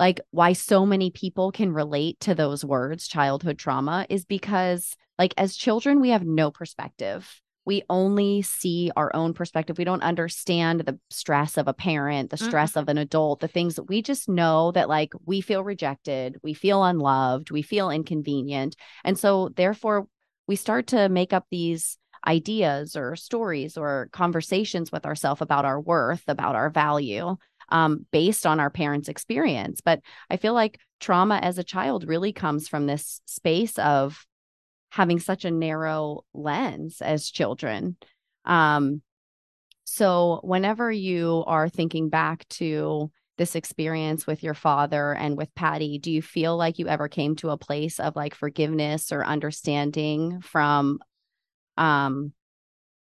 like 0.00 0.20
why 0.30 0.54
so 0.54 0.86
many 0.86 1.10
people 1.10 1.52
can 1.52 1.72
relate 1.72 2.18
to 2.20 2.34
those 2.34 2.64
words, 2.64 3.06
childhood 3.06 3.58
trauma, 3.58 4.06
is 4.08 4.24
because 4.24 4.96
like 5.18 5.34
as 5.36 5.54
children 5.54 6.00
we 6.00 6.08
have 6.08 6.24
no 6.24 6.50
perspective. 6.50 7.40
We 7.66 7.82
only 7.90 8.40
see 8.40 8.90
our 8.96 9.14
own 9.14 9.34
perspective. 9.34 9.76
We 9.76 9.84
don't 9.84 10.02
understand 10.02 10.80
the 10.80 10.98
stress 11.10 11.58
of 11.58 11.68
a 11.68 11.74
parent, 11.74 12.30
the 12.30 12.38
stress 12.38 12.70
mm-hmm. 12.70 12.78
of 12.80 12.88
an 12.88 12.96
adult, 12.96 13.40
the 13.40 13.48
things 13.48 13.74
that 13.74 13.84
we 13.84 14.00
just 14.00 14.30
know 14.30 14.72
that 14.72 14.88
like 14.88 15.12
we 15.26 15.42
feel 15.42 15.62
rejected, 15.62 16.38
we 16.42 16.54
feel 16.54 16.82
unloved, 16.82 17.50
we 17.50 17.60
feel 17.60 17.90
inconvenient. 17.90 18.76
And 19.04 19.18
so 19.18 19.50
therefore 19.54 20.08
we 20.48 20.56
start 20.56 20.86
to 20.88 21.10
make 21.10 21.34
up 21.34 21.44
these 21.50 21.98
ideas 22.26 22.96
or 22.96 23.14
stories 23.14 23.76
or 23.76 24.08
conversations 24.12 24.90
with 24.90 25.04
ourselves 25.04 25.42
about 25.42 25.66
our 25.66 25.80
worth, 25.80 26.24
about 26.28 26.56
our 26.56 26.70
value, 26.70 27.36
um, 27.70 28.06
based 28.10 28.46
on 28.46 28.60
our 28.60 28.70
parents' 28.70 29.08
experience. 29.08 29.80
But 29.80 30.00
I 30.28 30.36
feel 30.36 30.54
like 30.54 30.78
trauma 31.00 31.36
as 31.36 31.58
a 31.58 31.64
child 31.64 32.06
really 32.06 32.32
comes 32.32 32.68
from 32.68 32.86
this 32.86 33.20
space 33.26 33.78
of 33.78 34.26
having 34.90 35.20
such 35.20 35.44
a 35.44 35.50
narrow 35.50 36.22
lens 36.34 37.00
as 37.00 37.30
children. 37.30 37.96
Um, 38.44 39.02
so 39.84 40.40
whenever 40.42 40.90
you 40.90 41.44
are 41.46 41.68
thinking 41.68 42.08
back 42.08 42.46
to 42.48 43.10
this 43.38 43.54
experience 43.54 44.26
with 44.26 44.42
your 44.42 44.54
father 44.54 45.14
and 45.14 45.36
with 45.36 45.54
Patty, 45.54 45.98
do 45.98 46.12
you 46.12 46.20
feel 46.20 46.56
like 46.56 46.78
you 46.78 46.88
ever 46.88 47.08
came 47.08 47.36
to 47.36 47.50
a 47.50 47.56
place 47.56 47.98
of 47.98 48.14
like 48.14 48.34
forgiveness 48.34 49.12
or 49.12 49.24
understanding 49.24 50.40
from 50.42 51.00
um 51.76 52.32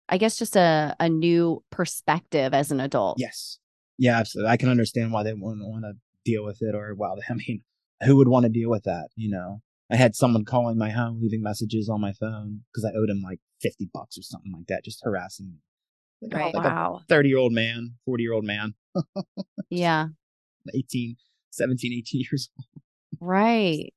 I 0.09 0.19
guess 0.19 0.37
just 0.37 0.57
a 0.57 0.97
a 0.99 1.09
new 1.09 1.63
perspective 1.71 2.55
as 2.55 2.71
an 2.71 2.81
adult? 2.81 3.19
Yes. 3.21 3.59
Yeah, 3.99 4.19
absolutely. 4.19 4.51
I 4.51 4.57
can 4.57 4.69
understand 4.69 5.13
why 5.13 5.23
they 5.23 5.33
wouldn't 5.35 5.67
want 5.69 5.85
to 5.85 5.95
deal 6.25 6.45
with 6.45 6.59
it 6.63 6.75
or 6.75 6.95
wow, 6.95 7.17
I 7.31 7.35
mean, 7.35 7.63
who 8.05 8.17
would 8.17 8.29
want 8.29 8.45
to 8.45 8.51
deal 8.51 8.71
with 8.71 8.85
that? 8.85 9.09
You 9.17 9.31
know, 9.31 9.63
I 9.91 9.97
had 9.97 10.15
someone 10.17 10.45
calling 10.45 10.79
my 10.79 10.91
home, 10.91 11.21
leaving 11.21 11.43
messages 11.43 11.89
on 11.89 12.01
my 12.01 12.13
phone 12.13 12.63
because 12.73 12.85
I 12.85 12.97
owed 12.99 13.11
him 13.11 13.23
like 13.23 13.41
50 13.63 13.89
bucks 13.93 14.19
or 14.19 14.23
something 14.23 14.53
like 14.53 14.67
that, 14.69 14.85
just 14.85 15.01
harassing 15.05 15.51
me. 15.51 15.59
Like, 16.23 16.33
oh, 16.35 16.39
Right. 16.39 16.55
like 16.55 16.65
wow. 16.65 17.01
30 17.09 17.29
year 17.29 17.39
old 17.39 17.53
man, 17.53 17.95
40 18.05 18.23
year 18.23 18.33
old 18.33 18.45
man, 18.45 18.75
Yeah. 19.71 20.09
18, 20.75 21.17
17, 21.51 21.93
18 21.93 22.25
years 22.31 22.51
old. 22.59 22.67
Right. 23.21 23.93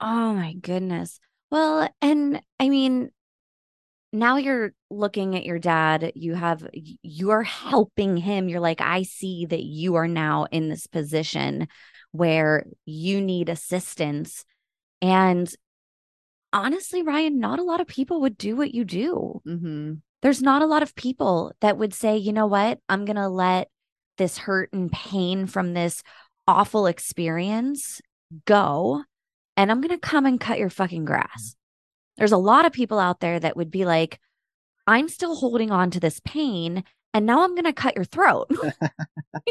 Oh 0.00 0.34
my 0.34 0.54
goodness. 0.54 1.20
Well, 1.50 1.88
and 2.02 2.40
I 2.58 2.68
mean, 2.68 3.10
now 4.14 4.36
you're 4.36 4.72
looking 4.90 5.36
at 5.36 5.44
your 5.44 5.58
dad, 5.58 6.12
you 6.14 6.34
have, 6.34 6.66
you're 6.72 7.42
helping 7.42 8.16
him. 8.16 8.48
You're 8.48 8.60
like, 8.60 8.80
I 8.80 9.02
see 9.02 9.46
that 9.46 9.62
you 9.62 9.96
are 9.96 10.08
now 10.08 10.46
in 10.50 10.68
this 10.68 10.86
position 10.86 11.68
where 12.12 12.64
you 12.86 13.20
need 13.20 13.48
assistance. 13.48 14.44
And 15.02 15.52
honestly, 16.52 17.02
Ryan, 17.02 17.40
not 17.40 17.58
a 17.58 17.64
lot 17.64 17.80
of 17.80 17.88
people 17.88 18.20
would 18.20 18.38
do 18.38 18.56
what 18.56 18.72
you 18.72 18.84
do. 18.84 19.42
Mm-hmm. 19.46 19.94
There's 20.22 20.40
not 20.40 20.62
a 20.62 20.66
lot 20.66 20.82
of 20.82 20.94
people 20.94 21.52
that 21.60 21.76
would 21.76 21.92
say, 21.92 22.16
you 22.16 22.32
know 22.32 22.46
what, 22.46 22.78
I'm 22.88 23.04
going 23.04 23.16
to 23.16 23.28
let 23.28 23.68
this 24.16 24.38
hurt 24.38 24.72
and 24.72 24.90
pain 24.90 25.46
from 25.46 25.74
this 25.74 26.02
awful 26.46 26.86
experience 26.86 28.00
go 28.46 29.02
and 29.56 29.70
I'm 29.70 29.80
going 29.80 29.90
to 29.90 29.98
come 29.98 30.24
and 30.24 30.40
cut 30.40 30.58
your 30.58 30.70
fucking 30.70 31.04
grass. 31.04 31.56
There's 32.16 32.32
a 32.32 32.36
lot 32.36 32.64
of 32.64 32.72
people 32.72 32.98
out 32.98 33.20
there 33.20 33.40
that 33.40 33.56
would 33.56 33.70
be 33.70 33.84
like, 33.84 34.20
I'm 34.86 35.08
still 35.08 35.34
holding 35.34 35.70
on 35.70 35.90
to 35.92 36.00
this 36.00 36.20
pain 36.24 36.84
and 37.14 37.26
now 37.26 37.44
I'm 37.44 37.54
going 37.54 37.64
to 37.64 37.72
cut 37.72 37.94
your 37.94 38.04
throat. 38.04 38.50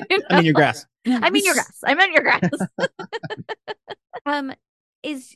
You 0.09 0.23
I 0.29 0.37
mean, 0.37 0.45
your 0.45 0.53
grass. 0.53 0.85
I 1.05 1.29
mean 1.29 1.45
your 1.45 1.53
grass. 1.53 1.79
I 1.85 1.93
meant 1.93 2.13
your 2.13 2.23
grass. 2.23 2.49
um, 4.25 4.53
is 5.03 5.35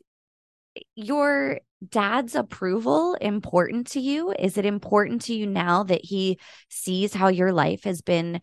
your 0.96 1.60
dad's 1.88 2.34
approval 2.34 3.16
important 3.16 3.88
to 3.88 4.00
you? 4.00 4.34
Is 4.40 4.58
it 4.58 4.66
important 4.66 5.24
to 5.24 5.36
you 5.36 5.46
now 5.46 5.84
that 5.84 6.04
he 6.04 6.40
sees 6.70 7.14
how 7.14 7.28
your 7.28 7.52
life 7.52 7.84
has 7.84 8.02
been 8.02 8.42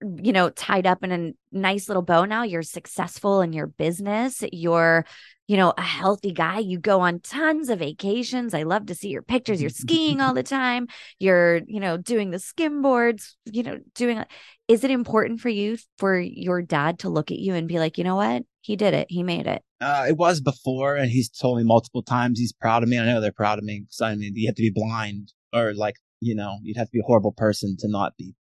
you 0.00 0.32
know, 0.32 0.50
tied 0.50 0.86
up 0.86 1.02
in 1.02 1.12
a 1.12 1.32
nice 1.56 1.88
little 1.88 2.02
bow 2.02 2.24
now. 2.24 2.42
You're 2.42 2.62
successful 2.62 3.40
in 3.40 3.52
your 3.52 3.66
business. 3.66 4.42
You're, 4.52 5.04
you 5.46 5.56
know, 5.56 5.72
a 5.76 5.82
healthy 5.82 6.32
guy. 6.32 6.58
You 6.58 6.78
go 6.78 7.00
on 7.00 7.20
tons 7.20 7.68
of 7.68 7.80
vacations. 7.80 8.54
I 8.54 8.62
love 8.62 8.86
to 8.86 8.94
see 8.94 9.08
your 9.08 9.22
pictures. 9.22 9.60
You're 9.60 9.70
skiing 9.84 10.20
all 10.20 10.34
the 10.34 10.42
time. 10.42 10.88
You're, 11.18 11.60
you 11.66 11.80
know, 11.80 11.96
doing 11.96 12.30
the 12.30 12.38
skimboards, 12.38 13.34
you 13.46 13.62
know, 13.62 13.78
doing 13.94 14.24
is 14.68 14.84
it 14.84 14.90
important 14.90 15.40
for 15.40 15.48
you 15.48 15.78
for 15.96 16.20
your 16.20 16.60
dad 16.60 16.98
to 17.00 17.08
look 17.08 17.30
at 17.30 17.38
you 17.38 17.54
and 17.54 17.66
be 17.66 17.78
like, 17.78 17.96
you 17.96 18.04
know 18.04 18.16
what? 18.16 18.42
He 18.60 18.76
did 18.76 18.92
it. 18.92 19.06
He 19.08 19.22
made 19.22 19.46
it. 19.46 19.62
Uh, 19.80 20.04
it 20.08 20.16
was 20.18 20.40
before, 20.40 20.96
and 20.96 21.10
he's 21.10 21.30
told 21.30 21.56
me 21.56 21.64
multiple 21.64 22.02
times 22.02 22.38
he's 22.38 22.52
proud 22.52 22.82
of 22.82 22.88
me. 22.88 22.98
I 22.98 23.06
know 23.06 23.20
they're 23.20 23.32
proud 23.32 23.58
of 23.58 23.64
me 23.64 23.80
because 23.80 24.00
I 24.02 24.14
mean, 24.14 24.32
you 24.34 24.46
have 24.46 24.56
to 24.56 24.62
be 24.62 24.72
blind 24.74 25.32
or 25.54 25.72
like, 25.72 25.94
you 26.20 26.34
know, 26.34 26.58
you'd 26.62 26.76
have 26.76 26.88
to 26.88 26.92
be 26.92 27.00
a 27.00 27.06
horrible 27.06 27.32
person 27.32 27.76
to 27.78 27.88
not 27.88 28.16
be 28.18 28.34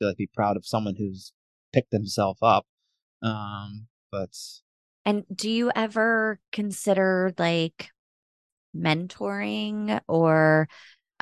feel 0.00 0.08
like 0.08 0.16
be 0.16 0.26
proud 0.26 0.56
of 0.56 0.66
someone 0.66 0.96
who's 0.96 1.32
picked 1.72 1.92
himself 1.92 2.38
up. 2.42 2.66
Um, 3.22 3.86
but 4.10 4.36
and 5.04 5.24
do 5.32 5.48
you 5.48 5.70
ever 5.74 6.40
consider 6.50 7.32
like 7.38 7.90
mentoring 8.76 10.00
or 10.08 10.68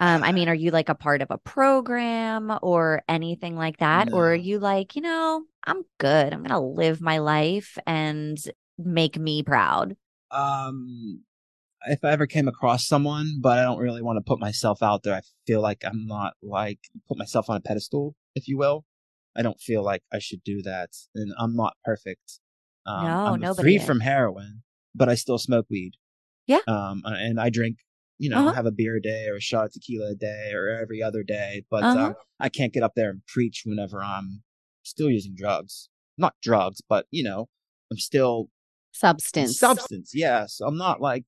um, 0.01 0.23
I 0.23 0.31
mean, 0.31 0.49
are 0.49 0.55
you 0.55 0.71
like 0.71 0.89
a 0.89 0.95
part 0.95 1.23
of 1.23 1.33
a 1.33 1.39
program 1.39 2.57
or 2.63 3.03
anything 3.09 3.57
like 3.57 3.79
that? 3.79 4.09
No. 4.09 4.17
Or 4.17 4.31
are 4.31 4.35
you 4.35 4.61
like, 4.61 4.95
you 4.95 5.03
know, 5.03 5.43
I'm 5.65 5.83
good. 5.99 6.33
I'm 6.33 6.45
going 6.45 6.51
to 6.51 6.61
live 6.61 7.01
my 7.01 7.19
life 7.19 7.77
and 7.85 8.39
make 8.79 9.19
me 9.19 9.43
proud? 9.43 9.97
Um, 10.31 11.23
if 11.87 12.05
I 12.05 12.11
ever 12.11 12.27
came 12.27 12.49
across 12.49 12.87
someone, 12.87 13.39
but 13.41 13.59
I 13.59 13.63
don't 13.63 13.79
really 13.79 14.03
want 14.03 14.17
to 14.19 14.29
put 14.29 14.39
myself 14.41 14.83
out 14.83 15.03
there. 15.03 15.15
I 15.15 15.21
feel 15.47 15.61
like 15.61 15.85
I'm 15.85 16.07
not 16.07 16.35
like 16.43 16.81
put 17.09 17.19
myself 17.19 17.49
on 17.49 17.57
a 17.57 17.61
pedestal, 17.61 18.15
if 18.35 18.49
you 18.49 18.59
will. 18.59 18.85
I 19.37 19.43
don't 19.43 19.61
feel 19.61 19.83
like 19.85 20.03
I 20.13 20.19
should 20.19 20.43
do 20.43 20.63
that, 20.63 20.91
and 21.15 21.33
I'm 21.39 21.55
not 21.55 21.77
perfect. 21.85 22.41
Um, 22.87 23.03
No, 23.05 23.23
I'm 23.27 23.41
nobody 23.41 23.63
free 23.63 23.77
is. 23.77 23.85
from 23.85 24.01
heroin, 24.01 24.63
but 24.95 25.09
I 25.09 25.15
still 25.15 25.39
smoke 25.39 25.67
weed. 25.71 25.93
Yeah. 26.47 26.61
Um, 26.67 27.03
and 27.05 27.39
I 27.39 27.51
drink, 27.51 27.79
you 28.19 28.31
know, 28.31 28.39
Uh-huh. 28.39 28.53
have 28.55 28.67
a 28.67 28.73
beer 28.73 28.97
a 28.97 29.03
day 29.03 29.27
or 29.29 29.37
a 29.37 29.41
shot 29.41 29.67
of 29.67 29.73
tequila 29.73 30.13
a 30.13 30.15
day 30.15 30.51
or 30.55 30.69
every 30.69 31.03
other 31.03 31.23
day. 31.23 31.65
But 31.71 31.85
Uh-huh. 31.85 32.07
um, 32.07 32.15
I 32.41 32.49
can't 32.49 32.73
get 32.73 32.83
up 32.83 32.95
there 32.97 33.11
and 33.11 33.25
preach 33.27 33.63
whenever 33.67 34.03
I'm 34.03 34.43
still 34.83 35.11
using 35.11 35.35
drugs. 35.37 35.91
Not 36.17 36.35
drugs, 36.43 36.81
but 36.89 37.07
you 37.11 37.23
know, 37.23 37.49
I'm 37.93 37.99
still 37.99 38.51
Substance. 38.93 39.59
substance. 39.61 40.13
Yes, 40.15 40.61
I'm 40.61 40.77
not 40.77 41.01
like 41.01 41.25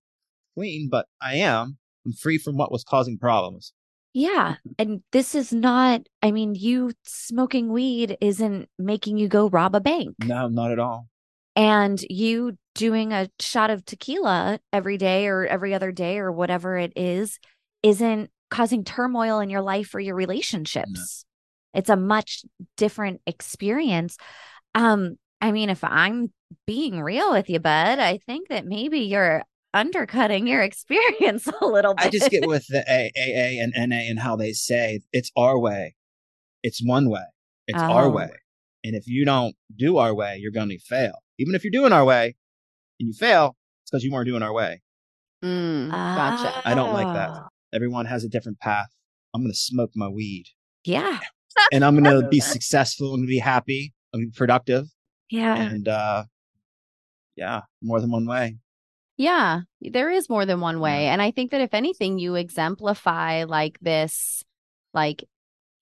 clean, 0.55 0.89
but 0.91 1.07
I 1.21 1.37
am. 1.37 1.79
I'm 2.07 2.13
free 2.13 2.39
from 2.39 2.57
what 2.57 2.73
was 2.73 2.85
causing 2.85 3.19
problems. 3.19 3.73
Yeah. 4.13 4.57
And 4.79 5.03
this 5.13 5.35
is 5.35 5.53
not, 5.53 6.03
I 6.23 6.33
mean, 6.33 6.55
you 6.55 6.93
smoking 7.05 7.71
weed 7.71 8.17
isn't 8.21 8.69
making 8.79 9.19
you 9.19 9.29
go 9.29 9.49
rob 9.49 9.75
a 9.75 9.81
bank. 9.81 10.17
No, 10.25 10.49
not 10.49 10.73
at 10.73 10.79
all. 10.79 11.07
And 11.55 12.01
you 12.09 12.57
doing 12.75 13.13
a 13.13 13.29
shot 13.39 13.71
of 13.71 13.85
tequila 13.85 14.59
every 14.73 14.97
day 14.97 15.27
or 15.27 15.47
every 15.47 15.75
other 15.75 15.93
day 15.93 16.19
or 16.19 16.33
whatever 16.33 16.77
it 16.77 16.93
is, 16.97 17.39
isn't 17.83 18.31
causing 18.51 18.85
turmoil 18.85 19.41
in 19.41 19.51
your 19.51 19.63
life 19.63 19.95
or 19.95 20.01
your 20.01 20.15
relationships. 20.15 21.25
It's 21.73 21.89
a 21.91 21.97
much 21.97 22.45
different 22.77 23.21
experience. 23.27 24.17
Um, 24.75 25.19
I 25.41 25.53
mean, 25.53 25.71
if 25.71 25.85
I'm 25.85 26.33
being 26.67 27.01
real 27.01 27.33
with 27.33 27.49
you, 27.49 27.61
bud, 27.61 27.99
I 27.99 28.19
think 28.27 28.49
that 28.49 28.67
maybe 28.67 29.01
you're 29.01 29.45
undercutting 29.75 30.47
your 30.47 30.61
experience 30.71 31.47
a 31.61 31.67
little 31.67 31.95
bit. 31.95 32.07
I 32.07 32.11
just 32.11 32.31
get 32.31 32.47
with 32.47 32.67
the 32.69 32.85
A- 32.89 33.11
AA 33.17 33.63
and 33.63 33.73
NA 33.91 33.97
and 34.09 34.19
how 34.19 34.37
they 34.37 34.53
say 34.53 35.01
it's 35.13 35.31
our 35.37 35.59
way. 35.59 35.95
It's 36.63 36.81
one 36.85 37.09
way. 37.09 37.25
It's 37.67 37.79
our 37.79 38.07
Oh. 38.07 38.11
way. 38.11 38.31
And 38.85 38.95
if 38.97 39.07
you 39.07 39.25
don't 39.25 39.55
do 39.77 39.99
our 39.99 40.15
way, 40.15 40.39
you're 40.41 40.53
going 40.53 40.71
to 40.71 40.79
fail. 40.79 41.13
Even 41.39 41.55
if 41.55 41.65
you're 41.65 41.71
doing 41.71 41.93
our 41.93 42.05
way 42.05 42.35
and 42.99 43.07
you 43.09 43.13
fail, 43.13 43.57
it's 43.83 43.91
because 43.91 44.05
you 44.05 44.11
weren't 44.13 44.27
doing 44.27 44.43
our 44.43 44.53
way. 44.53 44.81
Mm, 45.45 45.91
gotcha. 45.91 46.63
I 46.69 46.75
don't 46.75 46.93
like 46.93 47.15
that. 47.15 47.31
Oh. 47.33 47.47
Everyone 47.73 48.07
has 48.07 48.25
a 48.25 48.29
different 48.29 48.59
path. 48.61 48.89
I'm 49.35 49.43
going 49.43 49.53
to 49.53 49.57
smoke 49.57 49.91
my 49.95 50.09
weed 50.09 50.47
Yeah. 50.85 51.21
and 51.73 51.85
I'm 51.85 51.95
going 52.03 52.21
to 52.23 52.29
be 52.29 52.41
successful 52.41 53.15
and 53.15 53.27
be 53.27 53.39
happy. 53.39 53.93
I'm 54.13 54.21
gonna 54.21 54.27
be 54.29 54.37
productive. 54.37 54.87
Yeah. 55.31 55.55
And, 55.57 55.87
uh, 55.87 56.25
yeah, 57.37 57.61
more 57.83 58.01
than 58.01 58.11
one 58.11 58.27
way. 58.27 58.59
Yeah, 59.21 59.61
there 59.83 60.11
is 60.11 60.31
more 60.31 60.47
than 60.47 60.61
one 60.61 60.81
way. 60.81 61.09
And 61.09 61.21
I 61.21 61.31
think 61.31 61.51
that 61.51 61.61
if 61.61 61.75
anything, 61.75 62.19
you 62.19 62.37
exemplify 62.37 63.45
like 63.45 63.79
this, 63.81 64.43
like 64.95 65.25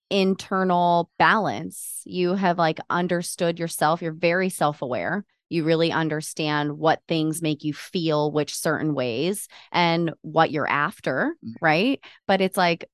internal 0.09 1.09
balance. 1.17 2.01
You 2.03 2.33
have 2.33 2.57
like 2.57 2.81
understood 2.89 3.57
yourself. 3.57 4.01
You're 4.01 4.11
very 4.11 4.49
self 4.49 4.81
aware. 4.81 5.23
You 5.47 5.63
really 5.63 5.89
understand 5.89 6.77
what 6.77 7.01
things 7.07 7.41
make 7.41 7.63
you 7.63 7.73
feel 7.73 8.29
which 8.29 8.53
certain 8.53 8.93
ways 8.93 9.47
and 9.71 10.11
what 10.21 10.51
you're 10.51 10.69
after. 10.69 11.33
Mhm. 11.41 11.53
Right. 11.61 12.01
But 12.27 12.41
it's 12.41 12.57
like, 12.57 12.89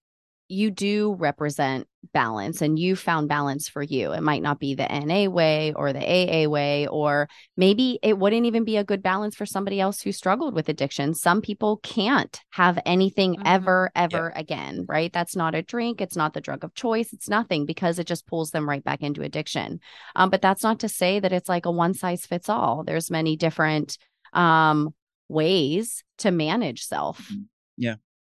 you 0.48 0.70
do 0.70 1.16
represent 1.18 1.88
balance 2.14 2.62
and 2.62 2.78
you 2.78 2.96
found 2.96 3.28
balance 3.28 3.68
for 3.68 3.82
you. 3.82 4.12
It 4.12 4.22
might 4.22 4.44
not 4.44 4.60
be 4.60 4.76
the 4.76 4.90
NA 4.92 5.28
way 5.28 5.74
or 5.74 5.92
the 5.92 6.00
AA 6.06 6.48
way, 6.48 6.86
or 6.88 7.28
maybe 7.58 7.98
it 8.04 8.18
wouldn't 8.20 8.46
even 8.46 8.64
be 8.64 8.78
a 8.78 8.84
good 8.84 9.02
balance 9.02 9.36
for 9.36 9.46
somebody 9.46 9.80
else 9.80 10.02
who 10.02 10.12
struggled 10.12 10.54
with 10.54 10.70
addiction. 10.70 11.16
Some 11.16 11.42
people 11.42 11.78
can't 11.78 12.40
have 12.52 12.78
anything 12.86 13.38
Mhm. 13.38 13.42
ever, 13.46 13.92
ever 13.96 14.32
again, 14.36 14.86
right? 14.88 15.12
That's 15.12 15.36
not 15.36 15.56
a 15.56 15.64
drink. 15.64 16.00
It's 16.00 16.16
not 16.16 16.34
the 16.34 16.42
drug 16.42 16.64
of 16.64 16.76
choice. 16.76 17.12
It's 17.12 17.28
nothing 17.30 17.66
because 17.66 17.98
it 17.98 18.06
just 18.06 18.28
pulls 18.28 18.52
them 18.52 18.70
right 18.70 18.84
back 18.84 19.02
into 19.02 19.24
addiction. 19.24 19.80
Um, 20.16 20.30
but 20.30 20.42
that's 20.44 20.64
not 20.64 20.80
to 20.82 20.90
say 20.90 21.20
that 21.20 21.34
it's 21.34 21.50
like 21.50 21.66
a 21.66 21.72
one 21.72 21.96
size 21.96 22.26
fits 22.26 22.50
all. 22.50 22.84
There's 22.84 23.10
many 23.10 23.36
different 23.36 23.98
um, 24.34 24.94
ways 25.28 26.04
to 26.20 26.30
manage 26.30 26.84
self. 26.84 27.32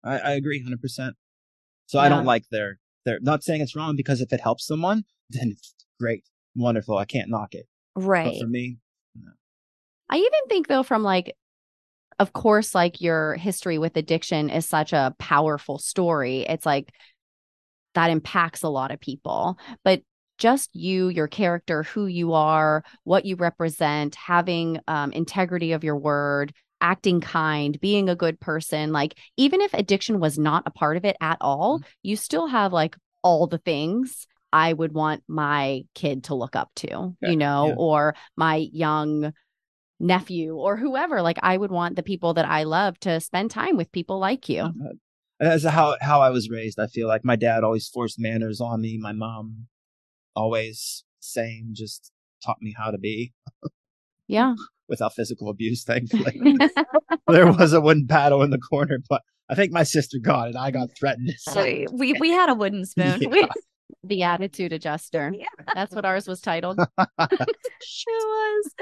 I, 0.04 0.18
I 0.18 0.30
agree 0.32 0.62
100%. 0.62 1.14
So 1.86 1.98
I 1.98 2.08
don't 2.08 2.24
like 2.24 2.44
their, 2.50 2.78
they're 3.04 3.20
not 3.20 3.42
saying 3.44 3.60
it's 3.60 3.76
wrong 3.76 3.96
because 3.96 4.20
if 4.20 4.32
it 4.32 4.40
helps 4.40 4.66
someone, 4.66 5.04
then 5.30 5.50
it's 5.52 5.74
great, 6.00 6.24
wonderful. 6.54 6.96
I 6.96 7.04
can't 7.04 7.30
knock 7.30 7.54
it. 7.54 7.66
right. 7.94 8.32
But 8.32 8.40
for 8.40 8.48
me, 8.48 8.78
I 10.08 10.16
even 10.16 10.30
think 10.48 10.68
though, 10.68 10.82
from 10.82 11.02
like, 11.02 11.34
of 12.18 12.32
course, 12.32 12.74
like 12.74 13.00
your 13.00 13.34
history 13.34 13.78
with 13.78 13.96
addiction 13.96 14.50
is 14.50 14.66
such 14.66 14.92
a 14.92 15.14
powerful 15.18 15.78
story. 15.78 16.40
It's 16.40 16.64
like 16.64 16.92
that 17.94 18.10
impacts 18.10 18.62
a 18.62 18.68
lot 18.68 18.90
of 18.90 19.00
people, 19.00 19.58
but 19.84 20.02
just 20.38 20.74
you, 20.74 21.08
your 21.08 21.28
character, 21.28 21.82
who 21.82 22.06
you 22.06 22.34
are, 22.34 22.84
what 23.04 23.24
you 23.24 23.36
represent, 23.36 24.14
having 24.14 24.78
um, 24.86 25.12
integrity 25.12 25.72
of 25.72 25.82
your 25.82 25.96
word, 25.96 26.52
acting 26.80 27.20
kind, 27.20 27.80
being 27.80 28.08
a 28.08 28.16
good 28.16 28.38
person. 28.40 28.92
Like, 28.92 29.18
even 29.36 29.60
if 29.60 29.72
addiction 29.74 30.20
was 30.20 30.38
not 30.38 30.64
a 30.66 30.70
part 30.70 30.96
of 30.96 31.04
it 31.04 31.16
at 31.20 31.38
all, 31.40 31.78
mm-hmm. 31.78 31.88
you 32.02 32.16
still 32.16 32.46
have 32.46 32.72
like 32.72 32.96
all 33.22 33.46
the 33.46 33.58
things 33.58 34.26
I 34.52 34.72
would 34.72 34.92
want 34.92 35.22
my 35.28 35.82
kid 35.94 36.24
to 36.24 36.34
look 36.34 36.56
up 36.56 36.70
to, 36.76 37.14
Yeah, 37.20 37.30
you 37.30 37.36
know, 37.36 37.68
yeah. 37.68 37.74
or 37.76 38.14
my 38.36 38.56
young 38.56 39.32
nephew 39.98 40.54
or 40.54 40.76
whoever. 40.76 41.22
Like, 41.22 41.38
I 41.42 41.56
would 41.56 41.70
want 41.70 41.96
the 41.96 42.02
people 42.02 42.34
that 42.34 42.46
I 42.46 42.64
love 42.64 42.98
to 43.00 43.20
spend 43.20 43.50
time 43.50 43.76
with 43.76 43.92
people 43.92 44.18
like 44.18 44.48
you. 44.48 44.72
That's 45.38 45.64
how 45.64 45.96
how 46.00 46.22
I 46.22 46.30
was 46.30 46.48
raised. 46.48 46.78
I 46.78 46.86
feel 46.86 47.08
like 47.08 47.24
my 47.24 47.36
dad 47.36 47.62
always 47.62 47.88
forced 47.88 48.18
manners 48.18 48.60
on 48.60 48.80
me. 48.80 48.96
My 48.96 49.12
mom 49.12 49.66
always 50.34 51.04
same, 51.20 51.70
just 51.72 52.10
taught 52.44 52.62
me 52.62 52.74
how 52.76 52.90
to 52.90 52.98
be 52.98 53.32
Yeah. 54.28 54.54
Without 54.88 55.14
physical 55.14 55.48
abuse. 55.48 55.84
Thankfully, 55.86 56.56
there 57.28 57.50
was 57.52 57.72
a 57.72 57.80
wooden 57.80 58.06
paddle 58.06 58.42
in 58.42 58.50
the 58.50 58.58
corner, 58.58 58.98
but 59.08 59.22
I 59.48 59.54
think 59.54 59.72
my 59.72 59.82
sister 59.82 60.18
got 60.20 60.48
it. 60.48 60.56
I 60.56 60.70
got 60.70 60.88
threatened. 60.98 61.34
So 61.38 61.84
we 61.92 62.14
we 62.14 62.30
had 62.30 62.48
a 62.48 62.54
wooden 62.54 62.84
spoon. 62.84 63.20
Yeah. 63.22 63.28
We- 63.28 63.48
the 64.02 64.22
attitude 64.22 64.72
adjuster. 64.72 65.32
Yeah. 65.36 65.46
That's 65.74 65.94
what 65.94 66.04
ours 66.04 66.28
was 66.28 66.40
titled. 66.40 66.78
it 66.78 67.56
was. 68.08 68.74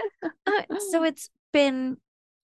Uh, 0.47 0.79
so 0.91 1.03
it's 1.03 1.31
been 1.53 1.97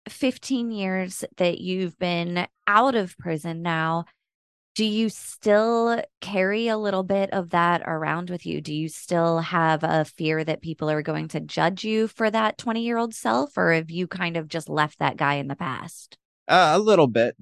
15 0.10 0.72
years 0.72 1.24
that 1.38 1.60
you've 1.60 1.98
been 1.98 2.48
out 2.68 2.96
of 2.96 3.18
prison 3.18 3.62
now. 3.62 4.06
Do 4.78 4.86
you 4.86 5.10
still 5.10 6.04
carry 6.22 6.68
a 6.68 6.78
little 6.78 7.02
bit 7.02 7.32
of 7.34 7.50
that 7.50 7.82
around 7.84 8.30
with 8.30 8.46
you? 8.46 8.62
Do 8.62 8.72
you 8.72 8.90
still 8.90 9.40
have 9.40 9.84
a 9.84 10.06
fear 10.06 10.44
that 10.44 10.62
people 10.62 10.88
are 10.88 11.02
going 11.02 11.30
to 11.30 11.40
judge 11.40 11.84
you 11.84 12.08
for 12.08 12.30
that 12.30 12.60
20 12.60 12.84
year 12.84 13.00
old 13.00 13.16
self, 13.16 13.58
or 13.58 13.74
have 13.74 13.90
you 13.90 14.06
kind 14.06 14.38
of 14.38 14.48
just 14.48 14.70
left 14.70 15.00
that 15.00 15.18
guy 15.18 15.34
in 15.34 15.48
the 15.48 15.56
past? 15.56 16.20
Uh, 16.48 16.74
a 16.76 16.80
little 16.80 17.08
bit, 17.08 17.36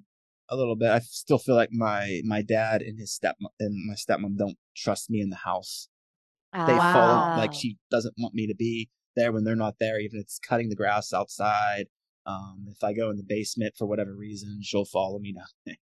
a 0.47 0.55
little 0.55 0.77
bit. 0.77 0.89
I 0.89 0.99
still 0.99 1.37
feel 1.37 1.55
like 1.55 1.73
my 1.73 2.21
my 2.23 2.41
dad 2.41 2.81
and 2.81 2.97
his 2.97 3.11
step 3.11 3.35
and 3.59 3.85
my 3.85 3.95
stepmom 3.95 4.37
don't 4.37 4.57
trust 4.73 5.09
me 5.09 5.19
in 5.19 5.29
the 5.29 5.35
house. 5.35 5.89
They 6.53 6.77
follow 6.77 7.35
like 7.37 7.49
Ah. 7.49 7.53
she 7.53 7.75
doesn't 7.91 8.15
want 8.17 8.33
me 8.33 8.47
to 8.47 8.55
be 8.55 8.87
there 9.17 9.33
when 9.33 9.43
they're 9.43 9.57
not 9.57 9.75
there, 9.77 9.99
even 9.99 10.19
if 10.19 10.23
it's 10.23 10.39
cutting 10.39 10.69
the 10.69 10.75
grass 10.77 11.11
outside. 11.11 11.87
Um, 12.25 12.67
if 12.69 12.81
I 12.81 12.93
go 12.93 13.09
in 13.09 13.17
the 13.17 13.23
basement 13.27 13.73
for 13.77 13.87
whatever 13.87 14.15
reason, 14.15 14.61
she'll 14.61 14.85
follow 14.85 15.19
me 15.19 15.33
down. 15.33 15.75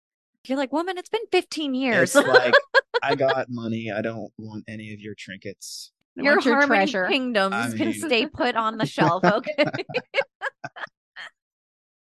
There. 0.44 0.50
You're 0.54 0.58
like, 0.58 0.72
woman, 0.72 0.98
it's 0.98 1.10
been 1.10 1.26
15 1.32 1.74
years. 1.74 2.16
It's 2.16 2.28
like 2.28 2.54
I 3.04 3.16
got 3.16 3.48
money. 3.50 3.92
I 3.96 4.02
don't 4.02 4.32
want 4.38 4.64
any 4.68 4.94
of 4.94 5.00
your 5.00 5.16
trinkets. 5.18 5.92
I 6.18 6.24
Your 6.24 6.34
your 6.42 6.56
Harmony 6.56 6.68
treasure. 6.68 7.08
Kingdoms 7.08 7.56
I 7.56 7.70
can 7.78 7.88
mean- 7.90 7.94
stay 8.02 8.26
put 8.28 8.56
on 8.56 8.78
the 8.78 8.86
shelf. 8.88 9.24
Okay. 9.24 9.56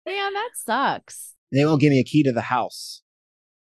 Yeah, 0.08 0.30
that 0.32 0.50
sucks. 0.54 1.32
They 1.52 1.64
won't 1.64 1.80
give 1.80 1.90
me 1.90 1.98
a 1.98 2.04
key 2.04 2.22
to 2.22 2.32
the 2.32 2.40
house. 2.42 3.02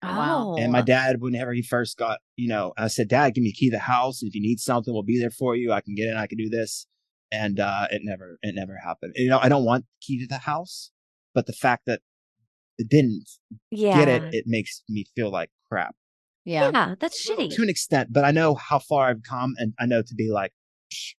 Wow. 0.02 0.56
And 0.58 0.72
my 0.72 0.82
dad, 0.82 1.18
whenever 1.22 1.54
he 1.54 1.62
first 1.62 1.98
got, 2.00 2.18
you 2.36 2.48
know, 2.48 2.74
I 2.76 2.88
said, 2.88 3.08
Dad, 3.08 3.36
give 3.36 3.44
me 3.44 3.52
a 3.52 3.54
key 3.54 3.70
to 3.70 3.76
the 3.76 3.80
house. 3.80 4.24
If 4.24 4.34
you 4.34 4.42
need 4.42 4.60
something, 4.60 4.92
we'll 4.92 5.04
be 5.04 5.20
there 5.20 5.30
for 5.30 5.56
you. 5.56 5.72
I 5.72 5.82
can 5.82 5.94
get 5.94 6.08
in. 6.08 6.18
I 6.18 6.26
can 6.26 6.40
do 6.40 6.50
this. 6.50 6.88
And 7.32 7.60
uh, 7.60 7.88
it 7.92 8.02
never, 8.04 8.40
it 8.42 8.56
never 8.56 8.76
happened. 8.84 9.14
You 9.16 9.30
know, 9.30 9.38
I 9.40 9.50
don't 9.50 9.64
want 9.66 9.86
key 10.02 10.20
to 10.20 10.26
the 10.28 10.40
house, 10.40 10.90
but 11.36 11.46
the 11.46 11.54
fact 11.54 11.84
that 11.86 12.00
it 12.00 12.02
didn't 12.78 13.26
yeah. 13.70 13.98
get 13.98 14.08
it, 14.08 14.34
it 14.34 14.44
makes 14.48 14.84
me 14.90 15.06
feel 15.16 15.30
like 15.30 15.50
crap 15.70 15.96
Yeah. 16.46 16.72
Yeah, 16.74 16.96
that's 17.00 17.28
shitty. 17.28 17.54
to 17.56 17.62
an 17.62 17.70
extent. 17.70 18.12
But 18.12 18.24
I 18.26 18.32
know 18.32 18.56
how 18.56 18.80
far 18.80 19.10
I've 19.10 19.24
come, 19.24 19.54
and 19.58 19.74
I 19.80 19.86
know 19.86 20.02
to 20.02 20.16
be 20.16 20.30
like, 20.32 20.52
"Psh, 20.92 21.14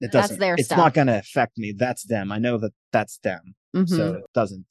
it 0.00 0.12
That's 0.12 0.28
doesn't. 0.28 0.40
their 0.40 0.54
it's 0.54 0.66
stuff. 0.66 0.78
not 0.78 0.94
going 0.94 1.08
to 1.08 1.18
affect 1.18 1.58
me. 1.58 1.74
That's 1.76 2.04
them. 2.06 2.30
I 2.32 2.38
know 2.38 2.56
that 2.58 2.72
that's 2.92 3.18
them. 3.18 3.54
Mhm. 3.74 3.88
So 3.88 4.14
it 4.14 4.24
doesn't. 4.32 4.66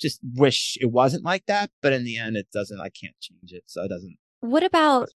Just 0.00 0.20
wish 0.34 0.76
it 0.80 0.90
wasn't 0.90 1.24
like 1.24 1.44
that, 1.46 1.70
but 1.82 1.92
in 1.92 2.04
the 2.04 2.18
end, 2.18 2.36
it 2.36 2.46
doesn't. 2.52 2.80
I 2.80 2.88
can't 2.88 3.14
change 3.20 3.52
it, 3.52 3.64
so 3.66 3.82
it 3.82 3.88
doesn't. 3.88 4.16
What 4.40 4.62
about 4.62 5.08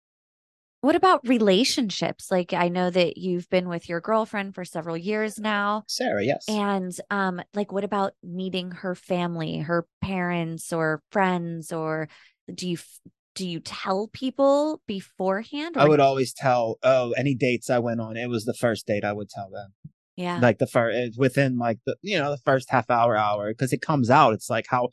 what 0.83 0.95
about 0.97 1.25
relationships? 1.25 2.29
Like 2.29 2.51
I 2.51 2.67
know 2.67 2.89
that 2.89 3.17
you've 3.17 3.49
been 3.49 3.69
with 3.69 3.87
your 3.87 4.01
girlfriend 4.01 4.53
for 4.53 4.65
several 4.65 4.97
years 4.97 5.39
now. 5.39 5.83
Sarah, 5.87 6.23
yes. 6.23 6.43
And 6.49 6.93
um 7.09 7.41
like 7.53 7.71
what 7.71 7.85
about 7.85 8.13
meeting 8.21 8.71
her 8.71 8.93
family, 8.93 9.59
her 9.59 9.87
parents 10.01 10.73
or 10.73 11.01
friends 11.09 11.71
or 11.71 12.09
do 12.53 12.67
you 12.67 12.75
f- 12.75 12.99
do 13.35 13.47
you 13.47 13.61
tell 13.61 14.09
people 14.11 14.81
beforehand? 14.85 15.75
I 15.77 15.87
would 15.87 16.01
always 16.01 16.33
tell. 16.33 16.77
Oh, 16.83 17.13
any 17.13 17.33
dates 17.33 17.69
I 17.69 17.79
went 17.79 18.01
on, 18.01 18.17
it 18.17 18.27
was 18.27 18.43
the 18.43 18.53
first 18.53 18.85
date. 18.85 19.05
I 19.05 19.13
would 19.13 19.29
tell 19.29 19.49
them, 19.49 19.73
Yeah. 20.17 20.39
like 20.39 20.57
the 20.59 20.67
first 20.67 21.17
within 21.17 21.57
like 21.57 21.79
the 21.85 21.95
you 22.01 22.19
know 22.19 22.29
the 22.31 22.41
first 22.43 22.69
half 22.69 22.89
hour 22.89 23.15
hour 23.15 23.51
because 23.51 23.71
it 23.71 23.81
comes 23.81 24.09
out. 24.09 24.33
It's 24.33 24.49
like 24.49 24.65
how, 24.67 24.89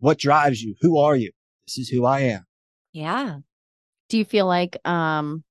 what 0.00 0.18
drives 0.18 0.60
you? 0.60 0.74
Who 0.80 0.98
are 0.98 1.14
you? 1.14 1.30
This 1.68 1.78
is 1.78 1.88
who 1.88 2.04
I 2.04 2.20
am. 2.22 2.46
yeah. 2.92 3.36
Do 4.10 4.18
you 4.18 4.24
feel 4.26 4.46
like 4.46 4.76
um 4.86 5.42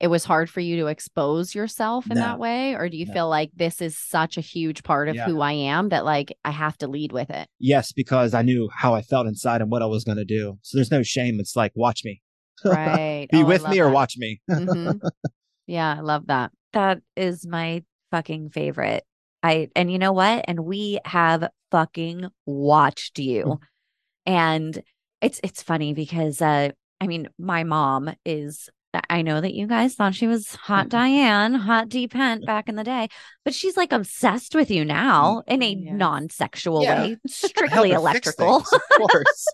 it 0.00 0.08
was 0.08 0.24
hard 0.24 0.50
for 0.50 0.60
you 0.60 0.76
to 0.78 0.86
expose 0.88 1.54
yourself 1.54 2.10
in 2.10 2.16
No. 2.18 2.20
that 2.20 2.38
way? 2.38 2.74
Or 2.74 2.88
do 2.88 2.96
you 2.96 3.06
No. 3.06 3.12
feel 3.12 3.28
like 3.28 3.50
this 3.56 3.80
is 3.80 3.96
such 3.98 4.36
a 4.36 4.40
huge 4.42 4.82
part 4.82 5.08
of 5.08 5.16
Yeah. 5.16 5.24
who 5.24 5.40
I 5.40 5.52
am 5.52 5.88
that 5.90 6.04
like 6.04 6.36
I 6.44 6.50
have 6.50 6.76
to 6.78 6.88
lead 6.88 7.10
with 7.12 7.30
it? 7.30 7.48
Yes, 7.58 7.92
because 7.92 8.34
I 8.34 8.42
knew 8.42 8.68
how 8.74 8.94
I 8.94 9.02
felt 9.02 9.26
inside 9.26 9.62
and 9.62 9.70
what 9.70 9.82
I 9.82 9.86
was 9.86 10.04
going 10.04 10.18
to 10.18 10.24
do. 10.24 10.58
So 10.62 10.76
there's 10.76 10.90
no 10.90 11.02
shame. 11.02 11.40
It's 11.40 11.56
like 11.56 11.72
watch 11.74 12.04
me, 12.04 12.20
Right. 12.64 13.28
be 13.32 13.42
Oh, 13.42 13.46
with 13.46 13.62
love 13.62 13.70
me 13.72 13.80
or 13.80 13.90
watch 13.90 14.16
me. 14.18 14.40
Mhm. 14.50 15.00
Yeah, 15.66 15.94
I 15.96 16.00
love 16.00 16.26
that. 16.26 16.52
That 16.74 17.00
is 17.16 17.46
my 17.46 17.84
fucking 18.10 18.50
favorite. 18.50 19.04
I 19.42 19.68
and 19.74 19.90
you 19.90 19.98
know 19.98 20.12
what? 20.12 20.44
And 20.46 20.60
we 20.66 20.98
have 21.06 21.48
fucking 21.70 22.26
watched 22.44 23.18
you. 23.18 23.60
and 24.26 24.82
it's 25.22 25.40
it's 25.42 25.62
funny 25.62 25.94
because 25.94 26.42
uh 26.42 26.72
I 27.04 27.06
mean, 27.06 27.28
my 27.38 27.64
mom 27.64 28.10
is 28.24 28.70
I 29.10 29.22
know 29.22 29.40
that 29.40 29.54
you 29.54 29.66
guys 29.66 29.94
thought 29.94 30.14
she 30.14 30.26
was 30.28 30.54
hot 30.54 30.88
Diane, 30.88 31.52
hot 31.54 31.88
D 31.88 32.08
Pent 32.08 32.46
back 32.46 32.68
in 32.68 32.76
the 32.76 32.84
day, 32.84 33.08
but 33.44 33.52
she's 33.52 33.76
like 33.76 33.92
obsessed 33.92 34.54
with 34.54 34.70
you 34.70 34.84
now 34.84 35.42
in 35.46 35.62
a 35.62 35.74
Yes. 35.74 35.92
non-sexual 35.98 36.82
Yeah. 36.82 37.02
way, 37.08 37.16
strictly 37.26 37.92
electrical. 37.92 38.60
things, 38.60 38.72
of 38.72 38.82
course. 38.96 39.46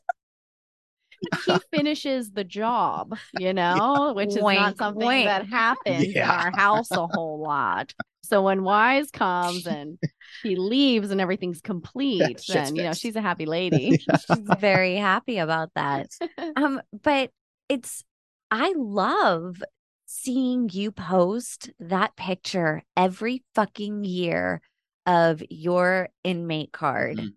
he 1.46 1.58
finishes 1.72 2.30
the 2.32 2.44
job, 2.44 3.16
you 3.32 3.52
know, 3.52 4.12
which 4.14 4.28
is 4.28 4.36
not 4.36 4.76
something 4.78 5.06
wink. 5.06 5.26
that 5.26 5.46
happens 5.46 6.14
in 6.14 6.22
our 6.22 6.52
house 6.52 6.90
a 6.92 7.06
whole 7.06 7.40
lot. 7.40 7.94
So 8.22 8.42
when 8.42 8.62
Wise 8.62 9.10
comes 9.10 9.66
and 9.66 9.98
he 10.42 10.54
leaves 10.56 11.10
and 11.10 11.20
everything's 11.20 11.60
complete, 11.60 12.44
then 12.46 12.76
you 12.76 12.84
know 12.84 12.94
she's 12.94 13.16
a 13.16 13.20
happy 13.20 13.46
lady. 13.46 13.98
she's 13.98 14.38
very 14.38 14.96
happy 14.96 15.38
about 15.38 15.70
that. 15.74 16.10
Um, 16.56 16.80
but 17.02 17.30
it's 17.70 18.04
I 18.50 18.74
love 18.76 19.62
seeing 20.06 20.68
you 20.72 20.90
post 20.90 21.70
that 21.78 22.16
picture 22.16 22.82
every 22.96 23.44
fucking 23.54 24.04
year 24.04 24.60
of 25.06 25.42
your 25.48 26.08
inmate 26.24 26.72
card 26.72 27.16
Mhm. 27.18 27.34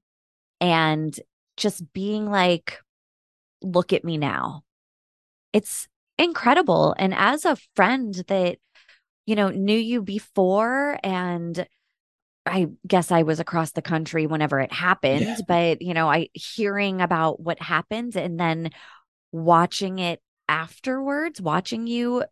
and 0.60 1.20
just 1.56 1.94
being 1.94 2.30
like, 2.30 2.82
look 3.62 3.94
at 3.94 4.04
me 4.04 4.18
now. 4.18 4.64
It's 5.54 5.88
incredible. 6.18 6.96
And 6.98 7.14
as 7.14 7.46
a 7.46 7.58
friend 7.76 8.14
that, 8.28 8.58
you 9.28 9.36
know, 9.36 9.50
knew 9.50 9.78
you 9.78 10.02
before 10.02 10.98
and 11.04 11.68
I 12.46 12.68
guess 12.88 13.12
I 13.12 13.22
was 13.24 13.40
across 13.40 13.72
the 13.72 13.82
country 13.84 14.26
whenever 14.28 14.60
it 14.60 14.74
happened, 14.74 15.22
Yeah. 15.22 15.38
but 15.48 15.82
you 15.84 15.94
know, 15.94 16.10
I 16.10 16.30
hearing 16.34 17.02
about 17.02 17.40
what 17.40 17.62
happened 17.62 18.16
and 18.18 18.40
then 18.40 18.72
watching 19.32 20.00
it 20.00 20.22
afterwards, 20.48 21.41
watching 21.41 21.88
you 21.88 22.24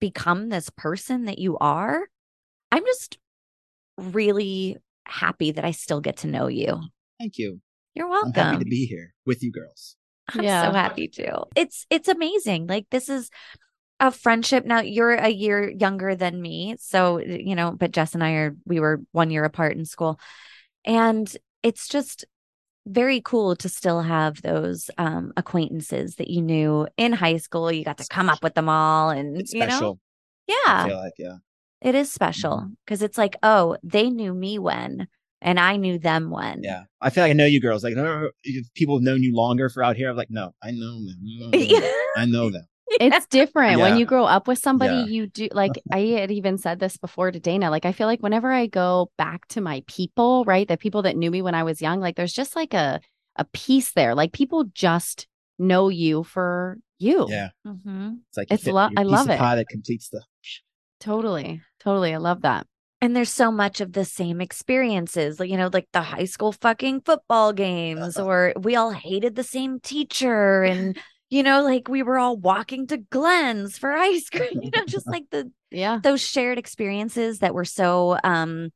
become 0.00 0.48
this 0.48 0.70
person 0.70 1.24
that 1.26 1.38
you 1.38 1.58
are. 1.58 2.06
I'm 2.70 2.84
just 2.84 3.18
really 3.98 4.78
happy 5.06 5.52
that 5.52 5.64
I 5.64 5.72
still 5.72 6.00
get 6.00 6.18
to 6.18 6.26
know 6.26 6.48
you. 6.48 6.68
Oh, 6.72 6.80
thank 7.20 7.38
you. 7.38 7.60
You're 7.94 8.06
I'm 8.06 8.10
welcome. 8.10 8.32
happy 8.32 8.58
to 8.64 8.64
be 8.70 8.86
here 8.86 9.12
with 9.26 9.42
you 9.42 9.52
girls. 9.52 9.96
I'm 10.32 10.42
Yeah. 10.42 10.68
so 10.68 10.72
happy 10.72 11.08
to. 11.08 11.44
It's 11.54 11.86
it's 11.90 12.08
amazing. 12.08 12.66
Like 12.66 12.86
this 12.90 13.08
is 13.08 13.30
a 14.00 14.10
friendship. 14.10 14.64
Now 14.64 14.80
you're 14.80 15.12
a 15.12 15.28
year 15.28 15.68
younger 15.70 16.14
than 16.14 16.40
me, 16.40 16.76
so 16.78 17.18
you 17.18 17.54
know. 17.54 17.72
But 17.72 17.92
Jess 17.92 18.14
and 18.14 18.24
I 18.24 18.32
are 18.32 18.56
we 18.64 18.80
were 18.80 19.00
one 19.12 19.30
year 19.30 19.44
apart 19.44 19.76
in 19.76 19.84
school, 19.84 20.18
and 20.84 21.30
it's 21.62 21.86
just 21.88 22.24
very 22.86 23.20
cool 23.20 23.54
to 23.56 23.68
still 23.68 24.02
have 24.02 24.42
those 24.42 24.90
um 24.98 25.32
acquaintances 25.36 26.16
that 26.16 26.28
you 26.28 26.42
knew 26.42 26.86
in 26.96 27.12
high 27.12 27.36
school. 27.36 27.70
You 27.70 27.84
got 27.84 27.98
to 27.98 28.06
come 28.10 28.28
up 28.28 28.42
with 28.42 28.54
them 28.54 28.68
all, 28.68 29.10
and 29.10 29.40
It's 29.40 29.52
you 29.52 29.60
know, 29.60 29.66
special. 29.66 29.98
Yeah, 30.46 30.86
feel 30.86 30.96
like 30.96 31.14
yeah. 31.18 31.36
it 31.80 31.94
is 31.94 32.12
special 32.12 32.68
because 32.84 33.02
it's 33.02 33.18
like, 33.18 33.36
oh, 33.42 33.76
they 33.82 34.10
knew 34.10 34.34
me 34.34 34.58
when, 34.58 35.06
and 35.40 35.60
I 35.60 35.76
knew 35.76 35.98
them 35.98 36.30
when. 36.30 36.62
Yeah, 36.62 36.84
I 37.00 37.10
feel 37.10 37.24
like 37.24 37.30
I 37.30 37.34
know 37.34 37.46
you 37.46 37.60
girls. 37.60 37.84
Like, 37.84 37.94
people 38.74 38.96
have 38.96 39.04
known 39.04 39.22
you 39.22 39.34
longer 39.34 39.68
for 39.68 39.84
out 39.84 39.96
here, 39.96 40.10
I'm 40.10 40.16
like, 40.16 40.30
no, 40.30 40.54
I 40.62 40.72
know 40.72 40.98
them. 41.04 41.20
I 41.54 41.60
know 41.60 41.80
them. 41.80 41.92
I 42.16 42.24
know 42.26 42.50
them. 42.50 42.66
it's 43.00 43.26
different 43.26 43.80
when 43.80 43.96
you 43.96 44.04
grow 44.06 44.24
up 44.24 44.46
with 44.48 44.58
somebody 44.58 44.94
Yeah. 44.96 45.04
you 45.04 45.26
do 45.26 45.48
like 45.52 45.72
i 45.92 45.98
had 46.00 46.30
even 46.30 46.58
said 46.58 46.78
this 46.78 46.96
before 46.96 47.30
to 47.30 47.40
dana 47.40 47.70
like 47.70 47.84
i 47.84 47.92
feel 47.92 48.06
like 48.06 48.22
whenever 48.22 48.52
i 48.52 48.66
go 48.66 49.10
back 49.18 49.46
to 49.48 49.60
my 49.60 49.82
people 49.86 50.44
right 50.44 50.66
the 50.68 50.76
people 50.76 51.02
that 51.02 51.16
knew 51.16 51.30
me 51.30 51.42
when 51.42 51.54
i 51.54 51.62
was 51.62 51.80
young 51.82 52.00
like 52.00 52.16
there's 52.16 52.32
just 52.32 52.56
like 52.56 52.74
a 52.74 53.00
a 53.36 53.44
piece 53.46 53.92
there 53.92 54.14
like 54.14 54.32
people 54.32 54.64
just 54.74 55.26
know 55.58 55.88
you 55.88 56.22
for 56.24 56.78
you 56.98 57.26
Yeah, 57.30 57.48
hmm 57.64 58.10
it's 58.28 58.36
like 58.36 58.48
It's 58.50 58.64
fit 58.64 58.72
lo- 58.74 58.88
your 58.90 58.98
I 58.98 59.02
piece 59.02 59.10
love 59.10 59.26
of 59.26 59.32
it. 59.32 59.38
Pie 59.38 59.54
that 59.56 59.68
completes 59.68 60.08
the. 60.10 60.22
totally 61.00 61.60
totally 61.80 62.14
i 62.14 62.18
love 62.18 62.42
that 62.42 62.66
And 63.02 63.16
there's 63.16 63.32
so 63.34 63.50
much 63.50 63.80
of 63.80 63.92
the 63.94 64.04
same 64.04 64.40
experiences, 64.40 65.40
like, 65.40 65.50
you 65.50 65.56
know, 65.58 65.70
like 65.72 65.88
the 65.92 66.02
high 66.02 66.24
school 66.30 66.52
fucking 66.52 67.00
football 67.02 67.52
games, 67.52 68.14
or 68.16 68.54
we 68.54 68.76
all 68.78 68.92
hated 68.94 69.34
the 69.34 69.42
same 69.42 69.80
teacher. 69.80 70.62
And, 70.70 70.96
you 71.32 71.42
know, 71.42 71.62
like 71.62 71.88
we 71.88 72.02
were 72.02 72.18
all 72.18 72.36
walking 72.36 72.86
to 72.88 72.98
Glenn's 72.98 73.78
for 73.78 73.92
ice 73.94 74.28
cream, 74.28 74.48
you 74.62 74.70
know, 74.74 74.84
just 74.86 75.06
like 75.10 75.24
the, 75.30 75.50
yeah 75.70 75.98
those 76.02 76.20
shared 76.20 76.58
experiences 76.58 77.38
that 77.38 77.54
were 77.54 77.64
so, 77.64 78.18
um, 78.22 78.70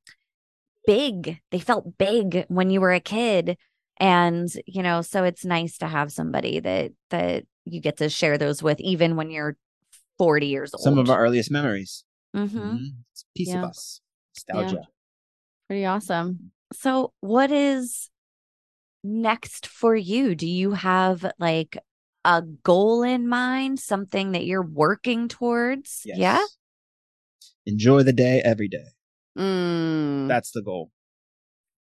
big. 0.87 1.39
They 1.51 1.59
felt 1.59 1.99
big 1.99 2.47
when 2.49 2.71
you 2.71 2.81
were 2.81 2.95
a 2.95 3.01
kid. 3.01 3.59
And, 3.99 4.49
you 4.67 4.83
know, 4.83 5.03
so 5.03 5.25
it's 5.25 5.45
nice 5.45 5.77
to 5.79 5.87
have 5.87 6.13
somebody 6.13 6.61
that, 6.61 6.93
that 7.11 7.45
you 7.67 7.81
get 7.81 7.99
to 7.99 8.09
share 8.09 8.39
those 8.39 8.63
with, 8.63 8.81
even 8.81 9.17
when 9.17 9.31
you're 9.31 9.57
40 10.17 10.47
years 10.47 10.73
old. 10.73 10.83
Some 10.83 10.99
of 10.99 11.11
our 11.11 11.19
earliest 11.19 11.51
memories. 11.51 12.05
Mhm. 12.35 12.49
Mhm. 12.51 12.79
It's 13.13 13.23
a 13.23 13.39
piece 13.39 13.49
Yeah. 13.49 13.59
of 13.63 13.71
us. 13.71 14.01
Nostalgia. 14.35 14.89
pretty 15.67 15.85
awesome 15.85 16.53
So, 16.73 17.13
what 17.21 17.51
is 17.51 18.11
next 19.03 19.67
for 19.67 19.95
you? 19.97 20.35
Do 20.35 20.47
you 20.47 20.73
have 20.73 21.31
like 21.39 21.79
a 22.27 22.43
goal 22.43 23.05
in 23.05 23.29
mind, 23.29 23.79
something 23.79 24.33
that 24.33 24.45
you're 24.45 24.66
working 24.66 25.29
towards? 25.29 26.03
Yes. 26.05 26.18
Yeah. 26.18 26.45
Enjoy 27.64 28.03
the 28.03 28.12
day 28.12 28.43
every 28.45 28.68
day. 28.68 28.87
Mm. 29.39 30.27
That's 30.27 30.51
the 30.51 30.62
goal. 30.62 30.91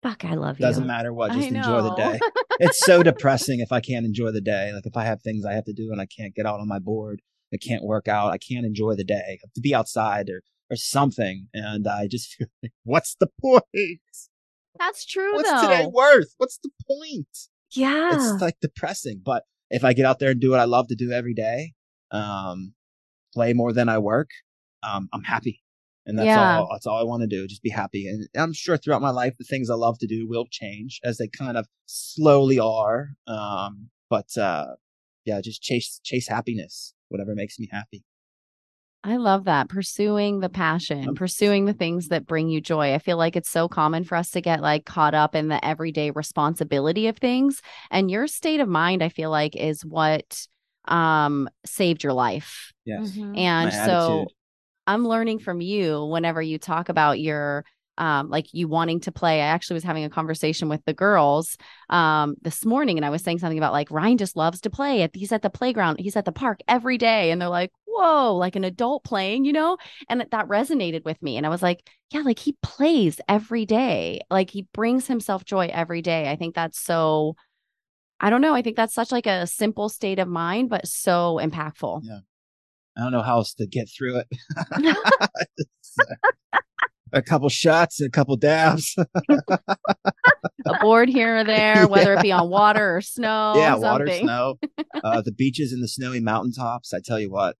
Fuck, 0.03 0.25
I 0.25 0.35
love 0.35 0.59
you. 0.59 0.67
Doesn't 0.67 0.87
matter 0.87 1.13
what, 1.13 1.31
just 1.31 1.49
enjoy 1.49 1.81
the 1.83 1.95
day. 1.95 2.19
it's 2.59 2.85
so 2.85 3.05
depressing 3.05 3.61
if 3.61 3.71
I 3.71 3.81
can't 3.81 4.05
enjoy 4.05 4.33
the 4.33 4.41
day. 4.41 4.73
Like 4.73 4.85
if 4.85 4.97
I 4.97 5.05
have 5.05 5.23
things 5.23 5.45
I 5.47 5.53
have 5.53 5.65
to 5.67 5.73
do 5.73 5.93
and 5.93 6.01
I 6.01 6.07
can't 6.07 6.35
get 6.35 6.45
out 6.45 6.59
on 6.59 6.67
my 6.67 6.81
board, 6.81 7.23
I 7.55 7.57
can't 7.57 7.85
work 7.85 8.09
out, 8.09 8.33
I 8.33 8.39
can't 8.39 8.67
enjoy 8.67 8.97
the 8.97 9.05
day. 9.05 9.23
I 9.25 9.39
have 9.43 9.53
to 9.55 9.61
be 9.61 9.75
outside 9.75 10.29
or 10.29 10.43
or 10.71 10.77
something. 10.77 11.49
And 11.55 11.87
I 11.87 12.09
just 12.09 12.35
feel 12.35 12.49
like, 12.63 12.73
what's 12.83 13.15
the 13.21 13.29
point? 13.41 14.01
that's 14.79 15.07
true 15.07 15.35
What's 15.35 15.49
though 15.49 15.63
today 15.63 15.87
worth? 15.87 16.35
What's 16.39 16.59
the 16.59 16.71
point? 16.89 17.29
Yeah. 17.71 18.11
It's 18.15 18.43
like 18.43 18.57
depressing. 18.61 19.21
But 19.25 19.45
if 19.73 19.85
I 19.85 19.93
get 19.95 20.07
out 20.07 20.19
there 20.21 20.31
and 20.31 20.41
do 20.41 20.51
what 20.51 20.61
I 20.61 20.65
love 20.65 20.87
to 20.89 20.95
do 20.95 21.11
every 21.11 21.35
day, 21.35 21.73
um, 22.13 22.75
play 23.35 23.53
more 23.55 23.73
than 23.73 23.89
I 23.89 23.99
work, 23.99 24.31
um, 24.83 25.09
I'm 25.13 25.25
happy. 25.25 25.63
And 26.07 26.19
that's 26.19 26.27
Yeah. 26.29 26.59
all 26.59 26.69
that's 26.73 26.87
all 26.87 26.99
I 26.99 27.05
want 27.05 27.23
to 27.23 27.29
do, 27.29 27.47
just 27.47 27.63
be 27.63 27.71
happy. 27.71 28.07
And 28.09 28.29
I'm 28.37 28.53
sure 28.53 28.77
throughout 28.77 29.03
my 29.03 29.11
life 29.11 29.35
the 29.39 29.45
things 29.45 29.71
I 29.71 29.75
love 29.75 29.99
to 30.01 30.07
do 30.07 30.27
will 30.29 30.47
change 30.51 31.01
as 31.05 31.19
they 31.19 31.29
kind 31.29 31.57
of 31.57 31.67
slowly 31.87 32.59
are. 32.59 33.11
Um, 33.27 33.91
but 34.11 34.37
uh 34.37 34.67
yeah, 35.25 35.41
just 35.41 35.63
chase 35.63 36.01
chase 36.03 36.29
happiness, 36.29 36.95
whatever 37.09 37.35
makes 37.35 37.59
me 37.59 37.69
happy. 37.71 38.05
I 39.05 39.17
love 39.17 39.45
that. 39.45 39.69
Pursuing 39.69 40.39
the 40.41 40.49
passion, 40.49 41.15
pursuing 41.17 41.65
the 41.65 41.73
things 41.73 42.09
that 42.09 42.27
bring 42.27 42.49
you 42.49 42.61
joy. 42.61 42.95
I 42.95 42.99
feel 42.99 43.17
like 43.17 43.35
it's 43.35 43.51
so 43.51 43.67
common 43.69 44.05
for 44.05 44.15
us 44.15 44.31
to 44.31 44.41
get 44.41 44.61
like 44.61 44.85
caught 44.85 45.15
up 45.15 45.35
in 45.35 45.49
the 45.49 45.65
everyday 45.65 46.13
responsibility 46.13 47.09
of 47.09 47.17
things. 47.19 47.61
And 47.91 48.11
your 48.11 48.29
state 48.29 48.61
of 48.61 48.69
mind, 48.69 49.03
I 49.03 49.09
feel 49.09 49.31
like, 49.31 49.57
is 49.57 49.85
what 49.85 50.47
um 50.87 51.49
saved 51.65 52.05
your 52.05 52.13
life. 52.13 52.73
Yes. 52.85 53.11
Mhm. 53.11 53.37
And 53.39 53.71
My 53.73 53.87
so 53.87 53.91
attitude. 54.21 54.29
I'm 54.87 55.07
learning 55.07 55.41
from 55.41 55.61
you 55.61 56.05
whenever 56.07 56.43
you 56.43 56.59
talk 56.59 56.89
about 56.89 57.21
your 57.21 57.65
um 57.99 58.31
like 58.31 58.53
you 58.55 58.69
wanting 58.69 59.01
to 59.01 59.13
play. 59.13 59.41
I 59.41 59.47
actually 59.47 59.75
was 59.75 59.85
having 59.85 60.05
a 60.05 60.11
conversation 60.11 60.69
with 60.69 60.85
the 60.87 60.95
girls 60.95 61.57
um 61.91 62.37
this 62.43 62.65
morning 62.65 62.99
and 62.99 63.05
I 63.05 63.11
was 63.11 63.23
saying 63.23 63.39
something 63.41 63.59
about 63.59 63.73
like 63.73 63.91
Ryan 63.91 64.17
just 64.19 64.37
loves 64.37 64.63
to 64.63 64.71
play 64.71 65.03
at 65.03 65.15
he's 65.15 65.33
at 65.33 65.43
the 65.43 65.51
playground, 65.51 66.01
he's 66.01 66.17
at 66.17 66.25
the 66.25 66.33
park 66.33 66.61
every 66.69 66.99
day 66.99 67.31
and 67.31 67.41
they're 67.41 67.49
like, 67.49 67.71
"Whoa, 67.93 68.35
like 68.37 68.57
an 68.57 68.65
adult 68.65 69.05
playing, 69.05 69.45
you 69.45 69.53
know?" 69.53 69.77
And 70.09 70.21
that 70.31 70.49
resonated 70.49 71.05
with 71.05 71.23
me 71.23 71.37
and 71.37 71.47
I 71.47 71.49
was 71.49 71.63
like, 71.63 71.89
"Yeah, 72.11 72.21
like 72.21 72.39
he 72.39 72.57
plays 72.63 73.21
every 73.29 73.67
day. 73.67 74.21
Like 74.31 74.51
he 74.51 74.67
brings 74.73 75.07
himself 75.07 75.45
joy 75.45 75.71
every 75.73 76.03
day." 76.03 76.31
I 76.31 76.37
think 76.37 76.55
that's 76.55 76.79
so 76.79 77.37
I 78.21 78.31
don't 78.31 78.41
know. 78.41 78.55
I 78.55 78.63
think 78.63 78.77
that's 78.77 78.95
such 78.95 79.11
like 79.11 79.27
a 79.27 79.49
simple 79.49 79.89
state 79.89 80.21
of 80.21 80.29
mind, 80.29 80.71
but 80.71 80.87
so 80.87 81.41
impactful. 81.43 82.03
Yeah. 82.05 82.21
I 82.97 83.01
don't 83.01 83.13
know 83.13 83.23
how 83.23 83.39
else 83.39 83.55
to 83.55 83.67
get 83.67 83.89
through 83.89 84.19
it. 84.19 84.29
a 87.13 87.23
couple 87.23 87.49
shots, 87.49 88.01
a 88.01 88.09
couple 88.09 88.37
dabs. 88.37 88.95
a 89.29 90.79
board 90.81 91.09
here 91.09 91.39
or 91.39 91.45
there, 91.45 91.89
whether 91.89 92.15
it 92.15 92.23
be 92.23 92.31
on 92.31 92.49
water 92.49 92.97
or 92.97 93.01
snow. 93.01 93.55
yeah, 93.57 93.75
water, 93.75 94.09
snow, 94.09 94.59
uh, 95.03 95.23
the 95.23 95.33
beaches 95.33 95.73
and 95.73 95.83
the 95.83 95.89
snowy 95.89 96.21
mountaintops. 96.21 96.93
I 96.93 97.01
tell 97.01 97.19
you 97.19 97.31
what, 97.31 97.57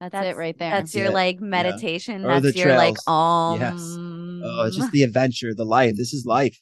That's, 0.00 0.12
That's- 0.12 0.34
it 0.34 0.36
right 0.36 0.58
there. 0.58 0.70
That's 0.70 0.94
your 0.94 1.06
Yeah. 1.06 1.10
like 1.12 1.40
meditation. 1.40 2.24
Or 2.24 2.40
the 2.40 2.48
That's 2.48 2.56
your 2.56 2.76
like 2.76 2.96
trails. 2.96 3.06
um. 3.06 3.60
Yes. 3.60 3.80
oh, 4.46 4.64
it's 4.66 4.76
just 4.76 4.92
the 4.92 5.02
adventure, 5.02 5.54
the 5.54 5.64
life. 5.64 5.94
This 5.96 6.12
is 6.12 6.26
life, 6.26 6.60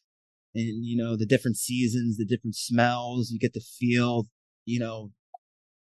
and 0.54 0.84
you 0.84 0.96
know 0.96 1.16
the 1.16 1.26
different 1.26 1.56
seasons, 1.56 2.18
the 2.18 2.26
different 2.26 2.54
smells. 2.56 3.30
You 3.30 3.38
get 3.38 3.54
to 3.54 3.60
feel, 3.60 4.26
you 4.64 4.78
know, 4.78 5.10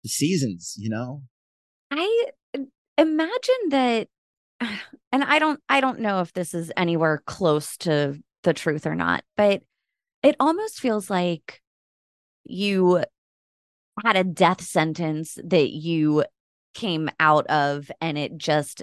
the 0.03 0.09
seasons. 0.09 0.75
You 0.79 0.91
know, 0.91 1.23
I 1.91 2.27
imagine 2.97 3.69
that 3.71 4.09
and 5.13 5.25
I 5.25 5.39
don't 5.39 5.61
I 5.69 5.81
don't 5.81 6.01
know 6.01 6.21
if 6.21 6.33
this 6.33 6.55
is 6.55 6.73
anywhere 6.77 7.23
close 7.27 7.77
to 7.79 8.19
the 8.45 8.55
truth 8.55 8.87
or 8.87 8.95
not, 8.95 9.25
but 9.37 9.63
it 10.23 10.37
almost 10.41 10.81
feels 10.81 11.11
like 11.11 11.61
you 12.45 13.03
had 14.05 14.17
a 14.17 14.25
death 14.25 14.61
sentence 14.63 15.39
that 15.45 15.71
you 15.71 16.25
came 16.75 17.09
out 17.21 17.47
of 17.47 17.91
and 18.01 18.19
it 18.19 18.37
just 18.37 18.83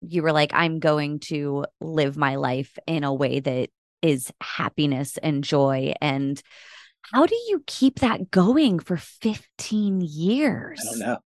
you 0.00 0.22
were 0.22 0.32
like 0.32 0.52
I'm 0.52 0.78
going 0.78 1.20
to 1.20 1.66
live 1.80 2.16
my 2.16 2.36
life 2.36 2.78
in 2.86 3.04
a 3.04 3.14
way 3.14 3.40
that 3.40 3.70
is 4.02 4.32
happiness 4.40 5.18
and 5.18 5.42
joy 5.42 5.94
and 6.00 6.42
how 7.12 7.26
do 7.26 7.36
you 7.48 7.62
keep 7.66 8.00
that 8.00 8.30
going 8.30 8.78
for 8.80 8.96
15 8.96 10.00
years? 10.00 10.80
I 10.80 10.90
don't 10.90 10.98
know. 11.00 11.18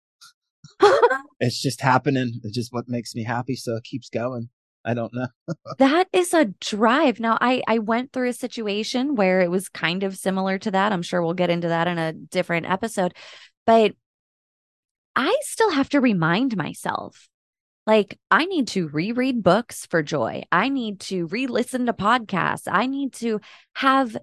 It's 1.42 1.62
just 1.62 1.80
happening. 1.80 2.42
It's 2.44 2.54
just 2.54 2.74
what 2.74 2.90
makes 2.90 3.16
me 3.16 3.24
happy, 3.24 3.56
so 3.56 3.78
it 3.78 3.86
keeps 3.86 4.10
going. 4.10 4.50
I 4.84 4.94
don't 4.94 5.14
know. 5.14 5.28
That 5.78 6.08
is 6.12 6.34
a 6.34 6.46
drive. 6.60 7.22
Now, 7.22 7.38
I 7.40 7.64
I 7.66 7.80
went 7.80 8.12
through 8.12 8.28
a 8.28 8.34
situation 8.34 9.16
where 9.16 9.40
it 9.40 9.50
was 9.50 9.70
kind 9.70 10.04
of 10.04 10.18
similar 10.18 10.58
to 10.60 10.72
that. 10.72 10.92
I'm 10.92 11.02
sure 11.02 11.22
we'll 11.22 11.34
get 11.34 11.50
into 11.50 11.70
that 11.70 11.88
in 11.88 11.98
a 11.98 12.12
different 12.12 12.66
episode, 12.66 13.14
but 13.66 13.94
I 15.16 15.36
still 15.42 15.72
have 15.72 15.90
to 15.90 16.00
remind 16.00 16.56
myself 16.56 17.28
like 17.86 18.20
I 18.30 18.46
need 18.46 18.68
to 18.70 18.88
reread 18.88 19.42
books 19.42 19.86
for 19.88 20.04
joy. 20.04 20.44
I 20.52 20.70
need 20.70 21.00
to 21.02 21.26
re-listen 21.28 21.88
to 21.88 21.94
podcasts. 21.94 22.68
I 22.72 22.86
need 22.86 23.14
to 23.14 23.42
have 23.74 24.16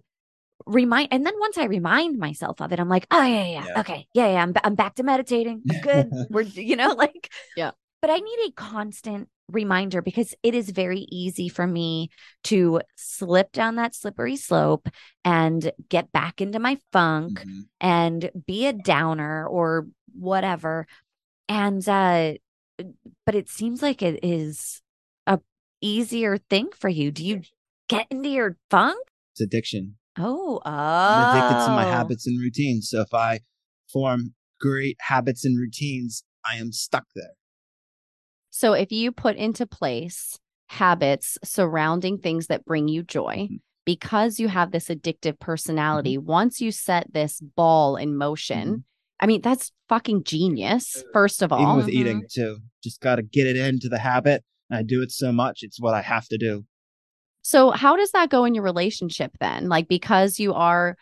remind 0.66 1.08
and 1.10 1.26
then 1.26 1.34
once 1.38 1.58
I 1.58 1.64
remind 1.64 2.18
myself 2.18 2.60
of 2.60 2.72
it, 2.72 2.80
I'm 2.80 2.88
like, 2.88 3.06
oh 3.10 3.22
yeah, 3.22 3.44
yeah, 3.44 3.64
yeah. 3.66 3.80
Okay, 3.80 4.06
yeah, 4.14 4.32
yeah, 4.32 4.42
I'm 4.42 4.52
ba- 4.52 4.64
I'm 4.64 4.74
back 4.74 4.94
to 4.96 5.02
meditating. 5.02 5.62
I'm 5.68 5.80
good. 5.80 6.10
We're 6.30 6.42
you 6.42 6.76
know 6.76 6.92
like 6.98 7.30
Yeah. 7.56 7.72
But 8.06 8.12
I 8.12 8.18
need 8.18 8.38
a 8.46 8.52
constant 8.52 9.28
reminder 9.50 10.00
because 10.00 10.32
it 10.44 10.54
is 10.54 10.70
very 10.70 11.08
easy 11.10 11.48
for 11.48 11.66
me 11.66 12.10
to 12.44 12.80
slip 12.94 13.50
down 13.50 13.74
that 13.74 13.96
slippery 13.96 14.36
slope 14.36 14.88
and 15.24 15.72
get 15.88 16.12
back 16.12 16.40
into 16.40 16.60
my 16.60 16.78
funk 16.92 17.40
Mhm. 17.40 17.66
and 17.80 18.30
be 18.46 18.66
a 18.66 18.72
downer 18.72 19.44
or 19.48 19.88
whatever. 20.12 20.86
And 21.48 21.88
uh 21.88 22.34
but 23.24 23.34
it 23.34 23.48
seems 23.48 23.82
like 23.82 24.02
it 24.02 24.20
is 24.22 24.82
a 25.26 25.40
easier 25.80 26.38
thing 26.38 26.68
for 26.78 26.88
you. 26.88 27.10
Do 27.10 27.24
you 27.26 27.42
get 27.88 28.06
into 28.08 28.28
your 28.28 28.56
funk? 28.70 29.04
It's 29.32 29.40
addiction. 29.40 29.96
Oh, 30.16 30.60
oh. 30.64 30.70
I'm 30.70 31.28
addicted 31.34 31.64
to 31.64 31.72
my 31.72 31.84
habits 31.84 32.28
and 32.28 32.40
routines. 32.40 32.88
So 32.88 33.00
if 33.00 33.12
I 33.12 33.40
form 33.92 34.36
great 34.60 34.96
habits 35.00 35.44
and 35.44 35.58
routines, 35.58 36.22
I 36.48 36.54
am 36.58 36.70
stuck 36.70 37.06
there. 37.16 37.32
So 38.58 38.72
if 38.72 38.90
you 38.90 39.12
put 39.12 39.36
into 39.36 39.66
place 39.66 40.38
habits 40.68 41.36
surrounding 41.44 42.16
things 42.16 42.46
that 42.46 42.64
bring 42.64 42.88
you 42.88 43.02
joy, 43.02 43.48
Mhm. 43.50 43.60
because 43.84 44.40
you 44.40 44.48
have 44.48 44.70
this 44.72 44.88
addictive 44.88 45.38
personality, 45.38 46.16
once 46.16 46.58
you 46.58 46.72
set 46.72 47.12
this 47.12 47.38
ball 47.40 47.96
in 47.96 48.16
motion, 48.16 48.68
Mhm. 48.68 48.82
I 49.20 49.26
mean, 49.26 49.42
that's 49.42 49.72
fucking 49.90 50.24
genius, 50.24 51.04
first 51.12 51.42
of 51.42 51.52
all. 51.52 51.58
Even 51.60 51.70
all. 51.70 51.76
with 51.76 51.86
Mhm. 51.88 51.92
eating 52.00 52.22
too, 52.30 52.58
just 52.82 53.00
got 53.02 53.16
to 53.16 53.22
get 53.22 53.46
it 53.46 53.56
into 53.58 53.90
the 53.90 53.98
habit. 53.98 54.42
I 54.70 54.82
do 54.82 55.02
it 55.02 55.12
so 55.12 55.32
much; 55.32 55.58
it's 55.62 55.78
what 55.78 55.92
I 55.94 56.00
have 56.00 56.26
to 56.28 56.38
do. 56.38 56.64
So, 57.42 57.70
how 57.72 57.94
does 57.96 58.10
that 58.12 58.30
go 58.30 58.46
in 58.46 58.54
your 58.54 58.64
relationship 58.64 59.32
then? 59.38 59.68
Like, 59.68 59.86
because 59.86 60.40
you 60.40 60.54
are, 60.54 60.96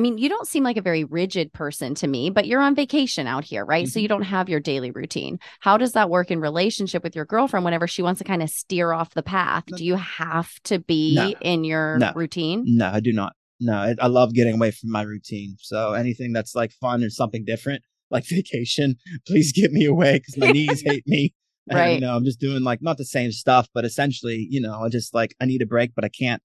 I 0.00 0.02
mean, 0.02 0.16
you 0.16 0.30
don't 0.30 0.48
seem 0.48 0.64
like 0.64 0.78
a 0.78 0.80
very 0.80 1.04
rigid 1.04 1.52
person 1.52 1.94
to 1.96 2.06
me, 2.06 2.30
but 2.30 2.46
you're 2.46 2.62
on 2.62 2.74
vacation 2.74 3.26
out 3.26 3.44
here, 3.44 3.66
right? 3.66 3.86
So, 3.86 3.98
Mhm. 3.98 4.02
you 4.02 4.08
don't 4.08 4.22
have 4.22 4.48
your 4.48 4.58
daily 4.58 4.90
routine. 4.90 5.38
How 5.60 5.76
does 5.76 5.92
that 5.92 6.08
work 6.08 6.30
in 6.30 6.40
relationship 6.40 7.02
with 7.02 7.14
your 7.14 7.26
girlfriend 7.26 7.66
whenever 7.66 7.86
she 7.86 8.00
wants 8.00 8.16
to 8.20 8.24
kind 8.24 8.42
of 8.42 8.48
steer 8.48 8.94
off 8.94 9.12
the 9.12 9.22
path? 9.22 9.64
Do 9.66 9.84
you 9.84 9.96
have 9.96 10.48
to 10.64 10.78
be 10.78 11.16
No. 11.16 11.34
in 11.42 11.64
your 11.64 11.98
No. 11.98 12.12
routine? 12.14 12.64
No, 12.66 12.88
I 12.88 13.00
do 13.00 13.12
not. 13.12 13.34
No, 13.60 13.74
I, 13.74 13.94
I 14.00 14.06
love 14.06 14.32
getting 14.32 14.54
away 14.54 14.70
from 14.70 14.90
my 14.90 15.02
routine. 15.02 15.56
So 15.60 15.92
anything 15.92 16.32
that's 16.32 16.54
like 16.54 16.72
fun 16.80 17.04
or 17.04 17.10
something 17.10 17.44
different, 17.44 17.82
like 18.10 18.24
vacation, 18.30 18.96
please 19.26 19.52
get 19.52 19.70
me 19.70 19.84
away 19.84 20.14
because 20.14 20.38
my 20.38 20.50
knees 20.50 20.80
hate 20.86 21.04
me. 21.06 21.34
And, 21.68 21.78
Right. 21.78 21.94
you 21.96 22.00
know, 22.00 22.16
I'm 22.16 22.24
just 22.24 22.40
doing 22.40 22.62
like 22.62 22.80
not 22.80 22.96
the 22.96 23.04
same 23.04 23.32
stuff, 23.32 23.68
but 23.74 23.84
essentially, 23.84 24.46
you 24.50 24.62
know, 24.62 24.82
I 24.82 24.88
just 24.88 25.12
like 25.14 25.34
I 25.42 25.44
need 25.44 25.60
a 25.60 25.66
break, 25.66 25.94
but 25.94 26.06
I 26.06 26.08
can't. 26.08 26.42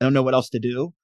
I 0.00 0.06
don't 0.06 0.14
know 0.14 0.22
what 0.22 0.32
else 0.32 0.48
to 0.50 0.58
do. 0.58 0.94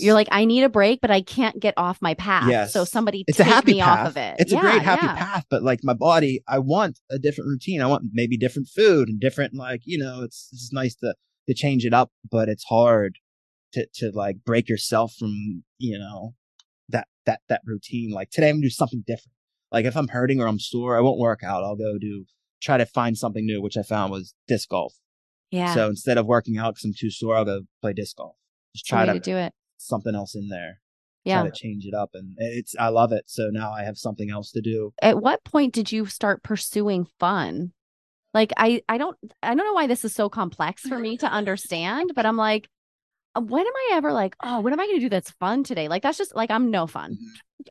You're 0.00 0.14
like, 0.14 0.28
I 0.30 0.44
need 0.44 0.64
a 0.64 0.68
break, 0.68 1.00
but 1.00 1.10
I 1.10 1.20
can't 1.22 1.58
get 1.60 1.74
off 1.76 2.00
my 2.02 2.14
path. 2.14 2.48
Yes. 2.48 2.72
So, 2.72 2.84
somebody 2.84 3.24
it's 3.26 3.38
take 3.38 3.46
a 3.46 3.50
happy 3.50 3.72
me 3.74 3.80
path. 3.80 3.98
off 4.00 4.06
of 4.08 4.16
it. 4.16 4.36
It's 4.38 4.52
Yeah, 4.52 4.58
a 4.58 4.62
great 4.62 4.82
happy 4.82 5.06
yeah. 5.06 5.16
path, 5.16 5.46
but 5.50 5.62
like 5.62 5.80
my 5.82 5.94
body, 5.94 6.42
I 6.48 6.58
want 6.58 6.98
a 7.10 7.18
different 7.18 7.48
routine. 7.48 7.80
I 7.80 7.86
want 7.86 8.04
maybe 8.12 8.36
different 8.36 8.68
food 8.68 9.08
and 9.08 9.20
different 9.20 9.54
like 9.54 9.82
you 9.84 9.98
know, 9.98 10.22
it's 10.22 10.48
it's 10.52 10.72
nice 10.72 10.94
to 10.96 11.14
to 11.48 11.54
change 11.54 11.84
it 11.84 11.92
up, 11.94 12.10
but 12.30 12.48
it's 12.48 12.64
hard 12.64 13.18
to 13.74 13.86
to 13.94 14.10
like 14.14 14.38
break 14.44 14.68
yourself 14.68 15.14
from 15.14 15.62
you 15.78 15.98
know 15.98 16.34
that 16.88 17.08
that 17.26 17.40
that 17.48 17.62
routine. 17.64 18.10
Like 18.10 18.30
today, 18.30 18.48
I'm 18.48 18.56
gonna 18.56 18.66
do 18.66 18.70
something 18.70 19.04
different. 19.06 19.32
Like 19.72 19.84
if 19.84 19.96
I'm 19.96 20.08
hurting 20.08 20.40
or 20.40 20.46
I'm 20.46 20.58
sore, 20.60 20.96
I 20.96 21.00
won't 21.00 21.18
work 21.18 21.42
out. 21.42 21.64
I'll 21.64 21.76
go 21.76 21.98
do 21.98 22.24
try 22.62 22.78
to 22.78 22.86
find 22.86 23.18
something 23.18 23.44
new, 23.44 23.60
which 23.60 23.76
I 23.76 23.82
found 23.82 24.10
was 24.10 24.34
disc 24.48 24.68
golf. 24.70 24.94
Yeah. 25.50 25.74
So 25.74 25.88
instead 25.88 26.16
of 26.18 26.26
working 26.26 26.56
out 26.56 26.74
because 26.74 26.84
I'm 26.84 26.94
too 26.98 27.10
sore, 27.10 27.36
I'll 27.36 27.44
go 27.44 27.62
play 27.82 27.92
disc 27.92 28.16
golf. 28.16 28.36
Just 28.74 28.86
try 28.86 29.04
to, 29.04 29.12
to 29.14 29.20
do 29.20 29.36
it. 29.36 29.52
Something 29.86 30.14
else 30.14 30.34
in 30.34 30.48
there. 30.48 30.80
Yeah. 31.24 31.40
Try 31.40 31.50
to 31.50 31.56
change 31.56 31.86
it 31.86 31.94
up, 31.94 32.10
and 32.14 32.34
it's 32.36 32.74
I 32.78 32.88
love 32.88 33.12
it. 33.12 33.24
So 33.26 33.48
now 33.50 33.72
I 33.72 33.84
have 33.84 33.96
something 33.96 34.30
else 34.30 34.52
to 34.52 34.60
do. 34.60 34.92
At 35.00 35.20
what 35.22 35.42
point 35.44 35.72
did 35.72 35.90
you 35.90 36.06
start 36.06 36.42
pursuing 36.42 37.06
fun? 37.18 37.72
Like 38.34 38.52
I 38.56 38.82
I 38.88 38.98
don't 38.98 39.16
I 39.42 39.54
don't 39.54 39.64
know 39.64 39.72
why 39.72 39.86
this 39.86 40.04
is 40.04 40.14
so 40.14 40.28
complex 40.28 40.82
for 40.82 40.98
me 40.98 41.16
to 41.18 41.26
understand, 41.26 42.12
but 42.14 42.26
I'm 42.26 42.36
like 42.36 42.68
uh, 43.36 43.40
when 43.40 43.66
am 43.66 43.72
I 43.72 43.90
ever 43.94 44.12
like, 44.12 44.36
oh, 44.42 44.60
what 44.60 44.72
am 44.72 44.80
I 44.80 44.86
going 44.86 44.98
to 44.98 45.04
do 45.06 45.08
that's 45.08 45.30
fun 45.32 45.64
today? 45.64 45.88
Like 45.88 46.02
that's 46.02 46.18
just 46.18 46.34
like 46.34 46.50
I'm 46.50 46.70
no 46.70 46.86
fun. 46.86 47.16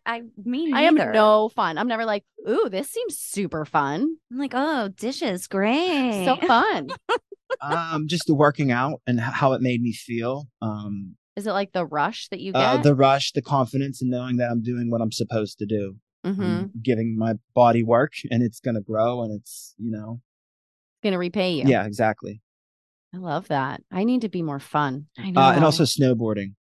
I 0.05 0.23
mean, 0.43 0.73
I 0.73 0.83
am 0.83 0.95
no 0.95 1.49
fun. 1.49 1.77
I'm 1.77 1.87
never 1.87 2.05
like, 2.05 2.23
ooh, 2.49 2.69
this 2.69 2.89
seems 2.89 3.17
super 3.17 3.65
fun. 3.65 4.17
I'm 4.31 4.37
like, 4.37 4.53
oh, 4.55 4.89
dishes, 4.89 5.47
great. 5.47 6.25
So 6.25 6.35
fun. 6.47 6.89
um, 7.61 8.07
just 8.07 8.25
the 8.27 8.33
working 8.33 8.71
out 8.71 9.01
and 9.07 9.19
how 9.19 9.53
it 9.53 9.61
made 9.61 9.81
me 9.81 9.93
feel. 9.93 10.47
Um, 10.61 11.15
Is 11.35 11.47
it 11.47 11.51
like 11.51 11.71
the 11.73 11.85
rush 11.85 12.27
that 12.29 12.39
you 12.39 12.53
get? 12.53 12.61
uh, 12.61 12.77
the 12.77 12.93
rush, 12.95 13.31
the 13.31 13.41
confidence, 13.41 14.01
and 14.01 14.11
knowing 14.11 14.37
that 14.37 14.51
I'm 14.51 14.61
doing 14.61 14.91
what 14.91 15.01
I'm 15.01 15.11
supposed 15.11 15.57
to 15.59 15.65
do. 15.65 15.97
Mhm. 16.25 16.39
I'm 16.39 16.71
giving 16.81 17.17
my 17.17 17.35
body 17.53 17.83
work, 17.83 18.13
and 18.29 18.43
it's 18.43 18.59
gonna 18.59 18.81
grow, 18.81 19.23
and 19.23 19.33
it's 19.33 19.73
you 19.77 19.91
know, 19.91 20.21
Gonna 21.01 21.17
repay 21.17 21.53
you. 21.55 21.67
Yeah, 21.67 21.85
exactly. 21.85 22.41
I 23.13 23.17
love 23.17 23.47
that. 23.49 23.83
I 23.91 24.03
need 24.05 24.21
to 24.21 24.29
be 24.29 24.41
more 24.41 24.59
fun. 24.59 25.07
I 25.17 25.31
know. 25.31 25.41
Uh, 25.41 25.51
and 25.55 25.65
also 25.65 25.83
snowboarding. 25.83 26.55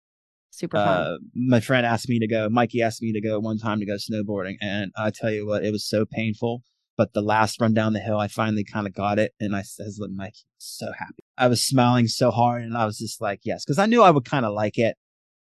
Super 0.50 0.76
fun. 0.78 0.86
Uh, 0.86 1.18
my 1.34 1.60
friend 1.60 1.86
asked 1.86 2.08
me 2.08 2.18
to 2.18 2.26
go. 2.26 2.48
Mikey 2.48 2.82
asked 2.82 3.02
me 3.02 3.12
to 3.12 3.20
go 3.20 3.38
one 3.38 3.58
time 3.58 3.78
to 3.80 3.86
go 3.86 3.94
snowboarding, 3.94 4.56
and 4.60 4.90
I 4.96 5.10
tell 5.10 5.30
you 5.30 5.46
what, 5.46 5.64
it 5.64 5.70
was 5.70 5.86
so 5.86 6.04
painful. 6.04 6.62
But 6.96 7.14
the 7.14 7.22
last 7.22 7.60
run 7.60 7.74
down 7.74 7.94
the 7.94 8.00
hill, 8.00 8.18
I 8.18 8.28
finally 8.28 8.64
kind 8.64 8.86
of 8.86 8.94
got 8.94 9.18
it, 9.18 9.32
and 9.40 9.56
I 9.56 9.62
says, 9.62 9.98
"Look, 9.98 10.10
Mikey, 10.10 10.44
so 10.58 10.92
happy." 10.98 11.22
I 11.38 11.48
was 11.48 11.64
smiling 11.64 12.08
so 12.08 12.30
hard, 12.30 12.62
and 12.62 12.76
I 12.76 12.84
was 12.84 12.98
just 12.98 13.20
like, 13.20 13.40
"Yes," 13.44 13.64
because 13.64 13.78
I 13.78 13.86
knew 13.86 14.02
I 14.02 14.10
would 14.10 14.24
kind 14.24 14.44
of 14.44 14.52
like 14.52 14.78
it. 14.78 14.96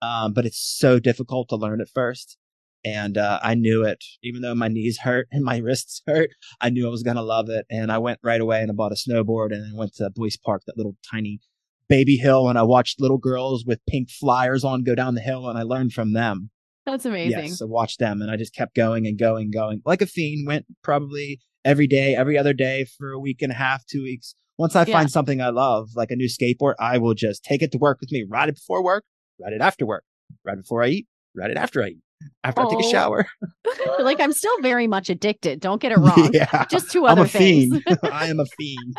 Um, 0.03 0.33
but 0.33 0.45
it's 0.45 0.59
so 0.59 0.99
difficult 0.99 1.49
to 1.49 1.57
learn 1.57 1.81
at 1.81 1.89
first, 1.89 2.37
and 2.85 3.17
uh, 3.17 3.41
I 3.43 3.55
knew 3.55 3.85
it. 3.85 4.05
Even 4.23 4.43
though 4.43 4.55
my 4.55 4.69
knees 4.69 4.99
hurt 4.99 5.29
and 5.31 5.45
my 5.45 5.59
wrists 5.65 6.03
hurt, 6.07 6.31
I 6.61 6.71
knew 6.71 6.87
I 6.87 6.91
was 6.91 7.03
gonna 7.03 7.23
love 7.23 7.49
it, 7.49 7.67
and 7.71 7.93
I 7.93 7.99
went 7.99 8.21
right 8.23 8.41
away 8.41 8.63
and 8.63 8.71
I 8.71 8.75
bought 8.75 8.93
a 8.93 8.97
snowboard, 8.97 9.53
and 9.53 9.63
then 9.63 9.77
went 9.77 9.95
to 9.95 10.11
Boyce 10.11 10.37
Park, 10.37 10.63
that 10.67 10.77
little 10.77 10.97
tiny 11.11 11.41
baby 11.89 12.17
hill, 12.17 12.49
and 12.49 12.59
I 12.59 12.63
watched 12.63 13.01
little 13.01 13.19
girls 13.19 13.65
with 13.65 13.87
pink 13.89 14.11
flyers 14.11 14.65
on 14.65 14.83
go 14.83 14.95
down 14.95 15.15
the 15.15 15.21
hill, 15.21 15.49
and 15.49 15.59
I 15.59 15.63
learned 15.63 15.93
from 15.93 16.13
them. 16.13 16.51
That's 16.87 17.05
amazing. 17.05 17.39
Yes, 17.49 17.61
I 17.61 17.65
watched 17.67 17.99
them 17.99 18.23
and 18.23 18.31
I 18.31 18.37
just 18.37 18.55
kept 18.55 18.75
going 18.77 19.07
and 19.07 19.19
going, 19.19 19.51
going 19.51 19.83
like 19.85 20.01
a 20.03 20.07
fiend. 20.07 20.47
Went 20.47 20.65
probably 20.83 21.41
every 21.65 21.87
day, 21.89 22.15
every 22.15 22.39
other 22.39 22.53
day 22.53 22.87
for 22.97 23.11
a 23.11 23.19
week 23.19 23.43
and 23.43 23.51
a 23.53 23.57
half, 23.57 23.85
two 23.87 24.03
weeks. 24.03 24.35
Once 24.57 24.75
I 24.77 24.85
Yeah. 24.87 24.93
find 24.95 25.11
something 25.11 25.41
I 25.43 25.49
love, 25.51 25.89
like 25.97 26.11
a 26.11 26.17
new 26.17 26.29
skateboard, 26.29 26.75
I 26.79 26.99
will 26.99 27.15
just 27.15 27.43
take 27.45 27.61
it 27.61 27.73
to 27.73 27.79
work 27.79 27.99
with 28.01 28.11
me, 28.13 28.25
ride 28.29 28.49
it 28.49 28.55
before 28.55 28.83
work, 28.85 29.05
ride 29.41 29.53
it 29.53 29.61
after 29.61 29.85
work, 29.85 30.05
ride 30.45 30.55
it 30.59 30.63
before 30.63 30.83
I 30.85 30.89
eat, 30.89 31.07
ride 31.35 31.51
it 31.51 31.57
after 31.57 31.83
I 31.83 31.89
eat, 31.89 31.99
after 32.45 32.63
I 32.63 32.65
take 32.71 32.79
Oh. 32.85 32.89
a 32.89 32.91
shower. 32.91 33.27
like 33.99 34.21
I'm 34.21 34.33
still 34.33 34.59
very 34.63 34.87
much 34.87 35.11
addicted. 35.11 35.61
Don't 35.61 35.81
get 35.83 35.91
it 35.93 35.99
wrong. 35.99 36.31
yeah. 36.33 36.65
Just 36.71 36.91
two 36.93 37.05
I'm 37.07 37.13
other 37.19 37.23
a 37.23 37.29
things. 37.29 37.83
fiend. 37.85 37.99
I 38.13 38.29
am 38.29 38.39
a 38.41 38.47
fiend. 38.47 38.95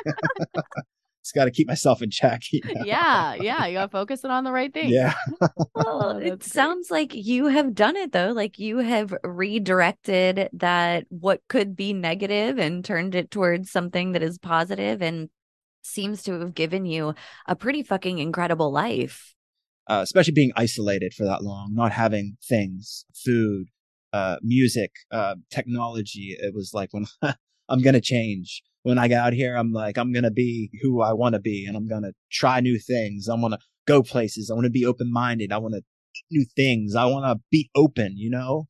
Just 1.28 1.36
got 1.36 1.44
to 1.46 1.52
keep 1.52 1.68
myself 1.68 2.02
in 2.02 2.10
check. 2.10 2.42
you 2.54 2.62
know? 2.74 2.84
yeah, 2.86 3.36
yeah. 3.36 3.66
You 3.68 3.74
gotta 3.76 3.90
focus 3.90 4.24
it 4.24 4.32
on 4.32 4.46
the 4.46 4.52
right 4.54 4.74
thing. 4.74 4.90
Yeah. 4.90 5.14
Well, 5.76 6.14
Oh, 6.16 6.18
it 6.18 6.40
great. 6.40 6.44
sounds 6.44 6.90
like 6.90 7.14
you 7.14 7.48
have 7.48 7.76
done 7.76 7.96
it 7.98 8.12
though. 8.14 8.32
Like 8.32 8.58
you 8.58 8.78
have 8.80 9.14
redirected 9.24 10.50
that 10.54 11.06
what 11.10 11.42
could 11.50 11.76
be 11.76 11.94
negative 11.94 12.58
and 12.58 12.84
turned 12.84 13.14
it 13.14 13.30
towards 13.30 13.72
something 13.72 14.14
that 14.14 14.24
is 14.24 14.38
positive 14.38 15.02
and 15.02 15.30
seems 15.84 16.24
to 16.24 16.40
have 16.40 16.54
given 16.56 16.86
you 16.86 17.14
a 17.48 17.56
pretty 17.56 17.84
fucking 17.84 18.20
incredible 18.20 18.72
life. 18.72 19.34
uh, 19.88 20.02
especially 20.04 20.34
being 20.34 20.52
isolated 20.56 21.14
for 21.14 21.26
that 21.26 21.44
long, 21.44 21.74
not 21.74 21.92
having 21.92 22.38
things, 22.48 23.06
food, 23.16 23.68
uh, 24.14 24.38
music, 24.42 24.92
uh, 25.12 25.36
technology. 25.52 26.36
It 26.40 26.54
was 26.56 26.72
like 26.74 26.90
when 26.92 27.06
I'm 27.70 27.82
gonna 27.82 28.02
change. 28.02 28.64
When 28.88 28.98
I 28.98 29.08
get 29.08 29.22
out 29.22 29.34
here, 29.34 29.56
I'm 29.56 29.72
like 29.72 29.98
I'm 29.98 30.14
gonna 30.14 30.32
be 30.32 30.72
who 30.82 31.02
I 31.02 31.14
want 31.14 31.34
to 31.34 31.40
be, 31.40 31.66
and 31.66 31.76
I'm 31.76 31.88
gonna 31.88 32.14
try 32.32 32.60
new 32.62 32.80
things. 32.80 33.28
I 33.30 33.36
want 33.36 33.54
to 33.54 33.60
go 33.86 34.02
places. 34.02 34.50
I 34.50 34.54
want 34.54 34.66
to 34.66 34.72
be 34.72 34.86
open 34.86 35.12
minded. 35.12 35.52
I 35.52 35.58
want 35.58 35.74
to 35.74 35.82
eat 36.16 36.26
new 36.32 36.46
things. 36.56 36.96
I 36.96 37.06
want 37.06 37.26
to 37.26 37.44
be 37.52 37.70
open. 37.76 38.14
You 38.16 38.30
know, 38.30 38.68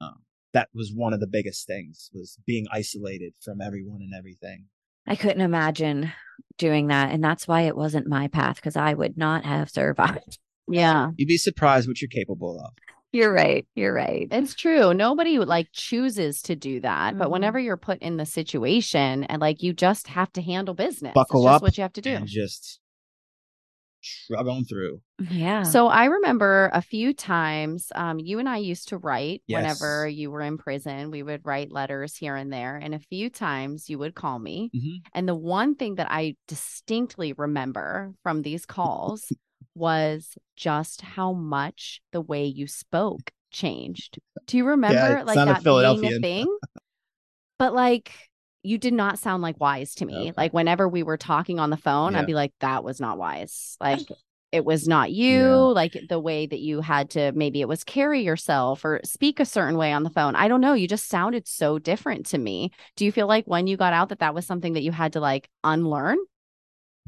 um, 0.00 0.22
that 0.54 0.68
was 0.74 0.92
one 0.94 1.12
of 1.12 1.20
the 1.20 1.26
biggest 1.26 1.66
things 1.66 2.10
was 2.12 2.38
being 2.46 2.66
isolated 2.72 3.34
from 3.40 3.60
everyone 3.60 4.00
and 4.00 4.14
everything. 4.16 4.66
I 5.06 5.16
couldn't 5.16 5.40
imagine 5.40 6.12
doing 6.58 6.88
that. 6.88 7.10
And 7.10 7.22
that's 7.22 7.48
why 7.48 7.62
it 7.62 7.76
wasn't 7.76 8.06
my 8.06 8.28
path 8.28 8.56
because 8.56 8.76
I 8.76 8.94
would 8.94 9.16
not 9.16 9.44
have 9.44 9.70
survived. 9.70 10.38
Yeah. 10.70 11.12
You'd 11.16 11.28
be 11.28 11.38
surprised 11.38 11.88
what 11.88 12.02
you're 12.02 12.08
capable 12.10 12.60
of. 12.60 12.72
You're 13.12 13.32
right. 13.32 13.66
You're 13.74 13.94
right. 13.94 14.28
It's 14.30 14.54
true. 14.54 14.92
Nobody 14.92 15.38
like 15.38 15.68
chooses 15.72 16.42
to 16.42 16.54
do 16.56 16.80
that, 16.80 17.16
but 17.16 17.28
Mhm. 17.28 17.32
whenever 17.32 17.58
you're 17.58 17.78
put 17.78 17.98
in 18.00 18.18
the 18.18 18.26
situation 18.26 19.24
and 19.24 19.40
like 19.40 19.62
you 19.62 19.72
just 19.72 20.08
have 20.08 20.30
to 20.34 20.42
handle 20.42 20.74
business. 20.74 21.14
Buckle 21.14 21.40
it's 21.40 21.46
just 21.46 21.56
up 21.56 21.62
what 21.62 21.78
you 21.78 21.82
have 21.82 21.92
to 21.94 22.02
do. 22.02 22.10
and 22.14 22.26
just 22.26 22.80
shrug 24.00 24.46
on 24.46 24.64
through. 24.64 25.00
Yeah. 25.30 25.62
So 25.64 25.88
I 25.88 26.04
remember 26.04 26.70
a 26.72 26.80
few 26.80 27.12
times 27.12 27.90
um, 27.96 28.18
you 28.20 28.38
and 28.38 28.48
I 28.48 28.58
used 28.58 28.88
to 28.88 28.98
write 28.98 29.42
whenever 29.58 30.06
you 30.06 30.30
were 30.30 30.40
in 30.42 30.56
prison. 30.58 31.10
We 31.10 31.22
would 31.24 31.44
write 31.44 31.72
letters 31.72 32.14
here 32.16 32.36
and 32.36 32.52
there. 32.52 32.76
And 32.76 32.94
a 32.94 33.00
few 33.00 33.28
times 33.28 33.90
you 33.90 33.98
would 33.98 34.14
call 34.14 34.38
me. 34.38 34.70
Mhm. 34.74 35.00
And 35.14 35.28
the 35.28 35.34
one 35.34 35.74
thing 35.74 35.96
that 35.96 36.06
I 36.10 36.36
distinctly 36.46 37.32
remember 37.32 38.12
from 38.22 38.42
these 38.42 38.64
calls 38.66 39.32
was 39.78 40.36
just 40.56 41.00
how 41.02 41.32
much 41.32 42.00
the 42.12 42.20
way 42.20 42.44
you 42.44 42.66
spoke 42.66 43.30
changed. 43.50 44.18
Do 44.46 44.56
you 44.56 44.66
remember 44.66 45.24
like 45.24 45.34
sounded 45.34 45.56
that 45.56 45.98
being 46.00 46.12
a 46.14 46.18
thing? 46.20 46.58
But 47.58 47.74
like 47.74 48.12
you 48.62 48.78
did 48.78 48.92
not 48.92 49.18
sound 49.18 49.42
like 49.42 49.58
wise 49.60 49.94
to 49.96 50.06
me. 50.06 50.14
Okay. 50.16 50.32
Like 50.36 50.52
whenever 50.52 50.88
we 50.88 51.02
were 51.02 51.16
talking 51.16 51.58
on 51.58 51.70
the 51.70 51.76
phone, 51.76 52.12
Yeah. 52.12 52.20
I'd 52.20 52.26
be 52.26 52.34
like, 52.34 52.52
that 52.60 52.84
was 52.84 53.00
not 53.00 53.18
wise. 53.18 53.76
Like 53.80 54.00
it 54.52 54.64
was 54.64 54.86
not 54.88 55.10
you, 55.10 55.38
Yeah. 55.40 55.54
like 55.56 55.96
the 56.08 56.18
way 56.20 56.46
that 56.46 56.60
you 56.60 56.80
had 56.80 57.10
to 57.10 57.32
maybe 57.32 57.60
it 57.60 57.68
was 57.68 57.84
carry 57.84 58.22
yourself 58.22 58.84
or 58.84 59.00
speak 59.04 59.40
a 59.40 59.44
certain 59.44 59.76
way 59.76 59.92
on 59.92 60.02
the 60.02 60.10
phone. 60.10 60.36
I 60.36 60.48
don't 60.48 60.60
know. 60.60 60.72
You 60.74 60.88
just 60.88 61.08
sounded 61.08 61.46
so 61.48 61.78
different 61.78 62.26
to 62.26 62.38
me. 62.38 62.70
Do 62.96 63.04
you 63.04 63.12
feel 63.12 63.26
like 63.26 63.44
when 63.46 63.66
you 63.66 63.76
got 63.76 63.92
out 63.92 64.08
that 64.10 64.20
that 64.20 64.34
was 64.34 64.46
something 64.46 64.72
that 64.74 64.82
you 64.82 64.92
had 64.92 65.14
to 65.14 65.20
like 65.20 65.48
unlearn? 65.64 66.18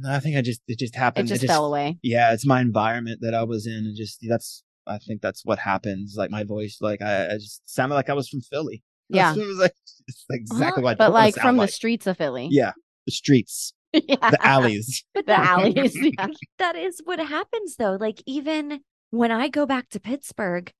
No, 0.00 0.12
I 0.12 0.20
think 0.20 0.36
I 0.36 0.42
just 0.42 0.60
it 0.66 0.78
just 0.78 0.94
happened. 0.94 1.28
It 1.28 1.32
happened. 1.32 1.40
just 1.42 1.52
fell 1.52 1.66
away. 1.66 1.98
Yeah, 2.02 2.32
it's 2.32 2.46
my 2.46 2.60
environment 2.60 3.20
that 3.22 3.34
I 3.34 3.42
was 3.42 3.66
in, 3.66 3.74
and 3.74 3.96
just 3.96 4.18
that's 4.28 4.62
I 4.86 4.98
think 4.98 5.20
that's 5.22 5.44
what 5.44 5.58
happens. 5.58 6.14
Like 6.16 6.30
my 6.30 6.44
voice, 6.44 6.78
like 6.80 7.02
I, 7.02 7.26
I 7.26 7.34
just 7.34 7.62
sounded 7.66 7.94
like 7.94 8.10
I 8.10 8.14
was 8.14 8.28
from 8.28 8.40
Philly. 8.40 8.82
Yeah. 9.12 9.34
it 9.34 9.44
was 9.44 9.58
like 9.58 9.74
it's 10.06 10.24
exactly 10.30 10.84
what. 10.84 10.92
I 10.92 10.94
But 10.94 11.10
what 11.10 11.18
I 11.18 11.24
like 11.24 11.34
sound 11.34 11.48
from 11.48 11.56
the 11.56 11.66
streets 11.66 12.06
of 12.06 12.16
Philly. 12.16 12.46
yeah, 12.52 12.70
the 13.06 13.12
streets, 13.12 13.72
yeah. 13.92 14.30
the 14.30 14.38
alleys. 14.46 15.04
the 15.14 15.36
alleys. 15.36 15.96
Yeah. 16.00 16.28
that 16.60 16.76
is 16.76 17.00
what 17.02 17.18
happens 17.18 17.74
though. 17.74 17.96
Like 18.00 18.22
even 18.24 18.82
when 19.10 19.32
I 19.32 19.48
go 19.48 19.66
back 19.66 19.88
to 19.90 19.98
Pittsburgh, 19.98 20.72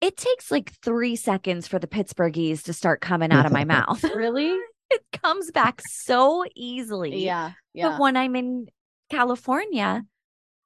it 0.00 0.16
takes 0.16 0.52
like 0.52 0.72
three 0.84 1.16
seconds 1.16 1.66
for 1.66 1.80
the 1.80 1.88
Pittsburghese 1.88 2.62
to 2.62 2.72
start 2.72 3.00
coming 3.00 3.32
out 3.32 3.44
of 3.44 3.50
my 3.50 3.64
mouth. 3.64 4.04
Really? 4.14 4.56
It 4.94 5.20
comes 5.22 5.50
back 5.50 5.80
so 5.86 6.44
easily. 6.54 7.24
Yeah. 7.24 7.52
yeah. 7.72 7.90
But 7.90 8.00
when 8.00 8.16
I'm 8.16 8.36
in 8.36 8.66
California, 9.10 10.04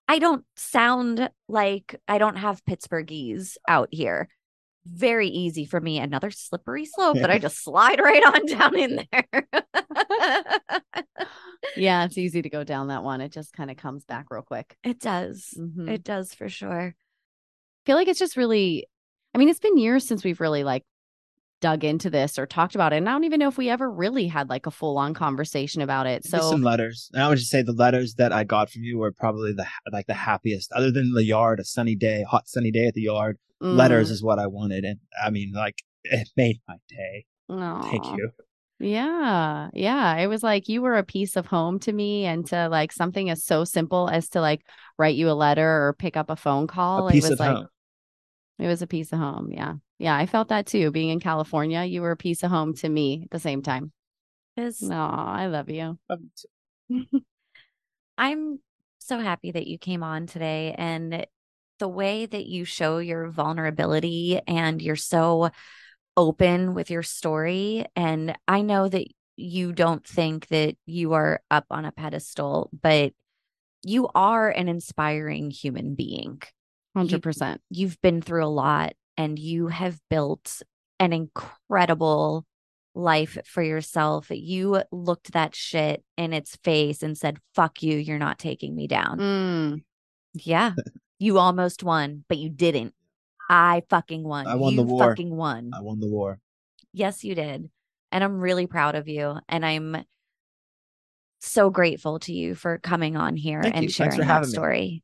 I 0.07 0.19
don't 0.19 0.45
sound 0.57 1.29
like 1.49 1.97
I 2.07 2.19
don't 2.19 2.37
have 2.37 2.65
Pittsburghese 2.65 3.57
out 3.69 3.89
here. 3.93 4.29
Very 4.87 5.29
easy 5.29 5.67
for 5.67 5.81
me. 5.81 5.99
Another 5.99 6.31
slippery 6.31 6.87
slope 6.87 7.17
that 7.19 7.31
I 7.31 7.39
just 7.47 7.63
slide 7.63 8.01
right 8.01 8.23
on 8.25 8.47
down 8.47 8.77
in 8.79 9.07
there. 9.13 9.49
yeah. 11.77 12.05
It's 12.05 12.17
easy 12.17 12.43
to 12.43 12.49
go 12.49 12.65
down 12.65 12.89
that 12.89 13.03
one. 13.03 13.21
It 13.21 13.33
just 13.33 13.53
kind 13.53 13.71
of 13.71 13.77
comes 13.77 14.05
back 14.05 14.27
real 14.31 14.43
quick. 14.43 14.77
it 14.83 14.99
does. 15.01 15.53
Mhm. 15.59 15.89
It 15.91 16.05
does 16.05 16.33
for 16.35 16.49
sure. 16.49 16.95
feel 17.85 17.97
like 17.97 18.09
it's 18.09 18.19
just 18.19 18.37
really 18.37 18.87
I 19.35 19.39
mean, 19.39 19.51
it's 19.51 19.61
been 19.61 19.77
years 19.77 20.07
since 20.07 20.25
we've 20.25 20.41
really 20.41 20.65
like 20.65 20.85
dug 21.61 21.85
into 21.85 22.11
this 22.11 22.39
or 22.39 22.47
talked 22.47 22.75
about 22.75 22.93
it. 22.93 22.97
And 22.97 23.09
I 23.09 23.13
don't 23.13 23.25
even 23.25 23.41
know 23.41 23.49
if 23.49 23.59
we 23.59 23.69
ever 23.69 23.91
really 23.91 24.27
had 24.27 24.49
like 24.49 24.67
a 24.67 24.71
full 24.71 24.99
on 24.99 25.15
conversation 25.15 25.83
about 25.83 26.07
it. 26.07 26.25
So 26.25 26.39
some 26.39 26.63
letters, 26.63 27.11
and 27.13 27.23
I 27.23 27.29
would 27.29 27.39
just 27.39 27.51
say 27.51 27.63
the 27.63 27.73
letters 27.73 28.15
that 28.15 28.33
I 28.33 28.45
got 28.45 28.71
from 28.71 28.83
you 28.83 28.99
were 28.99 29.13
probably 29.13 29.53
the 29.53 29.67
like 29.93 30.07
the 30.07 30.15
happiest, 30.15 30.73
other 30.73 30.91
than 30.91 31.13
the 31.13 31.25
yard, 31.25 31.61
a 31.61 31.65
sunny 31.65 31.95
day, 31.95 32.25
hot 32.29 32.49
sunny 32.49 32.71
day 32.71 32.87
at 32.87 32.95
the 32.95 33.03
yard. 33.03 33.39
Letters 33.61 34.09
mm, 34.09 34.13
is 34.13 34.23
what 34.23 34.39
I 34.39 34.47
wanted, 34.47 34.85
and 34.85 35.01
I 35.21 35.31
mean, 35.31 35.53
like 35.53 35.83
it 36.05 36.29
made 36.37 36.61
my 36.69 36.77
day. 36.89 37.27
Thank 37.49 38.05
you. 38.07 38.31
Yeah. 38.81 39.71
Yeah. 39.75 40.17
It 40.17 40.29
was 40.29 40.43
like 40.43 40.69
you 40.69 40.83
were 40.83 40.97
a 40.97 41.03
piece 41.03 41.37
of 41.37 41.47
home 41.47 41.79
to 41.81 41.93
me 41.93 42.25
and 42.27 42.47
to 42.47 42.69
like 42.69 42.93
something 42.93 43.29
as 43.29 43.45
so 43.45 43.65
simple 43.65 44.09
as 44.09 44.29
to 44.31 44.41
like 44.41 44.65
write 44.99 45.17
you 45.17 45.31
a 45.31 45.33
letter 45.33 45.87
or 45.89 45.95
pick 45.95 46.17
up 46.17 46.31
a 46.31 46.37
phone 46.37 46.67
call. 46.67 47.09
a 47.09 47.11
piece 47.11 47.25
it 47.25 47.31
was 47.31 47.41
of 47.41 47.47
like 47.47 47.57
home. 47.57 47.69
it 48.59 48.67
was 48.67 48.83
a 48.83 48.87
piece 48.87 49.13
of 49.13 49.19
home. 49.19 49.51
Yeah. 49.51 49.75
Yeah. 49.99 50.17
I 50.17 50.27
felt 50.27 50.49
that 50.49 50.67
too. 50.67 50.91
Being 50.91 51.11
in 51.11 51.21
California, 51.21 51.85
you 51.85 52.03
were 52.03 52.13
a 52.13 52.17
piece 52.17 52.43
of 52.43 52.51
home 52.51 52.75
to 52.77 52.89
me 52.89 53.23
at 53.25 53.31
the 53.31 53.39
same 53.39 53.63
time. 53.63 53.93
No, 54.83 55.01
I 55.01 55.47
love 55.47 55.71
you. 55.71 55.99
I'm 58.19 58.61
so 58.99 59.19
happy 59.19 59.53
that 59.53 59.67
you 59.67 59.79
came 59.79 60.03
on 60.03 60.27
today 60.27 60.75
and 60.77 61.27
the 61.79 61.89
way 61.89 62.27
that 62.27 62.47
you 62.47 62.65
show 62.65 62.99
your 62.99 63.31
vulnerability 63.31 64.41
and 64.47 64.83
you're 64.83 64.97
so 64.97 65.51
open 66.17 66.75
with 66.75 66.91
your 66.91 67.05
story. 67.05 67.87
And 67.95 68.37
I 68.49 68.63
know 68.63 68.89
that 68.89 69.07
you 69.37 69.73
don't 69.73 70.05
think 70.05 70.49
that 70.49 70.77
you 70.85 71.13
are 71.13 71.41
up 71.51 71.67
on 71.71 71.85
a 71.85 71.93
pedestal, 71.93 72.71
but 72.83 73.13
you 73.85 74.09
are 74.15 74.51
an 74.51 74.69
inspiring 74.69 75.51
human 75.51 75.95
being. 75.95 76.43
100%. 76.97 77.59
You've 77.71 78.01
been 78.01 78.21
through 78.21 78.45
a 78.45 78.49
lot 78.49 78.95
and 79.19 79.39
you 79.39 79.67
have 79.67 80.01
built 80.09 80.63
an 81.01 81.13
incredible 81.13 82.47
life 82.95 83.37
for 83.45 83.63
yourself. 83.63 84.29
You 84.31 84.83
looked 84.91 85.33
that 85.33 85.55
shit 85.55 86.03
in 86.17 86.33
its 86.33 86.57
face 86.65 87.03
and 87.03 87.19
said, 87.19 87.39
fuck 87.55 87.83
you, 87.83 87.97
you're 87.97 88.19
not 88.19 88.39
taking 88.39 88.75
me 88.75 88.87
down. 88.87 89.19
Mm. 89.19 89.83
Yeah. 90.35 90.73
You 91.19 91.39
almost 91.39 91.83
won, 91.83 92.25
but 92.29 92.39
you 92.39 92.49
didn't. 92.49 92.95
I 93.51 93.83
fucking 93.91 94.23
won. 94.23 94.47
I 94.47 94.55
won 94.55 94.73
you 94.73 94.77
the 94.79 94.83
war. 94.85 95.11
fucking 95.11 95.35
won. 95.35 95.73
I 95.75 95.81
won 95.81 95.99
the 95.99 96.09
war. 96.09 96.39
Yes, 96.93 97.25
you 97.25 97.35
did. 97.35 97.69
And 98.13 98.25
I'm 98.25 98.39
really 98.39 98.67
proud 98.67 98.95
of 98.95 99.09
you. 99.09 99.39
And 99.49 99.67
I'm 99.67 100.05
so 101.41 101.71
grateful 101.71 102.21
to 102.21 102.33
you 102.33 102.55
for 102.55 102.79
coming 102.79 103.17
on 103.17 103.37
here 103.37 103.63
Thank 103.63 103.75
and 103.75 103.85
you. 103.85 103.91
Sharing 103.91 104.13
for 104.13 104.19
that 104.19 104.25
having 104.25 104.49
me. 104.49 104.53
story. 104.53 105.03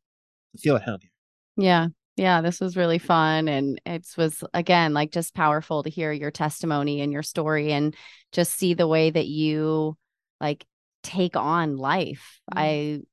I 0.55 0.59
feel 0.59 0.77
at 0.77 0.83
home 0.83 0.99
here. 1.01 1.11
Yeah. 1.57 1.89
Yeah, 2.17 2.43
this 2.43 2.61
was 2.61 2.77
really 2.77 2.99
fun 2.99 3.49
and 3.49 3.81
it 3.85 4.07
was 4.17 4.45
again 4.55 4.95
like 4.95 5.11
just 5.11 5.35
powerful 5.35 5.83
to 5.83 5.91
hear 5.91 6.13
your 6.13 6.31
testimony 6.31 7.01
and 7.01 7.13
your 7.13 7.25
story 7.25 7.73
and 7.73 7.95
just 8.31 8.55
see 8.55 8.75
the 8.75 8.87
way 8.87 9.11
that 9.11 9.27
you 9.27 9.97
like 10.41 10.65
take 11.03 11.37
on 11.37 11.77
life. 11.77 12.41
Mm. 12.55 12.59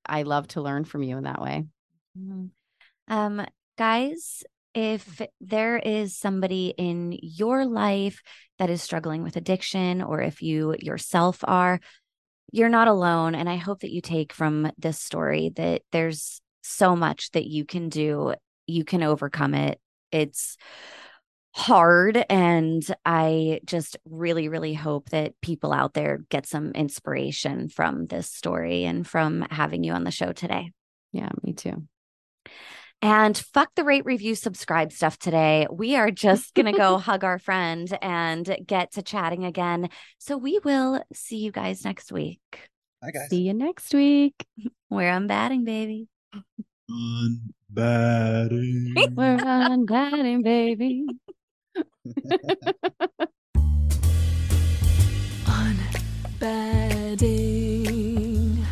I 0.05 0.19
I 0.19 0.23
love 0.23 0.47
to 0.49 0.61
learn 0.61 0.85
from 0.85 1.01
you 1.01 1.17
in 1.17 1.23
that 1.23 1.41
way. 1.41 1.65
Mhm. 2.17 2.51
Um, 3.07 3.45
guys, 3.77 4.43
if 4.73 5.21
there 5.41 5.77
is 5.77 6.15
somebody 6.15 6.73
in 6.77 7.17
your 7.21 7.65
life 7.65 8.21
that 8.57 8.69
is 8.69 8.81
struggling 8.81 9.23
with 9.23 9.35
addiction, 9.35 10.01
or 10.01 10.21
if 10.21 10.41
you 10.41 10.75
yourself 10.79 11.39
are, 11.43 11.79
you're 12.51 12.69
not 12.69 12.87
alone. 12.87 13.35
And 13.35 13.49
I 13.49 13.55
hope 13.57 13.81
that 13.81 13.91
you 13.91 14.01
take 14.01 14.31
from 14.31 14.71
this 14.77 14.99
story 14.99 15.51
that 15.55 15.81
there's 15.91 16.41
so 16.61 16.95
much 16.95 17.31
that 17.31 17.47
you 17.47 17.65
can 17.65 17.89
do. 17.89 18.35
You 18.72 18.86
can 18.86 19.03
overcome 19.03 19.53
it. 19.53 19.80
It's 20.11 20.57
hard. 21.53 22.24
And 22.30 22.84
I 23.05 23.59
just 23.65 23.97
really, 24.05 24.47
really 24.47 24.74
hope 24.74 25.09
that 25.09 25.39
people 25.41 25.74
out 25.74 25.93
there 25.93 26.19
get 26.30 26.45
some 26.45 26.72
inspiration 26.72 27.69
from 27.69 28.07
this 28.07 28.32
story 28.32 28.86
and 28.86 29.05
from 29.05 29.45
having 29.49 29.84
you 29.84 29.93
on 29.93 30.03
the 30.03 30.11
show 30.11 30.32
today. 30.32 30.72
Yeah, 31.11 31.30
me 31.43 31.53
too. 31.53 31.88
And 33.01 33.36
fuck 33.36 33.72
the 33.76 33.84
rate, 33.84 34.05
review, 34.05 34.36
subscribe 34.36 34.91
stuff 34.91 35.17
today. 35.17 35.67
We 35.72 35.95
are 35.95 36.11
just 36.11 36.53
going 36.53 36.72
to 36.72 36.78
go 36.78 36.97
hug 36.97 37.24
our 37.24 37.39
friend 37.39 37.97
and 38.01 38.57
get 38.65 38.93
to 38.93 39.01
chatting 39.01 39.43
again. 39.43 39.89
So 40.19 40.38
we 40.38 40.59
will 40.63 41.03
see 41.13 41.38
you 41.38 41.51
guys 41.51 41.84
next 41.84 42.11
week. 42.11 42.39
Hi 43.03 43.09
guys. 43.11 43.30
See 43.30 43.41
you 43.41 43.53
next 43.53 43.93
week. 43.93 44.45
We're 44.89 45.11
UnBadding, 45.11 45.65
baby. 45.65 46.07
UnBadding. 46.91 48.93
We're 49.15 49.37
UnBadding, 49.37 50.43
baby. 50.43 51.05
UnBadding. 56.41 58.65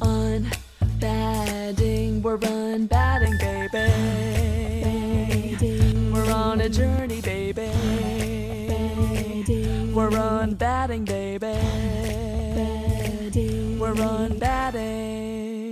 UnBadding. 0.00 2.22
We're 2.22 2.38
UnBadding, 2.38 3.38
baby. 3.40 3.86
We're 6.12 6.30
on 6.30 6.60
a 6.60 6.68
journey, 6.68 7.20
baby. 7.22 7.70
We're 9.94 10.10
UnBadding, 10.10 11.04
baby. 11.06 11.54
We're 13.78 13.94
UnBadding. 13.94 15.63